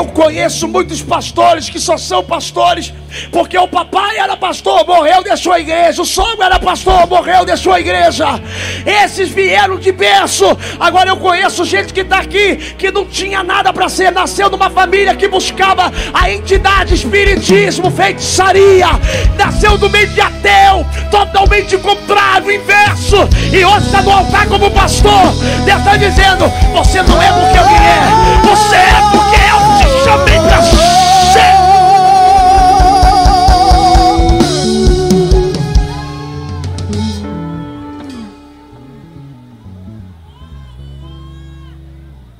Eu 0.00 0.06
conheço 0.06 0.66
muitos 0.66 1.02
pastores 1.02 1.68
que 1.68 1.78
só 1.78 1.98
são 1.98 2.24
pastores 2.24 2.90
porque 3.30 3.58
o 3.58 3.66
papai 3.66 4.18
era 4.18 4.36
pastor, 4.36 4.86
morreu, 4.86 5.22
deixou 5.22 5.52
a 5.52 5.60
igreja. 5.60 6.02
O 6.02 6.06
sogro 6.06 6.42
era 6.42 6.58
pastor, 6.58 7.06
morreu, 7.06 7.44
deixou 7.44 7.72
a 7.72 7.80
igreja. 7.80 8.40
Esses 8.86 9.28
vieram 9.28 9.78
de 9.78 9.92
berço. 9.92 10.44
Agora 10.78 11.10
eu 11.10 11.16
conheço 11.16 11.64
gente 11.64 11.92
que 11.92 12.00
está 12.00 12.20
aqui 12.20 12.56
que 12.78 12.90
não 12.90 13.04
tinha 13.04 13.42
nada 13.42 13.72
para 13.72 13.88
ser, 13.88 14.12
nasceu 14.12 14.48
numa 14.48 14.70
família 14.70 15.14
que 15.14 15.28
buscava 15.28 15.92
a 16.14 16.30
entidade, 16.30 16.94
espiritismo, 16.94 17.90
feitiçaria, 17.90 18.88
nasceu 19.36 19.76
no 19.76 19.88
meio 19.88 20.08
de 20.08 20.20
ateu, 20.20 20.86
totalmente 21.10 21.76
contrário, 21.78 22.50
inverso. 22.50 23.28
E 23.52 23.64
hoje 23.64 23.86
está 23.86 24.02
no 24.02 24.12
altar 24.12 24.46
como 24.48 24.70
pastor. 24.70 25.32
Deus 25.64 25.78
está 25.78 25.96
dizendo: 25.96 26.48
Você 26.74 27.02
não 27.02 27.20
é 27.20 27.32
porque 27.32 27.58
alguém 27.58 27.76
é, 27.76 28.40
você 28.48 28.76
é 28.76 29.10
porque 29.10 29.29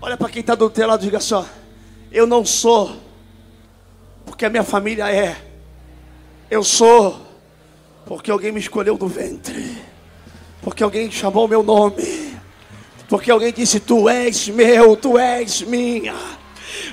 Olha 0.02 0.16
para 0.16 0.28
quem 0.28 0.40
está 0.40 0.54
do 0.54 0.70
teu 0.70 0.86
lado 0.86 1.02
e 1.02 1.04
diga 1.04 1.20
só: 1.20 1.46
Eu 2.10 2.26
não 2.26 2.44
sou, 2.44 2.96
porque 4.24 4.44
a 4.46 4.50
minha 4.50 4.64
família 4.64 5.10
é. 5.12 5.36
Eu 6.50 6.64
sou, 6.64 7.20
porque 8.06 8.30
alguém 8.30 8.50
me 8.50 8.58
escolheu 8.58 8.96
do 8.96 9.06
ventre, 9.06 9.78
porque 10.62 10.82
alguém 10.82 11.10
chamou 11.10 11.46
meu 11.46 11.62
nome, 11.62 12.36
porque 13.08 13.30
alguém 13.30 13.52
disse: 13.52 13.78
Tu 13.78 14.08
és 14.08 14.48
meu, 14.48 14.96
tu 14.96 15.18
és 15.18 15.62
minha. 15.62 16.39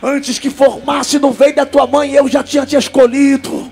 Antes 0.02 0.40
que 0.40 0.50
formasse 0.50 1.20
no 1.20 1.32
veio 1.32 1.56
da 1.56 1.66
tua 1.66 1.88
mãe, 1.88 2.14
eu 2.14 2.28
já 2.28 2.44
tinha 2.44 2.66
te 2.66 2.76
escolhido 2.76 3.72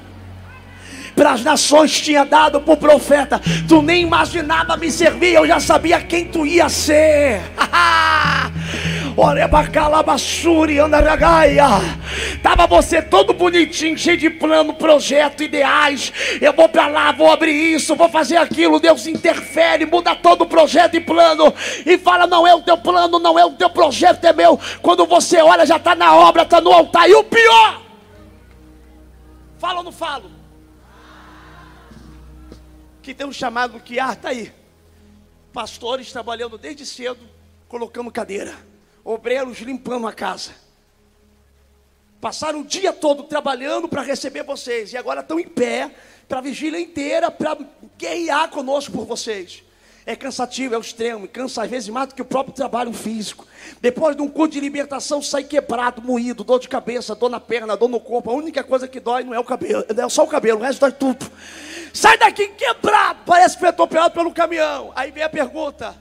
para 1.16 1.32
as 1.32 1.44
nações 1.44 2.00
tinha 2.02 2.26
dado 2.26 2.60
por 2.60 2.78
profeta. 2.78 3.42
Tu 3.68 3.82
nem 3.82 4.04
imaginava 4.04 4.76
me 4.76 4.92
servir, 4.92 5.34
eu 5.34 5.48
já 5.48 5.60
sabia 5.60 6.02
quem 6.02 6.26
tu 6.26 6.46
ia 6.46 6.68
ser. 6.68 7.42
Tava 12.44 12.68
você 12.68 13.02
todo 13.02 13.34
bonitinho, 13.34 13.98
cheio 13.98 14.18
de 14.18 14.30
plano, 14.30 14.74
projeto, 14.74 15.44
ideais. 15.44 16.12
Eu 16.42 16.54
vou 16.54 16.68
para 16.68 16.88
lá, 16.88 17.12
vou 17.12 17.32
abrir 17.32 17.54
isso, 17.54 17.96
vou 17.96 18.10
fazer 18.10 18.38
aquilo. 18.38 18.80
Deus 18.80 19.08
interfere, 19.08 19.86
muda 19.86 20.16
todo 20.16 20.42
o 20.42 20.48
projeto 20.48 20.96
e 20.96 21.00
plano. 21.00 21.54
E 21.86 21.98
fala: 21.98 22.28
não 22.28 22.46
é 22.46 22.54
o 22.54 22.62
teu 22.62 22.78
plano, 22.78 23.20
não 23.20 23.40
é 23.40 23.46
o 23.46 23.52
teu 23.52 23.70
projeto, 23.70 24.26
é 24.26 24.34
meu. 24.34 24.60
Quando 24.82 25.06
você 25.06 25.42
olha, 25.42 25.66
já 25.66 25.78
está 25.78 25.96
na 25.96 26.16
obra, 26.16 26.44
está 26.44 26.60
no 26.60 26.72
altar. 26.72 27.10
E 27.10 27.16
o 27.16 27.24
pior, 27.24 27.82
fala 29.58 29.78
ou 29.78 29.84
não 29.84 29.92
falo? 29.92 30.36
que 33.06 33.14
tem 33.14 33.28
um 33.28 33.32
chamado 33.32 33.80
que 33.80 34.00
ah, 34.00 34.16
tá 34.16 34.30
aí. 34.30 34.52
Pastores 35.54 36.12
trabalhando 36.12 36.58
desde 36.58 36.88
cedo, 36.88 37.20
colocando 37.70 38.12
cadeira, 38.12 38.58
obreiros 39.06 39.60
limpando 39.60 40.08
a 40.08 40.12
casa. 40.12 40.52
Passaram 42.20 42.62
o 42.62 42.66
dia 42.66 42.92
todo 42.92 43.24
trabalhando 43.24 43.88
para 43.88 44.02
receber 44.02 44.44
vocês 44.44 44.92
e 44.92 44.98
agora 44.98 45.22
estão 45.22 45.40
em 45.40 45.48
pé 45.48 45.92
para 46.28 46.40
a 46.40 46.42
vigília 46.42 46.80
inteira 46.80 47.30
para 47.30 47.56
guerrear 48.00 48.50
conosco 48.50 48.92
por 48.92 49.06
vocês. 49.06 49.64
É 50.08 50.16
cansativo, 50.16 50.74
é 50.74 50.78
o 50.78 50.82
extremo, 50.82 51.28
cansa 51.28 51.64
às 51.64 51.70
vezes 51.70 51.90
mais 51.90 52.10
do 52.10 52.16
que 52.16 52.22
o 52.22 52.26
próprio 52.26 52.56
trabalho 52.56 52.94
físico. 52.94 53.46
Depois 53.80 54.16
de 54.16 54.22
um 54.22 54.28
culto 54.28 54.54
de 54.54 54.60
libertação, 54.60 55.22
sai 55.22 55.44
quebrado, 55.44 56.02
moído, 56.02 56.44
dor 56.44 56.60
de 56.60 56.68
cabeça, 56.68 57.16
dor 57.16 57.30
na 57.30 57.40
perna, 57.40 57.78
dor 57.78 57.90
no 57.90 58.00
corpo. 58.00 58.30
A 58.30 58.34
única 58.34 58.64
coisa 58.64 58.88
que 58.88 59.00
dói 59.00 59.24
não 59.24 59.34
é 59.34 59.40
o 59.40 59.44
cabelo, 59.44 59.84
é 59.88 60.10
só 60.10 60.24
o 60.24 60.28
cabelo, 60.28 60.60
o 60.60 60.64
resto 60.64 60.80
dói 60.80 60.92
tudo. 60.92 61.32
Sai 61.94 62.18
daqui 62.18 62.48
quebrado, 62.50 63.22
parece 63.26 63.56
que 63.56 63.60
foi 63.60 63.70
atropelado 63.70 64.14
pelo 64.14 64.32
caminhão. 64.32 64.92
Aí 64.96 65.12
vem 65.12 65.24
a 65.24 65.30
pergunta: 65.30 65.96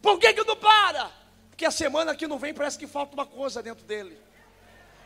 por 0.00 0.18
que, 0.18 0.32
que 0.32 0.44
não 0.44 0.56
para? 0.56 1.25
Porque 1.56 1.64
a 1.64 1.70
semana 1.70 2.14
que 2.14 2.26
não 2.26 2.38
vem 2.38 2.52
parece 2.52 2.78
que 2.78 2.86
falta 2.86 3.14
uma 3.14 3.24
coisa 3.24 3.62
dentro 3.62 3.82
dele. 3.86 4.14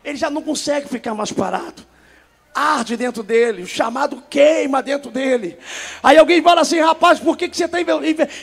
Ele 0.02 0.18
já 0.18 0.28
não 0.28 0.42
consegue 0.42 0.88
ficar 0.88 1.14
mais 1.14 1.30
parado 1.30 1.86
arde 2.52 2.96
dentro 2.96 3.22
dele, 3.22 3.62
o 3.62 3.66
chamado 3.66 4.20
queima 4.28 4.82
dentro 4.82 5.08
dele. 5.08 5.56
Aí 6.02 6.18
alguém 6.18 6.42
fala 6.42 6.62
assim, 6.62 6.80
rapaz, 6.80 7.20
por 7.20 7.36
que, 7.36 7.48
que 7.48 7.56
você 7.56 7.66
está 7.66 7.78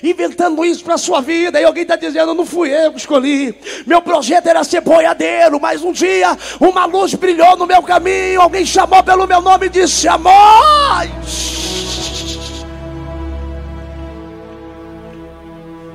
inventando 0.02 0.64
isso 0.64 0.82
para 0.82 0.94
a 0.94 0.98
sua 0.98 1.20
vida? 1.20 1.58
Aí 1.58 1.66
alguém 1.66 1.84
está 1.84 1.98
dizendo, 1.98 2.34
não 2.34 2.46
fui 2.46 2.70
eu 2.70 2.94
que 2.94 3.00
escolhi. 3.00 3.54
Meu 3.86 4.02
projeto 4.02 4.48
era 4.48 4.64
ser 4.64 4.80
boiadeiro, 4.80 5.60
mas 5.60 5.84
um 5.84 5.92
dia 5.92 6.38
uma 6.58 6.86
luz 6.86 7.14
brilhou 7.16 7.58
no 7.58 7.68
meu 7.68 7.84
caminho, 7.84 8.42
alguém 8.42 8.66
chamou 8.66 9.04
pelo 9.04 9.28
meu 9.28 9.42
nome 9.42 9.66
e 9.66 9.70
disse, 9.70 10.08
Amós! 10.08 11.67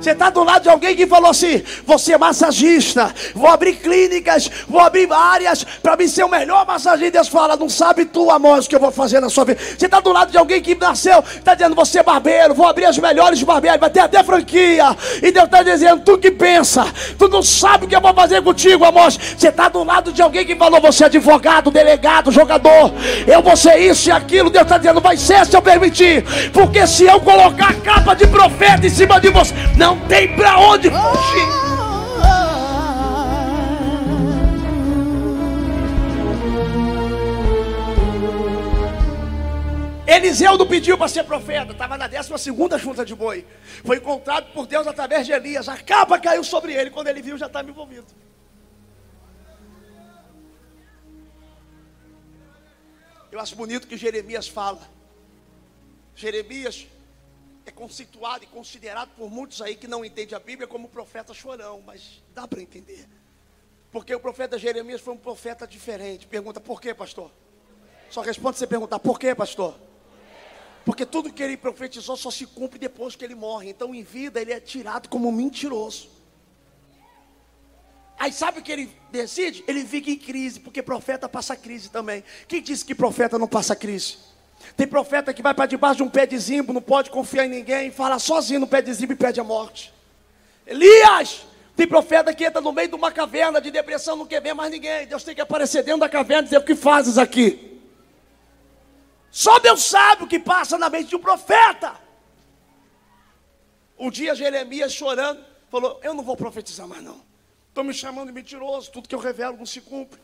Você 0.03 0.11
está 0.11 0.29
do 0.29 0.43
lado 0.43 0.63
de 0.63 0.69
alguém 0.69 0.97
que 0.97 1.07
falou 1.07 1.31
assim: 1.31 1.63
você 1.85 2.11
é 2.11 2.17
massagista, 2.17 3.15
vou 3.33 3.47
abrir 3.47 3.75
clínicas, 3.75 4.51
vou 4.67 4.81
abrir 4.81 5.07
áreas 5.09 5.63
para 5.81 5.95
mim 5.95 6.09
ser 6.09 6.25
o 6.25 6.29
melhor 6.29 6.67
massagista. 6.67 7.11
Deus 7.11 7.29
fala: 7.29 7.55
não 7.55 7.69
sabe 7.69 8.03
tu, 8.03 8.29
Amós, 8.29 8.65
o 8.65 8.69
que 8.69 8.75
eu 8.75 8.81
vou 8.81 8.91
fazer 8.91 9.21
na 9.21 9.29
sua 9.29 9.45
vida. 9.45 9.61
Você 9.61 9.85
está 9.85 10.01
do 10.01 10.11
lado 10.11 10.29
de 10.29 10.37
alguém 10.37 10.61
que 10.61 10.75
nasceu, 10.75 11.23
está 11.35 11.55
dizendo: 11.55 11.73
você 11.73 11.99
é 11.99 12.03
barbeiro, 12.03 12.53
vou 12.53 12.67
abrir 12.67 12.83
as 12.83 12.97
melhores 12.97 13.41
barbeiras, 13.43 13.79
vai 13.79 13.89
ter 13.89 14.01
até 14.01 14.21
franquia. 14.23 14.93
E 15.21 15.31
Deus 15.31 15.45
está 15.45 15.63
dizendo: 15.63 16.01
tu 16.01 16.17
que 16.17 16.31
pensa, 16.31 16.85
tu 17.17 17.29
não 17.29 17.41
sabe 17.41 17.85
o 17.85 17.87
que 17.87 17.95
eu 17.95 18.01
vou 18.01 18.13
fazer 18.13 18.41
contigo, 18.41 18.83
Amós. 18.83 19.17
Você 19.37 19.47
está 19.47 19.69
do 19.69 19.85
lado 19.85 20.11
de 20.11 20.21
alguém 20.21 20.45
que 20.45 20.57
falou: 20.57 20.81
você 20.81 21.03
é 21.03 21.07
advogado, 21.07 21.71
delegado, 21.71 22.29
jogador, 22.29 22.91
eu 23.25 23.41
vou 23.41 23.55
ser 23.55 23.77
isso 23.77 24.09
e 24.09 24.11
aquilo. 24.11 24.49
Deus 24.49 24.63
está 24.63 24.77
dizendo: 24.77 24.99
vai 24.99 25.15
ser 25.15 25.45
se 25.45 25.55
eu 25.55 25.61
permitir, 25.61 26.25
porque 26.51 26.85
se 26.85 27.05
eu 27.05 27.21
colocar 27.21 27.69
a 27.69 27.73
capa 27.75 28.13
de 28.13 28.27
profeta 28.27 28.85
em 28.85 28.89
cima 28.89 29.17
de 29.17 29.29
você, 29.29 29.53
não 29.77 29.92
não 29.93 30.07
tem 30.07 30.35
para 30.35 30.59
onde 30.59 30.89
fugir. 30.89 31.63
Eliseu 40.05 40.57
não 40.57 40.67
pediu 40.67 40.97
para 40.97 41.07
ser 41.07 41.23
profeta, 41.23 41.71
estava 41.71 41.97
na 41.97 42.07
12 42.07 42.37
segunda 42.37 42.77
junta 42.77 43.05
de 43.05 43.15
boi. 43.15 43.45
Foi 43.83 43.97
encontrado 43.97 44.51
por 44.53 44.65
Deus 44.65 44.85
através 44.87 45.25
de 45.25 45.31
Elias. 45.31 45.69
A 45.69 45.77
capa 45.77 46.19
caiu 46.19 46.43
sobre 46.43 46.73
ele. 46.73 46.89
Quando 46.89 47.07
ele 47.07 47.21
viu, 47.21 47.37
já 47.37 47.47
estava 47.47 47.69
envolvido. 47.69 48.07
Eu 53.31 53.39
acho 53.39 53.55
bonito 53.55 53.87
que 53.87 53.97
Jeremias 53.97 54.47
fala. 54.47 54.81
Jeremias 56.15 56.85
é 57.65 57.71
conceituado 57.71 58.43
e 58.43 58.47
considerado 58.47 59.09
por 59.15 59.29
muitos 59.29 59.61
aí 59.61 59.75
que 59.75 59.87
não 59.87 60.03
entendem 60.03 60.35
a 60.35 60.39
Bíblia 60.39 60.67
como 60.67 60.87
profeta 60.87 61.33
chorão, 61.33 61.81
mas 61.85 62.21
dá 62.33 62.47
para 62.47 62.61
entender. 62.61 63.07
Porque 63.91 64.13
o 64.13 64.19
profeta 64.19 64.57
Jeremias 64.57 65.01
foi 65.01 65.13
um 65.13 65.17
profeta 65.17 65.67
diferente. 65.67 66.27
Pergunta, 66.27 66.59
por 66.59 66.81
quê, 66.81 66.93
pastor? 66.93 67.31
Só 68.09 68.21
responde 68.21 68.57
você 68.57 68.67
perguntar, 68.67 68.99
por 68.99 69.19
quê, 69.19 69.33
pastor? 69.33 69.75
Porque 70.85 71.05
tudo 71.05 71.31
que 71.31 71.41
ele 71.41 71.55
profetizou 71.55 72.17
só 72.17 72.29
se 72.29 72.45
cumpre 72.45 72.77
depois 72.77 73.15
que 73.15 73.23
ele 73.23 73.35
morre. 73.35 73.69
Então, 73.69 73.93
em 73.95 74.03
vida, 74.03 74.41
ele 74.41 74.51
é 74.51 74.59
tirado 74.59 75.07
como 75.07 75.31
mentiroso. 75.31 76.09
Aí 78.17 78.31
sabe 78.31 78.59
o 78.59 78.61
que 78.61 78.71
ele 78.71 78.95
decide? 79.11 79.63
Ele 79.67 79.85
fica 79.85 80.09
em 80.09 80.17
crise, 80.17 80.59
porque 80.59 80.81
profeta 80.81 81.29
passa 81.29 81.55
crise 81.55 81.89
também. 81.89 82.23
Quem 82.47 82.61
disse 82.61 82.83
que 82.83 82.93
profeta 82.93 83.37
não 83.37 83.47
passa 83.47 83.75
crise? 83.75 84.17
Tem 84.75 84.87
profeta 84.87 85.33
que 85.33 85.41
vai 85.41 85.53
para 85.53 85.65
debaixo 85.65 85.97
de 85.97 86.03
um 86.03 86.09
pé 86.09 86.25
de 86.25 86.37
zimbo, 86.37 86.73
não 86.73 86.81
pode 86.81 87.09
confiar 87.09 87.45
em 87.45 87.49
ninguém, 87.49 87.91
fala 87.91 88.19
sozinho 88.19 88.59
no 88.59 88.67
pé 88.67 88.81
de 88.81 88.93
zimbo 88.93 89.13
e 89.13 89.15
pede 89.15 89.39
a 89.39 89.43
morte. 89.43 89.93
Elias, 90.65 91.45
tem 91.75 91.87
profeta 91.87 92.33
que 92.33 92.45
entra 92.45 92.61
no 92.61 92.71
meio 92.71 92.87
de 92.87 92.95
uma 92.95 93.11
caverna 93.11 93.59
de 93.59 93.71
depressão, 93.71 94.15
não 94.15 94.25
quer 94.25 94.41
ver 94.41 94.53
mais 94.53 94.71
ninguém. 94.71 95.07
Deus 95.07 95.23
tem 95.23 95.33
que 95.33 95.41
aparecer 95.41 95.83
dentro 95.83 96.01
da 96.01 96.09
caverna 96.09 96.43
e 96.43 96.45
dizer: 96.45 96.57
O 96.57 96.63
que 96.63 96.75
fazes 96.75 97.17
aqui? 97.17 97.81
Só 99.31 99.57
Deus 99.59 99.83
sabe 99.83 100.23
o 100.23 100.27
que 100.27 100.39
passa 100.39 100.77
na 100.77 100.89
mente 100.89 101.09
de 101.09 101.15
um 101.15 101.19
profeta. 101.19 101.95
Um 103.97 104.11
dia 104.11 104.35
Jeremias 104.35 104.93
chorando, 104.93 105.43
falou: 105.69 105.99
Eu 106.03 106.13
não 106.13 106.23
vou 106.23 106.37
profetizar 106.37 106.87
mais, 106.87 107.03
não. 107.03 107.21
Estão 107.69 107.83
me 107.83 107.93
chamando 107.93 108.27
de 108.27 108.33
mentiroso, 108.33 108.91
tudo 108.91 109.09
que 109.09 109.15
eu 109.15 109.19
revelo 109.19 109.57
não 109.57 109.65
se 109.65 109.81
cumpre. 109.81 110.19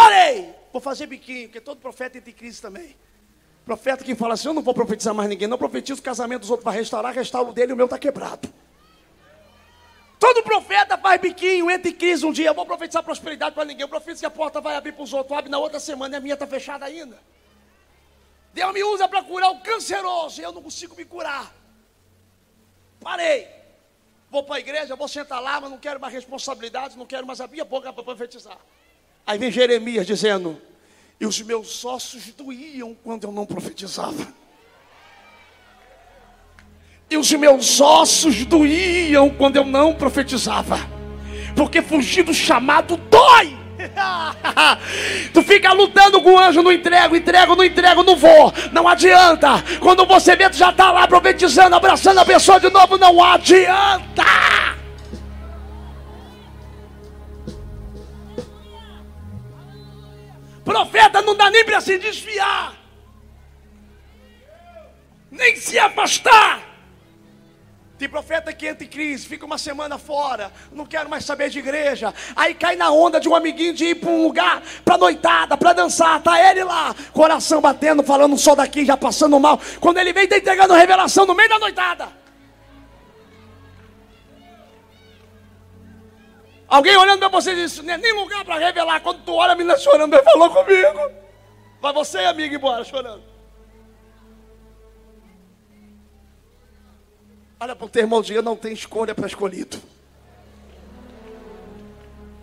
Parei! 0.00 0.54
Vou 0.72 0.80
fazer 0.80 1.06
biquinho, 1.06 1.48
porque 1.48 1.60
todo 1.60 1.78
profeta 1.78 2.16
entra 2.16 2.30
em 2.30 2.32
crise 2.32 2.62
também. 2.62 2.96
Profeta 3.66 4.02
que 4.02 4.14
fala 4.14 4.32
assim: 4.32 4.48
Eu 4.48 4.54
não 4.54 4.62
vou 4.62 4.72
profetizar 4.72 5.14
mais 5.14 5.28
ninguém, 5.28 5.46
não 5.46 5.58
profetizo 5.58 6.00
o 6.00 6.02
casamento 6.02 6.40
dos 6.40 6.50
outros 6.50 6.64
para 6.64 6.72
restaurar, 6.72 7.12
restauro 7.12 7.50
o 7.50 7.52
dele 7.52 7.74
o 7.74 7.76
meu 7.76 7.84
está 7.84 7.98
quebrado. 7.98 8.50
Todo 10.18 10.42
profeta 10.42 10.96
faz 10.96 11.20
biquinho, 11.20 11.70
entra 11.70 11.90
em 11.90 11.94
crise 11.94 12.24
um 12.24 12.32
dia. 12.32 12.48
Eu 12.48 12.54
vou 12.54 12.64
profetizar 12.64 13.02
prosperidade 13.02 13.54
para 13.54 13.66
ninguém. 13.66 13.82
Eu 13.82 13.88
profetizo 13.88 14.20
que 14.20 14.26
a 14.26 14.30
porta 14.30 14.58
vai 14.60 14.74
abrir 14.74 14.92
para 14.92 15.02
os 15.02 15.12
outros. 15.12 15.36
Abre 15.36 15.50
na 15.50 15.58
outra 15.58 15.78
semana 15.78 16.16
e 16.16 16.18
a 16.18 16.20
minha 16.20 16.34
está 16.34 16.46
fechada 16.46 16.86
ainda. 16.86 17.18
Deus 18.54 18.72
me 18.72 18.82
usa 18.82 19.06
para 19.06 19.22
curar 19.22 19.50
o 19.50 19.60
canceroso 19.60 20.40
e 20.40 20.44
eu 20.44 20.52
não 20.52 20.62
consigo 20.62 20.94
me 20.96 21.04
curar. 21.04 21.54
Parei. 23.00 23.48
Vou 24.30 24.42
para 24.44 24.56
a 24.56 24.60
igreja, 24.60 24.96
vou 24.96 25.08
sentar 25.08 25.42
lá, 25.42 25.60
mas 25.60 25.70
não 25.70 25.78
quero 25.78 26.00
mais 26.00 26.14
responsabilidade, 26.14 26.96
não 26.96 27.06
quero 27.06 27.26
mais 27.26 27.40
abrir 27.40 27.60
a 27.60 27.64
boca 27.64 27.92
para 27.92 28.02
profetizar. 28.02 28.58
Aí 29.26 29.38
vem 29.38 29.50
Jeremias 29.50 30.06
dizendo: 30.06 30.60
E 31.20 31.26
os 31.26 31.40
meus 31.42 31.84
ossos 31.84 32.32
doíam 32.32 32.96
quando 33.02 33.24
eu 33.24 33.32
não 33.32 33.46
profetizava. 33.46 34.26
E 37.10 37.16
os 37.16 37.30
meus 37.32 37.80
ossos 37.80 38.44
doíam 38.44 39.30
quando 39.30 39.56
eu 39.56 39.64
não 39.64 39.94
profetizava. 39.94 40.78
Porque 41.56 41.82
fugir 41.82 42.22
do 42.22 42.32
chamado 42.32 42.96
dói. 42.96 43.58
tu 45.32 45.42
fica 45.42 45.72
lutando 45.72 46.20
com 46.22 46.34
o 46.34 46.38
anjo, 46.38 46.62
não 46.62 46.70
entrego, 46.70 47.16
entrego, 47.16 47.56
não 47.56 47.64
entrego, 47.64 48.02
não 48.04 48.14
vou. 48.14 48.52
Não 48.72 48.86
adianta. 48.86 49.62
Quando 49.80 50.06
você 50.06 50.36
vê, 50.36 50.48
tu 50.48 50.56
já 50.56 50.70
está 50.70 50.92
lá 50.92 51.08
profetizando, 51.08 51.74
abraçando 51.74 52.18
a 52.18 52.24
pessoa 52.24 52.60
de 52.60 52.70
novo, 52.70 52.96
não 52.96 53.22
adianta. 53.22 54.24
Profeta 60.70 61.20
não 61.20 61.34
dá 61.34 61.50
nem 61.50 61.64
para 61.64 61.80
se 61.80 61.98
desfiar, 61.98 62.74
nem 65.28 65.56
se 65.56 65.76
afastar. 65.76 66.60
Tem 67.98 68.08
profeta 68.08 68.52
que 68.52 68.68
entra 68.68 68.84
em 68.84 68.86
crise, 68.86 69.26
fica 69.26 69.44
uma 69.44 69.58
semana 69.58 69.98
fora, 69.98 70.52
não 70.70 70.86
quero 70.86 71.10
mais 71.10 71.24
saber 71.24 71.50
de 71.50 71.58
igreja. 71.58 72.14
Aí 72.36 72.54
cai 72.54 72.76
na 72.76 72.88
onda 72.92 73.18
de 73.18 73.28
um 73.28 73.34
amiguinho 73.34 73.74
de 73.74 73.86
ir 73.86 73.94
para 73.96 74.10
um 74.10 74.22
lugar, 74.22 74.62
para 74.84 74.96
noitada, 74.96 75.56
para 75.56 75.72
dançar. 75.72 76.22
Tá 76.22 76.40
ele 76.48 76.62
lá, 76.62 76.94
coração 77.12 77.60
batendo, 77.60 78.04
falando 78.04 78.38
só 78.38 78.54
daqui, 78.54 78.84
já 78.84 78.96
passando 78.96 79.40
mal. 79.40 79.60
Quando 79.80 79.98
ele 79.98 80.12
vem, 80.12 80.28
tá 80.28 80.36
entregando 80.36 80.72
revelação 80.72 81.26
no 81.26 81.34
meio 81.34 81.48
da 81.48 81.58
noitada. 81.58 82.19
Alguém 86.70 86.96
olhando 86.96 87.18
para 87.18 87.28
você 87.28 87.52
diz: 87.52 87.82
não 87.82 87.92
é 87.92 87.98
nem 87.98 88.12
lugar 88.14 88.44
para 88.44 88.56
revelar. 88.56 89.00
Quando 89.00 89.24
tu 89.24 89.34
olha 89.34 89.52
a 89.52 89.56
menina 89.56 89.76
chorando, 89.76 90.14
ele 90.14 90.22
falou 90.22 90.48
comigo. 90.50 91.10
Vai 91.80 91.92
você, 91.92 92.18
amigo, 92.18 92.54
embora 92.54 92.84
chorando. 92.84 93.24
Olha 97.58 97.74
para 97.74 97.84
o 97.84 97.88
teu 97.88 98.02
irmão, 98.02 98.22
dia 98.22 98.40
não 98.40 98.56
tem 98.56 98.72
escolha 98.72 99.14
para 99.14 99.26
escolhido. 99.26 99.82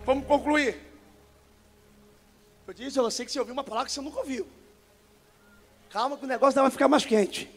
Vamos 0.04 0.26
concluir. 0.26 0.78
Eu 2.66 2.74
disse 2.74 2.98
a 2.98 3.02
você 3.02 3.24
que 3.24 3.32
você 3.32 3.38
ouviu 3.38 3.54
uma 3.54 3.64
palavra 3.64 3.86
que 3.86 3.92
você 3.92 4.00
nunca 4.02 4.18
ouviu. 4.18 4.46
Calma 5.88 6.18
que 6.18 6.24
o 6.24 6.28
negócio 6.28 6.60
vai 6.60 6.70
ficar 6.70 6.86
mais 6.86 7.06
quente. 7.06 7.50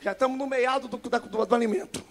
Já 0.00 0.12
estamos 0.12 0.38
no 0.38 0.46
meado 0.46 0.86
do, 0.86 0.96
do, 0.96 1.10
do, 1.10 1.46
do 1.46 1.54
alimento. 1.54 2.09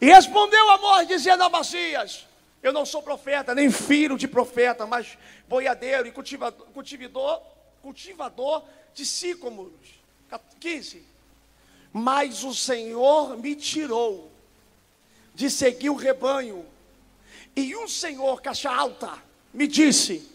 E 0.00 0.06
respondeu 0.06 0.70
Amor, 0.70 1.06
dizendo 1.06 1.42
a 1.44 1.48
Messias: 1.48 2.26
Eu 2.62 2.72
não 2.72 2.84
sou 2.84 3.02
profeta, 3.02 3.54
nem 3.54 3.70
filho 3.70 4.16
de 4.16 4.28
profeta, 4.28 4.86
mas 4.86 5.16
boiadeiro 5.48 6.06
e 6.06 6.12
cultivador, 6.12 6.66
cultivador, 6.72 7.42
cultivador 7.82 8.64
de 8.94 9.04
sícomos. 9.04 9.72
15. 10.58 11.02
Mas 11.92 12.42
o 12.42 12.54
Senhor 12.54 13.36
me 13.36 13.54
tirou 13.54 14.32
de 15.34 15.50
seguir 15.50 15.90
o 15.90 15.94
rebanho, 15.94 16.64
e 17.56 17.74
o 17.76 17.88
Senhor, 17.88 18.40
caixa 18.40 18.70
alta, 18.70 19.12
me 19.52 19.66
disse: 19.66 20.28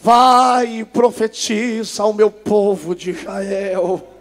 Vai 0.00 0.80
e 0.80 0.84
profetiza 0.84 2.02
ao 2.02 2.12
meu 2.12 2.30
povo 2.30 2.94
de 2.94 3.10
Israel. 3.10 4.15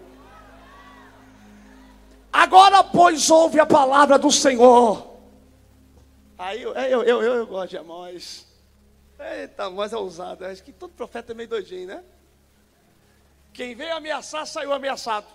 Agora, 2.37 2.83
pois, 2.83 3.29
ouve 3.29 3.61
a 3.61 3.65
palavra 3.65 4.19
do 4.19 4.29
Senhor. 4.29 5.15
Aí 6.37 6.61
eu, 6.61 6.73
eu, 6.73 7.03
eu, 7.03 7.21
eu, 7.23 7.33
eu 7.35 7.47
gosto 7.47 7.69
de 7.69 7.77
Amós. 7.77 8.45
Eita, 9.17 9.63
Amós 9.63 9.93
é 9.93 9.97
ousado. 9.97 10.45
Acho 10.45 10.61
que 10.61 10.73
todo 10.73 10.91
profeta 10.91 11.31
é 11.31 11.33
meio 11.33 11.47
doidinho, 11.47 11.87
né? 11.87 12.03
Quem 13.53 13.73
veio 13.73 13.95
ameaçar 13.95 14.45
saiu 14.45 14.73
ameaçado. 14.73 15.25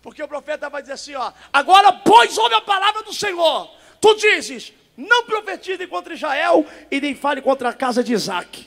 Porque 0.00 0.22
o 0.22 0.26
profeta 0.26 0.70
vai 0.70 0.80
dizer 0.80 0.94
assim: 0.94 1.14
ó, 1.14 1.30
agora, 1.52 1.92
pois, 1.92 2.38
ouve 2.38 2.54
a 2.54 2.62
palavra 2.62 3.02
do 3.02 3.12
Senhor. 3.12 3.70
Tu 4.00 4.14
dizes: 4.14 4.72
não 4.96 5.26
profetize 5.26 5.86
contra 5.86 6.14
Israel 6.14 6.64
e 6.90 7.02
nem 7.02 7.14
fale 7.14 7.42
contra 7.42 7.68
a 7.68 7.74
casa 7.74 8.02
de 8.02 8.14
Isaac. 8.14 8.66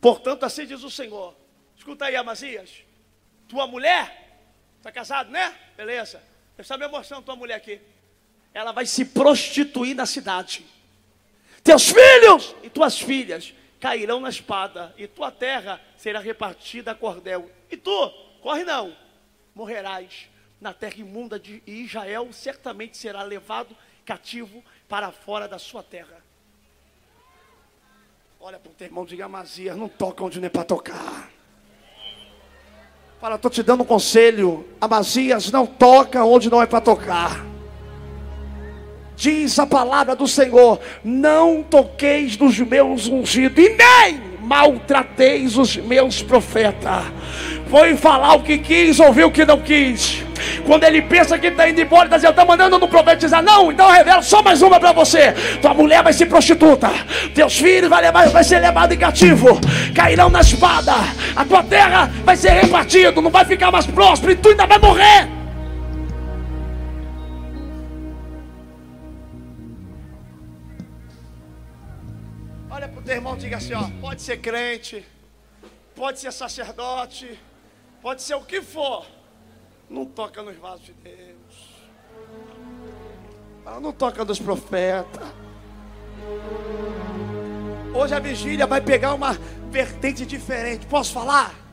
Portanto, 0.00 0.44
assim 0.44 0.64
diz 0.64 0.82
o 0.82 0.90
Senhor. 0.90 1.36
Escuta 1.76 2.06
aí, 2.06 2.16
Amazias. 2.16 2.70
Tua 3.46 3.66
mulher, 3.66 4.23
está 4.84 4.92
casado, 4.92 5.30
né? 5.30 5.54
Beleza. 5.74 6.22
Presta 6.54 6.76
minha 6.76 6.88
emoção, 6.88 7.22
tua 7.22 7.34
mulher 7.34 7.54
aqui. 7.54 7.80
Ela 8.52 8.70
vai 8.70 8.84
se 8.84 9.06
prostituir 9.06 9.96
na 9.96 10.04
cidade. 10.04 10.64
Teus 11.62 11.88
filhos 11.88 12.54
e 12.62 12.68
tuas 12.68 13.00
filhas 13.00 13.54
cairão 13.80 14.20
na 14.20 14.28
espada, 14.28 14.94
e 14.96 15.06
tua 15.06 15.30
terra 15.30 15.80
será 15.96 16.20
repartida 16.20 16.90
a 16.90 16.94
cordel. 16.94 17.50
E 17.70 17.76
tu, 17.76 18.10
corre 18.42 18.64
não, 18.64 18.94
morrerás 19.54 20.28
na 20.60 20.72
terra 20.72 20.96
imunda 20.98 21.38
de 21.38 21.62
Israel, 21.66 22.30
certamente 22.32 22.96
será 22.96 23.22
levado 23.22 23.74
cativo 24.04 24.62
para 24.88 25.10
fora 25.10 25.48
da 25.48 25.58
sua 25.58 25.82
terra. 25.82 26.22
Olha 28.38 28.58
para 28.58 28.70
o 28.70 28.74
teu 28.74 28.86
irmão, 28.86 29.06
diga 29.06 29.24
Amazias, 29.24 29.76
não 29.76 29.88
toca 29.88 30.22
onde 30.22 30.38
não 30.38 30.46
é 30.46 30.50
para 30.50 30.64
tocar. 30.64 31.30
Fala, 33.24 33.36
estou 33.36 33.50
te 33.50 33.62
dando 33.62 33.80
um 33.80 33.86
conselho. 33.86 34.66
Amazias, 34.78 35.50
não 35.50 35.64
toca 35.64 36.22
onde 36.26 36.50
não 36.50 36.60
é 36.60 36.66
para 36.66 36.82
tocar. 36.82 37.42
Diz 39.16 39.58
a 39.58 39.66
palavra 39.66 40.14
do 40.14 40.28
Senhor: 40.28 40.78
Não 41.02 41.62
toqueis 41.62 42.36
nos 42.36 42.58
meus 42.58 43.06
ungidos, 43.06 43.64
e 43.64 43.70
nem 43.70 44.33
maltrateis 44.44 45.56
os 45.56 45.76
meus 45.76 46.22
profetas. 46.22 47.02
Foi 47.68 47.96
falar 47.96 48.34
o 48.34 48.42
que 48.42 48.58
quis, 48.58 49.00
ouvir 49.00 49.24
o 49.24 49.30
que 49.30 49.44
não 49.44 49.60
quis. 49.60 50.22
Quando 50.66 50.84
ele 50.84 51.02
pensa 51.02 51.38
que 51.38 51.46
está 51.46 51.68
indo 51.68 51.80
embora, 51.80 52.04
está 52.04 52.16
dizendo, 52.16 52.30
está 52.32 52.44
mandando 52.44 52.78
não 52.78 52.88
profetizar. 52.88 53.42
Não, 53.42 53.72
então 53.72 53.90
revela 53.90 54.22
só 54.22 54.42
mais 54.42 54.62
uma 54.62 54.78
para 54.78 54.92
você. 54.92 55.32
Tua 55.60 55.74
mulher 55.74 56.02
vai 56.02 56.12
ser 56.12 56.26
prostituta. 56.26 56.90
Teus 57.34 57.56
filhos 57.58 57.88
vai, 57.88 58.02
levar, 58.02 58.28
vai 58.28 58.44
ser 58.44 58.60
levado 58.60 58.92
em 58.92 58.98
cativo. 58.98 59.58
Cairão 59.94 60.28
na 60.28 60.40
espada. 60.40 60.94
A 61.34 61.44
tua 61.44 61.62
terra 61.62 62.10
vai 62.24 62.36
ser 62.36 62.50
repartida. 62.50 63.20
Não 63.20 63.30
vai 63.30 63.44
ficar 63.44 63.70
mais 63.70 63.86
próspero. 63.86 64.32
E 64.32 64.36
tu 64.36 64.50
ainda 64.50 64.66
vai 64.66 64.78
morrer. 64.78 65.43
Teu 73.04 73.14
irmão 73.14 73.36
diga 73.36 73.58
assim: 73.58 73.74
ó, 73.74 73.88
pode 74.00 74.22
ser 74.22 74.38
crente, 74.38 75.04
pode 75.94 76.18
ser 76.18 76.32
sacerdote, 76.32 77.38
pode 78.00 78.22
ser 78.22 78.34
o 78.34 78.44
que 78.44 78.62
for, 78.62 79.06
não 79.88 80.06
toca 80.06 80.42
nos 80.42 80.56
vasos 80.56 80.86
de 80.86 80.92
Deus, 80.94 81.84
não 83.80 83.92
toca 83.92 84.24
nos 84.24 84.38
profetas. 84.38 85.22
Hoje 87.94 88.14
a 88.14 88.18
vigília 88.18 88.66
vai 88.66 88.80
pegar 88.80 89.14
uma 89.14 89.34
vertente 89.70 90.26
diferente. 90.26 90.84
Posso 90.86 91.12
falar? 91.12 91.63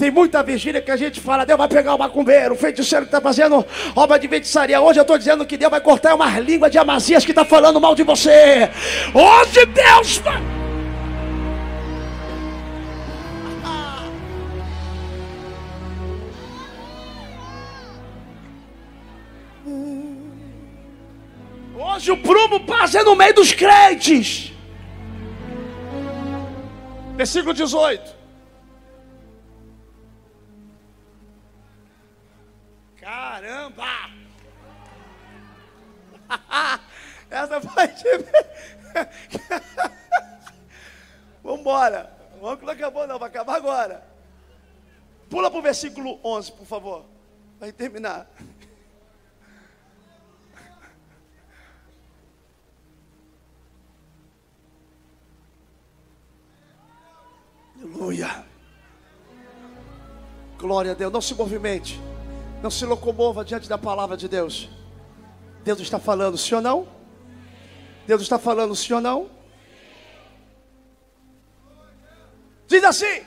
Tem 0.00 0.10
muita 0.10 0.42
vigília 0.42 0.80
que 0.80 0.90
a 0.90 0.96
gente 0.96 1.20
fala, 1.20 1.44
Deus 1.44 1.58
vai 1.58 1.68
pegar 1.68 1.94
o 1.94 1.98
macumbeiro, 1.98 2.54
o 2.54 2.56
feiticeiro 2.56 3.04
que 3.04 3.08
está 3.10 3.20
fazendo 3.20 3.62
obra 3.94 4.18
de 4.18 4.26
feitiçaria. 4.28 4.80
Hoje 4.80 4.98
eu 4.98 5.02
estou 5.02 5.18
dizendo 5.18 5.44
que 5.44 5.58
Deus 5.58 5.70
vai 5.70 5.78
cortar 5.78 6.14
umas 6.14 6.34
línguas 6.38 6.72
de 6.72 6.78
amazias 6.78 7.22
que 7.22 7.32
está 7.32 7.44
falando 7.44 7.78
mal 7.78 7.94
de 7.94 8.02
você. 8.02 8.70
Hoje 9.12 9.66
Deus 9.66 10.16
vai. 10.16 10.42
Hoje 21.76 22.10
o 22.10 22.16
prumo 22.16 22.60
passa 22.60 23.02
no 23.02 23.14
meio 23.14 23.34
dos 23.34 23.52
crentes. 23.52 24.50
Versículo 27.18 27.52
18. 27.52 28.19
Caramba! 33.40 34.12
Essa 37.30 37.58
de... 37.58 37.68
Vamos 41.42 41.60
embora. 41.60 42.14
Vamos 42.38 42.58
que 42.58 42.66
não 42.66 42.72
acabou 42.74 43.06
não, 43.06 43.18
vai 43.18 43.30
acabar 43.30 43.56
agora. 43.56 44.06
Pula 45.30 45.50
para 45.50 45.58
o 45.58 45.62
versículo 45.62 46.20
11, 46.22 46.52
por 46.52 46.66
favor. 46.66 47.06
Vai 47.58 47.72
terminar. 47.72 48.30
Aleluia. 57.80 58.44
Glória 60.58 60.90
a 60.90 60.94
Deus. 60.94 61.10
Não 61.10 61.22
se 61.22 61.34
movimente. 61.34 62.09
Não 62.62 62.70
se 62.70 62.84
locomova 62.84 63.44
diante 63.44 63.68
da 63.68 63.78
palavra 63.78 64.16
de 64.16 64.28
Deus. 64.28 64.68
Deus 65.64 65.80
está 65.80 65.98
falando, 65.98 66.36
sim 66.36 66.54
ou 66.54 66.60
não? 66.60 66.88
Deus 68.06 68.22
está 68.22 68.38
falando, 68.38 68.74
sim 68.76 68.92
ou 68.92 69.00
não? 69.00 69.30
Diz 72.66 72.84
assim: 72.84 73.24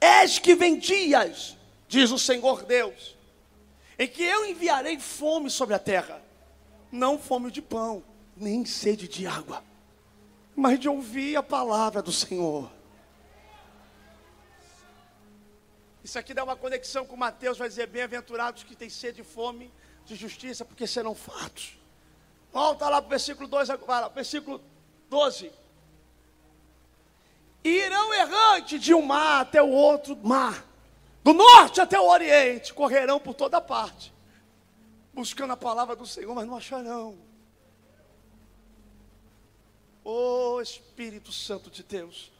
Eis 0.00 0.38
que 0.38 0.54
vem 0.54 0.78
dias, 0.78 1.56
diz 1.88 2.10
o 2.10 2.18
Senhor 2.18 2.64
Deus, 2.64 3.16
em 3.98 4.06
que 4.06 4.22
eu 4.22 4.44
enviarei 4.44 4.98
fome 4.98 5.48
sobre 5.48 5.74
a 5.74 5.78
terra, 5.78 6.20
não 6.90 7.18
fome 7.18 7.50
de 7.50 7.62
pão, 7.62 8.02
nem 8.36 8.64
sede 8.64 9.08
de 9.08 9.26
água, 9.26 9.62
mas 10.54 10.78
de 10.78 10.88
ouvir 10.88 11.36
a 11.36 11.42
palavra 11.42 12.02
do 12.02 12.12
Senhor. 12.12 12.70
Isso 16.04 16.18
aqui 16.18 16.34
dá 16.34 16.44
uma 16.44 16.54
conexão 16.54 17.06
com 17.06 17.16
Mateus, 17.16 17.56
vai 17.56 17.66
dizer: 17.66 17.86
Bem-aventurados 17.86 18.62
que 18.62 18.76
têm 18.76 18.90
sede 18.90 19.22
e 19.22 19.24
fome 19.24 19.72
de 20.04 20.14
justiça, 20.14 20.62
porque 20.62 20.86
serão 20.86 21.14
fartos. 21.14 21.78
Volta 22.52 22.86
lá 22.90 23.00
para 23.00 23.06
o 23.06 23.10
versículo 23.10 23.48
2, 23.48 23.70
agora, 23.70 24.10
versículo 24.10 24.62
12. 25.08 25.50
Irão 27.64 28.12
errante 28.12 28.78
de 28.78 28.92
um 28.92 29.00
mar 29.00 29.40
até 29.40 29.62
o 29.62 29.70
outro 29.70 30.14
mar, 30.14 30.66
do 31.24 31.32
norte 31.32 31.80
até 31.80 31.98
o 31.98 32.06
oriente, 32.06 32.74
correrão 32.74 33.18
por 33.18 33.32
toda 33.32 33.58
parte, 33.58 34.12
buscando 35.14 35.54
a 35.54 35.56
palavra 35.56 35.96
do 35.96 36.06
Senhor, 36.06 36.34
mas 36.34 36.46
não 36.46 36.54
acharão. 36.54 37.18
Ô 40.04 40.56
oh, 40.56 40.60
Espírito 40.60 41.32
Santo 41.32 41.70
de 41.70 41.82
Deus, 41.82 42.30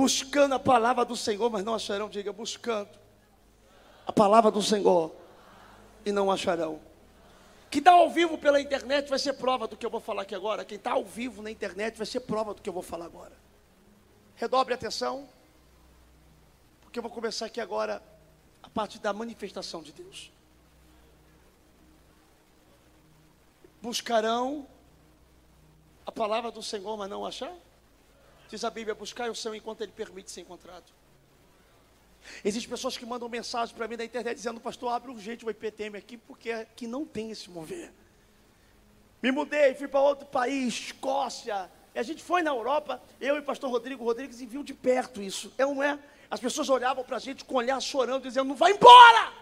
buscando 0.00 0.54
a 0.54 0.58
palavra 0.58 1.04
do 1.04 1.14
Senhor, 1.14 1.50
mas 1.50 1.62
não 1.62 1.74
acharão, 1.74 2.08
diga, 2.08 2.32
buscando 2.32 2.88
a 4.06 4.10
palavra 4.10 4.50
do 4.50 4.62
Senhor 4.62 5.14
e 6.06 6.10
não 6.10 6.32
acharão. 6.32 6.80
Quem 7.70 7.80
está 7.80 7.92
ao 7.92 8.08
vivo 8.08 8.38
pela 8.38 8.58
internet 8.58 9.10
vai 9.10 9.18
ser 9.18 9.34
prova 9.34 9.68
do 9.68 9.76
que 9.76 9.84
eu 9.84 9.90
vou 9.90 10.00
falar 10.00 10.22
aqui 10.22 10.34
agora. 10.34 10.64
Quem 10.64 10.78
está 10.78 10.92
ao 10.92 11.04
vivo 11.04 11.42
na 11.42 11.50
internet 11.50 11.98
vai 11.98 12.06
ser 12.06 12.20
prova 12.20 12.54
do 12.54 12.62
que 12.62 12.68
eu 12.70 12.72
vou 12.72 12.82
falar 12.82 13.04
agora. 13.04 13.36
Redobre 14.36 14.72
a 14.72 14.76
atenção, 14.76 15.28
porque 16.80 16.98
eu 16.98 17.02
vou 17.02 17.12
começar 17.12 17.44
aqui 17.44 17.60
agora 17.60 18.02
a 18.62 18.70
parte 18.70 18.98
da 18.98 19.12
manifestação 19.12 19.82
de 19.82 19.92
Deus. 19.92 20.32
Buscarão 23.82 24.66
a 26.06 26.10
palavra 26.10 26.50
do 26.50 26.62
Senhor, 26.62 26.96
mas 26.96 27.10
não 27.10 27.26
achar? 27.26 27.54
Diz 28.50 28.64
a 28.64 28.70
Bíblia, 28.70 28.96
buscar 28.96 29.30
o 29.30 29.34
Senhor 29.34 29.54
enquanto 29.54 29.82
Ele 29.82 29.92
permite 29.92 30.30
ser 30.30 30.40
encontrado. 30.40 30.92
Existem 32.44 32.68
pessoas 32.68 32.96
que 32.96 33.06
mandam 33.06 33.28
mensagem 33.28 33.74
para 33.74 33.86
mim 33.86 33.96
na 33.96 34.04
internet 34.04 34.36
dizendo, 34.36 34.60
pastor, 34.60 34.92
abre 34.92 35.10
urgente 35.10 35.46
o 35.46 35.50
IPTM 35.50 35.96
aqui, 35.96 36.16
porque 36.16 36.50
aqui 36.50 36.86
não 36.86 37.06
tem 37.06 37.30
esse 37.30 37.48
mover. 37.48 37.92
Me 39.22 39.30
mudei, 39.30 39.74
fui 39.74 39.86
para 39.86 40.00
outro 40.00 40.26
país, 40.26 40.74
Escócia. 40.74 41.70
E 41.94 41.98
a 41.98 42.02
gente 42.02 42.22
foi 42.22 42.42
na 42.42 42.50
Europa, 42.50 43.00
eu 43.20 43.36
e 43.36 43.38
o 43.38 43.42
pastor 43.42 43.70
Rodrigo 43.70 44.04
Rodrigues, 44.04 44.40
e 44.40 44.46
viu 44.46 44.64
de 44.64 44.74
perto 44.74 45.22
isso. 45.22 45.52
É 45.56 45.64
ou 45.64 45.74
não 45.74 45.82
é? 45.82 45.98
As 46.28 46.40
pessoas 46.40 46.68
olhavam 46.68 47.04
para 47.04 47.16
a 47.16 47.20
gente 47.20 47.44
com 47.44 47.54
olhar 47.54 47.80
chorando, 47.80 48.24
dizendo, 48.24 48.48
não 48.48 48.56
vai 48.56 48.72
embora! 48.72 49.32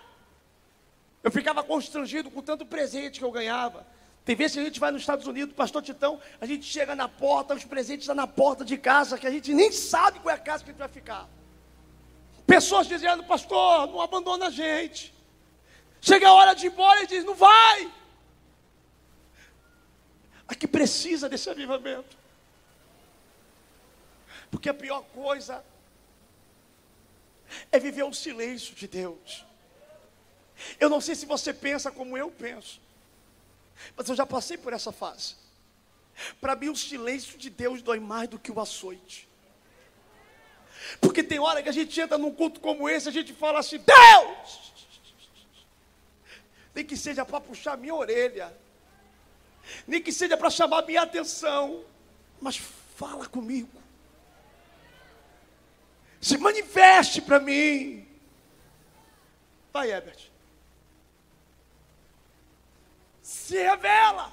Eu 1.23 1.31
ficava 1.31 1.63
constrangido 1.63 2.31
com 2.31 2.43
tanto 2.43 2.67
presente 2.67 3.19
que 3.19 3.25
eu 3.25 3.31
ganhava. 3.31 3.87
Tem 4.29 4.37
vezes 4.37 4.57
que 4.57 4.61
a 4.61 4.65
gente 4.65 4.79
vai 4.79 4.91
nos 4.91 5.01
Estados 5.01 5.27
Unidos, 5.27 5.55
pastor 5.55 5.81
Titão, 5.81 6.21
a 6.39 6.45
gente 6.45 6.63
chega 6.67 6.95
na 6.95 7.09
porta, 7.09 7.55
os 7.55 7.65
presentes 7.65 8.03
estão 8.03 8.15
na 8.15 8.27
porta 8.27 8.63
de 8.63 8.77
casa, 8.77 9.17
que 9.17 9.27
a 9.27 9.31
gente 9.31 9.55
nem 9.55 9.73
sabe 9.73 10.21
qual 10.21 10.35
é 10.35 10.39
a 10.39 10.39
casa 10.39 10.63
que 10.63 10.69
a 10.69 10.73
gente 10.75 10.81
vai 10.81 10.89
ficar. 10.91 11.27
Pessoas 12.47 12.87
dizendo, 12.87 13.25
pastor, 13.25 13.87
não 13.87 14.03
abandona 14.03 14.49
a 14.49 14.51
gente. 14.51 15.15
Chega 15.99 16.29
a 16.29 16.35
hora 16.35 16.53
de 16.53 16.67
ir 16.67 16.71
embora 16.71 17.05
e 17.05 17.07
diz, 17.07 17.25
não 17.25 17.35
vai. 17.35 17.91
Aqui 20.47 20.69
precisa 20.69 21.27
desse 21.27 21.49
avivamento. 21.49 22.15
Porque 24.51 24.69
a 24.69 24.75
pior 24.75 25.05
coisa 25.15 25.65
é 27.73 27.79
viver 27.79 28.03
o 28.03 28.13
silêncio 28.13 28.75
de 28.75 28.87
Deus. 28.87 29.47
Eu 30.79 30.91
não 30.91 31.01
sei 31.01 31.15
se 31.15 31.25
você 31.25 31.55
pensa 31.55 31.91
como 31.91 32.15
eu 32.15 32.31
penso. 32.31 32.88
Mas 33.97 34.09
eu 34.09 34.15
já 34.15 34.27
passei 34.27 34.57
por 34.57 34.73
essa 34.73 34.93
fase. 34.93 35.37
Para 36.41 36.57
mim, 36.57 36.69
o 36.69 36.77
silêncio 36.77 37.39
de 37.39 37.51
Deus 37.51 37.83
dói 37.83 38.01
mais 38.01 38.29
do 38.29 38.39
que 38.39 38.51
o 38.51 38.61
açoite. 38.61 39.29
Porque 41.01 41.23
tem 41.23 41.39
hora 41.39 41.63
que 41.63 41.69
a 41.69 41.73
gente 41.73 42.01
entra 42.01 42.19
num 42.19 42.35
culto 42.35 42.61
como 42.61 42.89
esse, 42.89 43.09
a 43.09 43.13
gente 43.13 43.33
fala 43.33 43.59
assim: 43.59 43.79
Deus! 43.79 44.73
Nem 46.75 46.85
que 46.85 46.97
seja 46.97 47.25
para 47.25 47.41
puxar 47.41 47.77
minha 47.77 47.95
orelha, 47.95 48.57
nem 49.87 50.01
que 50.01 50.13
seja 50.13 50.37
para 50.37 50.51
chamar 50.51 50.83
minha 50.83 51.03
atenção, 51.03 51.85
mas 52.41 52.57
fala 52.97 53.27
comigo. 53.27 53.71
Se 56.21 56.37
manifeste 56.37 57.21
para 57.21 57.39
mim. 57.39 58.07
Vai, 59.73 59.91
Herbert. 59.91 60.31
Se 63.49 63.57
revela. 63.57 64.31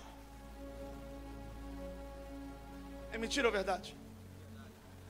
É 3.13 3.17
mentira 3.17 3.47
ou 3.47 3.53
verdade? 3.53 3.95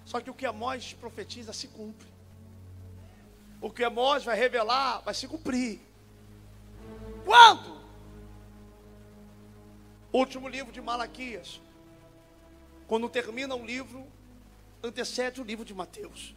Só 0.06 0.22
que 0.22 0.30
o 0.30 0.34
que 0.34 0.46
Amós 0.46 0.94
profetiza 0.94 1.52
se 1.52 1.68
cumpre. 1.68 2.08
O 3.60 3.72
que 3.72 3.84
Amós 3.84 4.24
vai 4.24 4.38
revelar 4.38 5.00
vai 5.00 5.16
se 5.16 5.28
cumprir. 5.28 5.82
Quando? 7.26 7.82
Último 10.14 10.48
livro 10.48 10.72
de 10.72 10.82
Malaquias. 10.82 11.60
Quando 12.88 13.10
termina 13.10 13.56
um 13.56 13.66
livro, 13.66 14.06
antecede 14.84 15.42
o 15.42 15.44
livro 15.44 15.66
de 15.66 15.74
Mateus. 15.74 16.36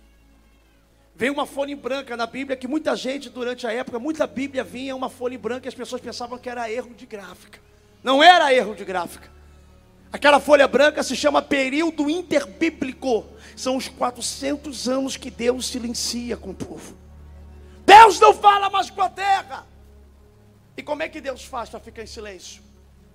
Vem 1.18 1.30
uma 1.30 1.46
folha 1.46 1.72
em 1.72 1.76
branca 1.76 2.16
na 2.16 2.26
Bíblia 2.28 2.56
que 2.56 2.68
muita 2.68 2.94
gente, 2.94 3.28
durante 3.28 3.66
a 3.66 3.72
época, 3.72 3.98
muita 3.98 4.24
Bíblia 4.24 4.62
vinha 4.62 4.94
uma 4.94 5.10
folha 5.10 5.34
em 5.34 5.38
branca 5.38 5.66
e 5.66 5.68
as 5.68 5.74
pessoas 5.74 6.00
pensavam 6.00 6.38
que 6.38 6.48
era 6.48 6.70
erro 6.70 6.94
de 6.94 7.06
gráfica. 7.06 7.58
Não 8.04 8.22
era 8.22 8.54
erro 8.54 8.72
de 8.72 8.84
gráfica. 8.84 9.28
Aquela 10.12 10.38
folha 10.38 10.68
branca 10.68 11.02
se 11.02 11.16
chama 11.16 11.42
período 11.42 12.08
interbíblico. 12.08 13.26
São 13.56 13.76
os 13.76 13.88
400 13.88 14.88
anos 14.88 15.16
que 15.16 15.28
Deus 15.28 15.66
silencia 15.66 16.36
com 16.36 16.50
o 16.50 16.54
povo. 16.54 16.96
Deus 17.84 18.20
não 18.20 18.32
fala 18.32 18.70
mais 18.70 18.88
com 18.88 19.02
a 19.02 19.10
terra. 19.10 19.66
E 20.76 20.84
como 20.84 21.02
é 21.02 21.08
que 21.08 21.20
Deus 21.20 21.44
faz 21.44 21.68
para 21.68 21.80
ficar 21.80 22.04
em 22.04 22.06
silêncio? 22.06 22.62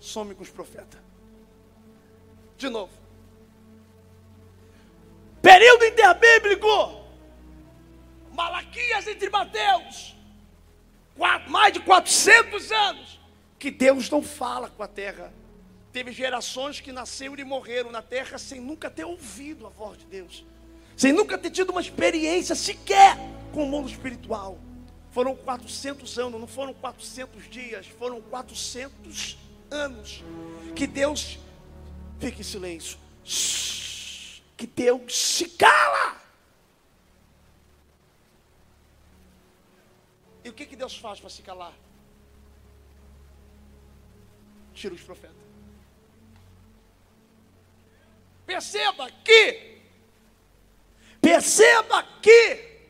Some 0.01 0.35
com 0.35 0.43
os 0.43 0.49
profetas. 0.49 0.99
De 2.57 2.67
novo. 2.67 2.91
Período 5.41 5.85
interbíblico. 5.85 7.02
Malaquias 8.33 9.07
entre 9.07 9.29
Mateus, 9.29 10.15
mais 11.47 11.73
de 11.73 11.79
400 11.79 12.71
anos, 12.71 13.19
que 13.59 13.69
Deus 13.69 14.09
não 14.09 14.21
fala 14.21 14.69
com 14.69 14.83
a 14.83 14.87
terra. 14.87 15.31
Teve 15.91 16.11
gerações 16.11 16.79
que 16.79 16.91
nasceram 16.91 17.35
e 17.37 17.43
morreram 17.43 17.91
na 17.91 18.01
terra 18.01 18.37
sem 18.37 18.59
nunca 18.59 18.89
ter 18.89 19.05
ouvido 19.05 19.67
a 19.67 19.69
voz 19.69 19.99
de 19.99 20.05
Deus, 20.05 20.43
sem 20.97 21.13
nunca 21.13 21.37
ter 21.37 21.51
tido 21.51 21.69
uma 21.69 21.81
experiência 21.81 22.55
sequer 22.55 23.15
com 23.53 23.63
o 23.63 23.67
mundo 23.67 23.87
espiritual. 23.89 24.57
Foram 25.11 25.35
400 25.35 26.17
anos, 26.17 26.39
não 26.39 26.47
foram 26.47 26.73
400 26.73 27.47
dias, 27.47 27.85
foram 27.99 28.19
400 28.19 29.37
anos 29.69 30.23
que 30.75 30.87
Deus 30.87 31.37
fica 32.19 32.41
em 32.41 32.43
silêncio. 32.43 32.97
Que 34.57 34.65
Deus 34.65 35.15
se 35.15 35.49
cala. 35.49 36.22
E 40.43 40.49
o 40.49 40.53
que, 40.53 40.65
que 40.65 40.75
Deus 40.75 40.97
faz 40.97 41.19
para 41.19 41.29
se 41.29 41.41
calar? 41.41 41.73
Tira 44.73 44.93
os 44.93 45.01
profetas. 45.01 45.43
Perceba 48.45 49.09
que, 49.09 49.81
perceba 51.21 52.03
que, 52.21 52.81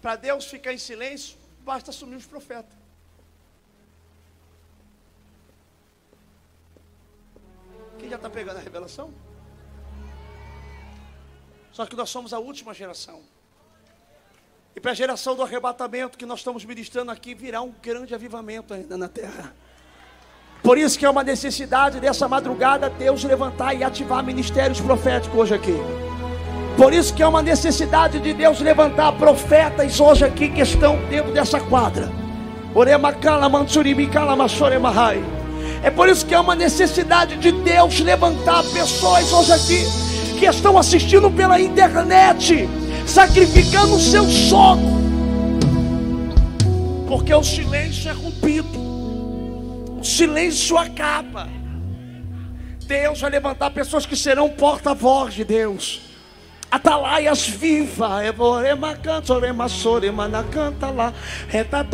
para 0.00 0.16
Deus 0.16 0.46
ficar 0.46 0.72
em 0.72 0.78
silêncio, 0.78 1.36
basta 1.60 1.90
assumir 1.90 2.16
os 2.16 2.26
profetas. 2.26 2.74
Quem 7.98 8.08
já 8.08 8.16
está 8.16 8.30
pegando 8.30 8.58
a 8.58 8.60
revelação? 8.60 9.12
Só 11.72 11.84
que 11.84 11.94
nós 11.94 12.08
somos 12.08 12.32
a 12.32 12.38
última 12.38 12.72
geração. 12.72 13.22
E 14.76 14.80
para 14.80 14.90
a 14.90 14.94
geração 14.94 15.34
do 15.34 15.42
arrebatamento 15.42 16.18
que 16.18 16.26
nós 16.26 16.40
estamos 16.40 16.62
ministrando 16.62 17.10
aqui, 17.10 17.34
virá 17.34 17.62
um 17.62 17.72
grande 17.82 18.14
avivamento 18.14 18.74
ainda 18.74 18.98
na 18.98 19.08
terra. 19.08 19.54
Por 20.62 20.76
isso 20.76 20.98
que 20.98 21.06
é 21.06 21.08
uma 21.08 21.24
necessidade 21.24 21.98
dessa 21.98 22.28
madrugada 22.28 22.90
Deus 22.90 23.24
levantar 23.24 23.72
e 23.72 23.82
ativar 23.82 24.22
ministérios 24.22 24.78
proféticos 24.78 25.38
hoje 25.38 25.54
aqui. 25.54 25.76
Por 26.76 26.92
isso 26.92 27.14
que 27.14 27.22
é 27.22 27.26
uma 27.26 27.40
necessidade 27.40 28.20
de 28.20 28.34
Deus 28.34 28.60
levantar 28.60 29.12
profetas 29.12 29.98
hoje 29.98 30.26
aqui 30.26 30.50
que 30.50 30.60
estão 30.60 30.98
dentro 31.08 31.32
dessa 31.32 31.58
quadra. 31.58 32.12
É 35.82 35.90
por 35.90 36.08
isso 36.10 36.26
que 36.26 36.34
é 36.34 36.38
uma 36.38 36.54
necessidade 36.54 37.36
de 37.38 37.50
Deus 37.50 38.00
levantar 38.00 38.62
pessoas 38.74 39.32
hoje 39.32 39.52
aqui 39.52 40.38
que 40.38 40.44
estão 40.44 40.76
assistindo 40.76 41.30
pela 41.30 41.58
internet 41.58 42.68
sacrificando 43.06 43.94
o 43.94 44.00
seu 44.00 44.24
sono, 44.28 45.00
porque 47.06 47.32
o 47.32 47.42
silêncio 47.42 48.10
é 48.10 48.12
rompido, 48.12 48.78
o 49.98 50.04
silêncio 50.04 50.76
acaba. 50.76 51.48
Deus 52.86 53.20
vai 53.20 53.30
levantar 53.30 53.70
pessoas 53.70 54.06
que 54.06 54.16
serão 54.16 54.48
porta-voz 54.48 55.34
de 55.34 55.44
Deus. 55.44 56.02
Atalaias 56.68 57.46
viva, 57.46 58.24
evorema 58.24 58.94
canto, 58.96 59.32
orema 59.32 59.68
sorema 59.68 60.26
na 60.26 60.42
canta 60.42 60.90
lá, 60.90 61.12
reta 61.48 61.86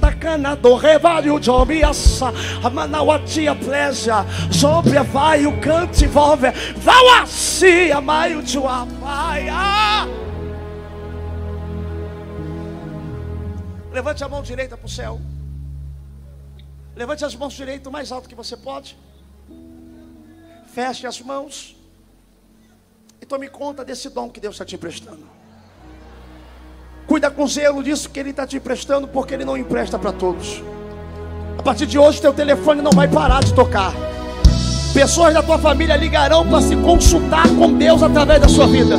da 0.00 0.12
cana 0.12 0.54
do 0.54 0.76
revalho 0.76 1.38
de 1.40 1.50
omiaça, 1.50 2.32
a 2.62 2.70
manauatia 2.70 3.54
pleja, 3.56 4.24
sobre 4.52 5.00
vai 5.00 5.46
o 5.46 5.60
cante 5.60 6.06
volve, 6.06 6.50
vau 6.76 7.10
assim, 7.20 7.90
a 7.90 8.00
maio 8.00 8.40
de 8.40 8.56
uma 8.56 8.86
Levante 13.94 14.24
a 14.24 14.28
mão 14.28 14.42
direita 14.42 14.76
para 14.76 14.86
o 14.86 14.88
céu. 14.88 15.20
Levante 16.96 17.24
as 17.24 17.36
mãos 17.36 17.52
direitas 17.54 17.86
o 17.86 17.92
mais 17.92 18.10
alto 18.10 18.28
que 18.28 18.34
você 18.34 18.56
pode. 18.56 18.98
Feche 20.66 21.06
as 21.06 21.20
mãos. 21.20 21.76
E 23.22 23.24
tome 23.24 23.46
conta 23.48 23.84
desse 23.84 24.10
dom 24.10 24.28
que 24.28 24.40
Deus 24.40 24.56
está 24.56 24.64
te 24.64 24.74
emprestando. 24.74 25.24
Cuida 27.06 27.30
com 27.30 27.46
zelo 27.46 27.84
disso 27.84 28.10
que 28.10 28.18
Ele 28.18 28.30
está 28.30 28.44
te 28.44 28.56
emprestando, 28.56 29.06
porque 29.06 29.32
Ele 29.32 29.44
não 29.44 29.56
empresta 29.56 29.96
para 29.96 30.12
todos. 30.12 30.60
A 31.56 31.62
partir 31.62 31.86
de 31.86 31.96
hoje, 31.96 32.20
teu 32.20 32.34
telefone 32.34 32.82
não 32.82 32.90
vai 32.90 33.06
parar 33.06 33.44
de 33.44 33.54
tocar. 33.54 33.92
Pessoas 34.92 35.34
da 35.34 35.42
tua 35.42 35.58
família 35.58 35.94
ligarão 35.94 36.44
para 36.44 36.60
se 36.62 36.74
consultar 36.78 37.46
com 37.56 37.72
Deus 37.78 38.02
através 38.02 38.40
da 38.40 38.48
sua 38.48 38.66
vida. 38.66 38.96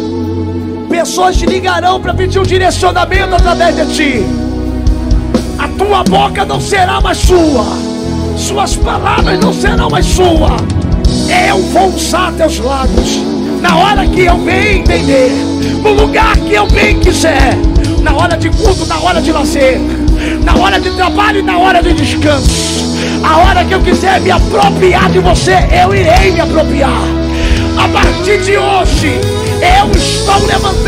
Pessoas 0.90 1.36
te 1.36 1.46
ligarão 1.46 2.02
para 2.02 2.14
pedir 2.14 2.40
um 2.40 2.44
direcionamento 2.44 3.36
através 3.36 3.76
de 3.76 3.94
ti 3.94 4.45
tua 5.78 6.04
boca 6.04 6.46
não 6.46 6.60
será 6.60 7.02
mais 7.02 7.18
sua, 7.18 7.66
suas 8.38 8.76
palavras 8.76 9.40
não 9.40 9.54
serão 9.54 9.90
mais 9.90 10.06
sua. 10.06 10.58
Eu 11.48 11.62
vou 11.72 11.90
usar 11.90 12.32
teus 12.34 12.60
lábios 12.60 13.20
na 13.62 13.76
hora 13.76 14.06
que 14.06 14.22
eu 14.26 14.38
bem 14.38 14.80
entender, 14.80 15.32
no 15.82 15.94
lugar 15.94 16.36
que 16.38 16.54
eu 16.54 16.68
bem 16.68 17.00
quiser, 17.00 17.58
na 18.02 18.14
hora 18.14 18.38
de 18.38 18.50
culto, 18.50 18.86
na 18.86 19.00
hora 19.00 19.22
de 19.22 19.32
lazer, 19.32 19.80
na 20.44 20.56
hora 20.56 20.80
de 20.80 20.90
trabalho 20.92 21.40
e 21.40 21.44
na 21.44 21.58
hora 21.58 21.82
de 21.82 21.94
descanso. 21.94 22.86
A 23.24 23.38
hora 23.38 23.66
que 23.66 23.74
eu 23.74 23.82
quiser 23.82 24.22
me 24.22 24.32
apropriar 24.32 25.10
de 25.10 25.20
você, 25.20 25.58
eu 25.84 25.94
irei 25.96 26.32
me 26.32 26.42
apropriar. 26.42 27.02
A 27.78 27.88
partir 27.90 28.42
de 28.42 28.58
hoje, 28.58 29.20
eu 29.62 29.92
estou 29.92 30.46
levantando 30.46 30.85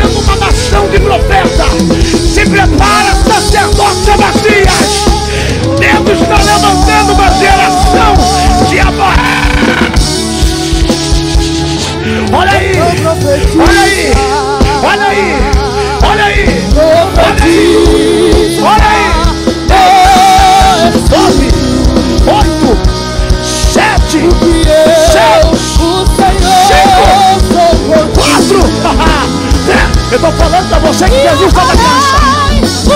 Eu 30.20 30.30
estou 30.30 30.48
falando 30.48 30.68
para 30.68 30.80
você 30.80 31.04
que 31.04 31.22
Jesus 31.22 31.46
está 31.46 31.64
na 31.64 31.76
casa. 31.76 32.16
Eu 32.60 32.90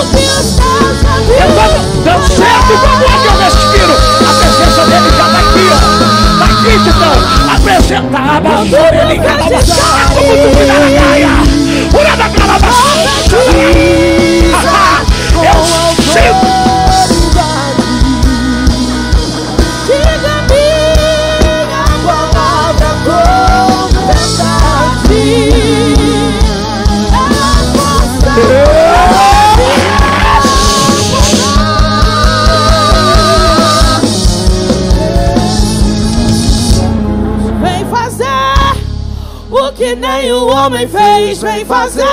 estou 1.47 1.71
dando 2.03 2.27
certo 2.27 2.67
com 2.67 2.75
o 2.75 3.05
homem 3.07 3.31
no 3.31 3.47
espírito. 3.47 3.95
A 4.19 4.33
presença 4.33 4.83
dele 4.87 5.09
já 5.15 5.23
está 5.27 5.39
aqui, 5.39 5.65
ó. 5.71 5.75
Está 6.33 6.47
aqui. 6.51 6.73
Apresenta 7.55 8.17
a 8.17 8.41
basura, 8.41 8.97
ele 9.03 9.15
quer 9.21 9.37
dar 9.37 9.63
como 10.13 10.33
tu 10.35 10.47
cuida 10.53 10.73
na 10.73 10.89
caia. 10.99 11.33
Ura 11.93 12.13
da 12.17 12.27
homem 40.65 40.87
fez, 40.87 41.41
vem 41.41 41.65
fazer. 41.65 42.05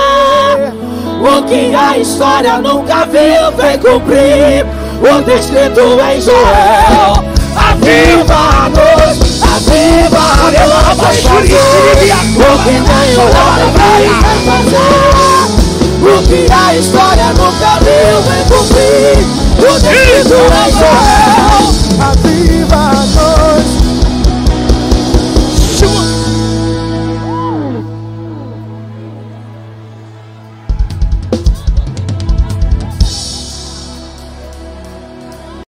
O 1.21 1.43
que 1.43 1.73
a 1.73 1.97
história 1.97 2.57
nunca 2.57 3.05
viu, 3.05 3.51
vem 3.55 3.77
cumprir. 3.79 4.65
O 5.01 5.21
descrito 5.23 5.81
em 5.81 6.21
Joel. 6.21 7.31
Aviva-nos, 7.55 9.41
aviva 9.43 10.51
pela 10.51 10.93
voz 10.95 11.17
de 11.17 11.27
O 12.37 12.51
que 12.63 12.71
nem 12.71 13.09
olhada 13.17 13.67
vem 13.77 14.09
fazer. 14.45 15.51
O 16.01 16.23
que 16.27 16.41
a 16.51 16.75
história 16.75 17.27
nunca 17.33 17.71
viu, 17.79 18.17
vem 18.27 18.43
cumprir. 18.49 19.17
O 19.59 19.79
descrito 19.79 20.39
em 20.57 20.71
Joel. 20.77 21.67
Aviva-nos. 22.09 23.30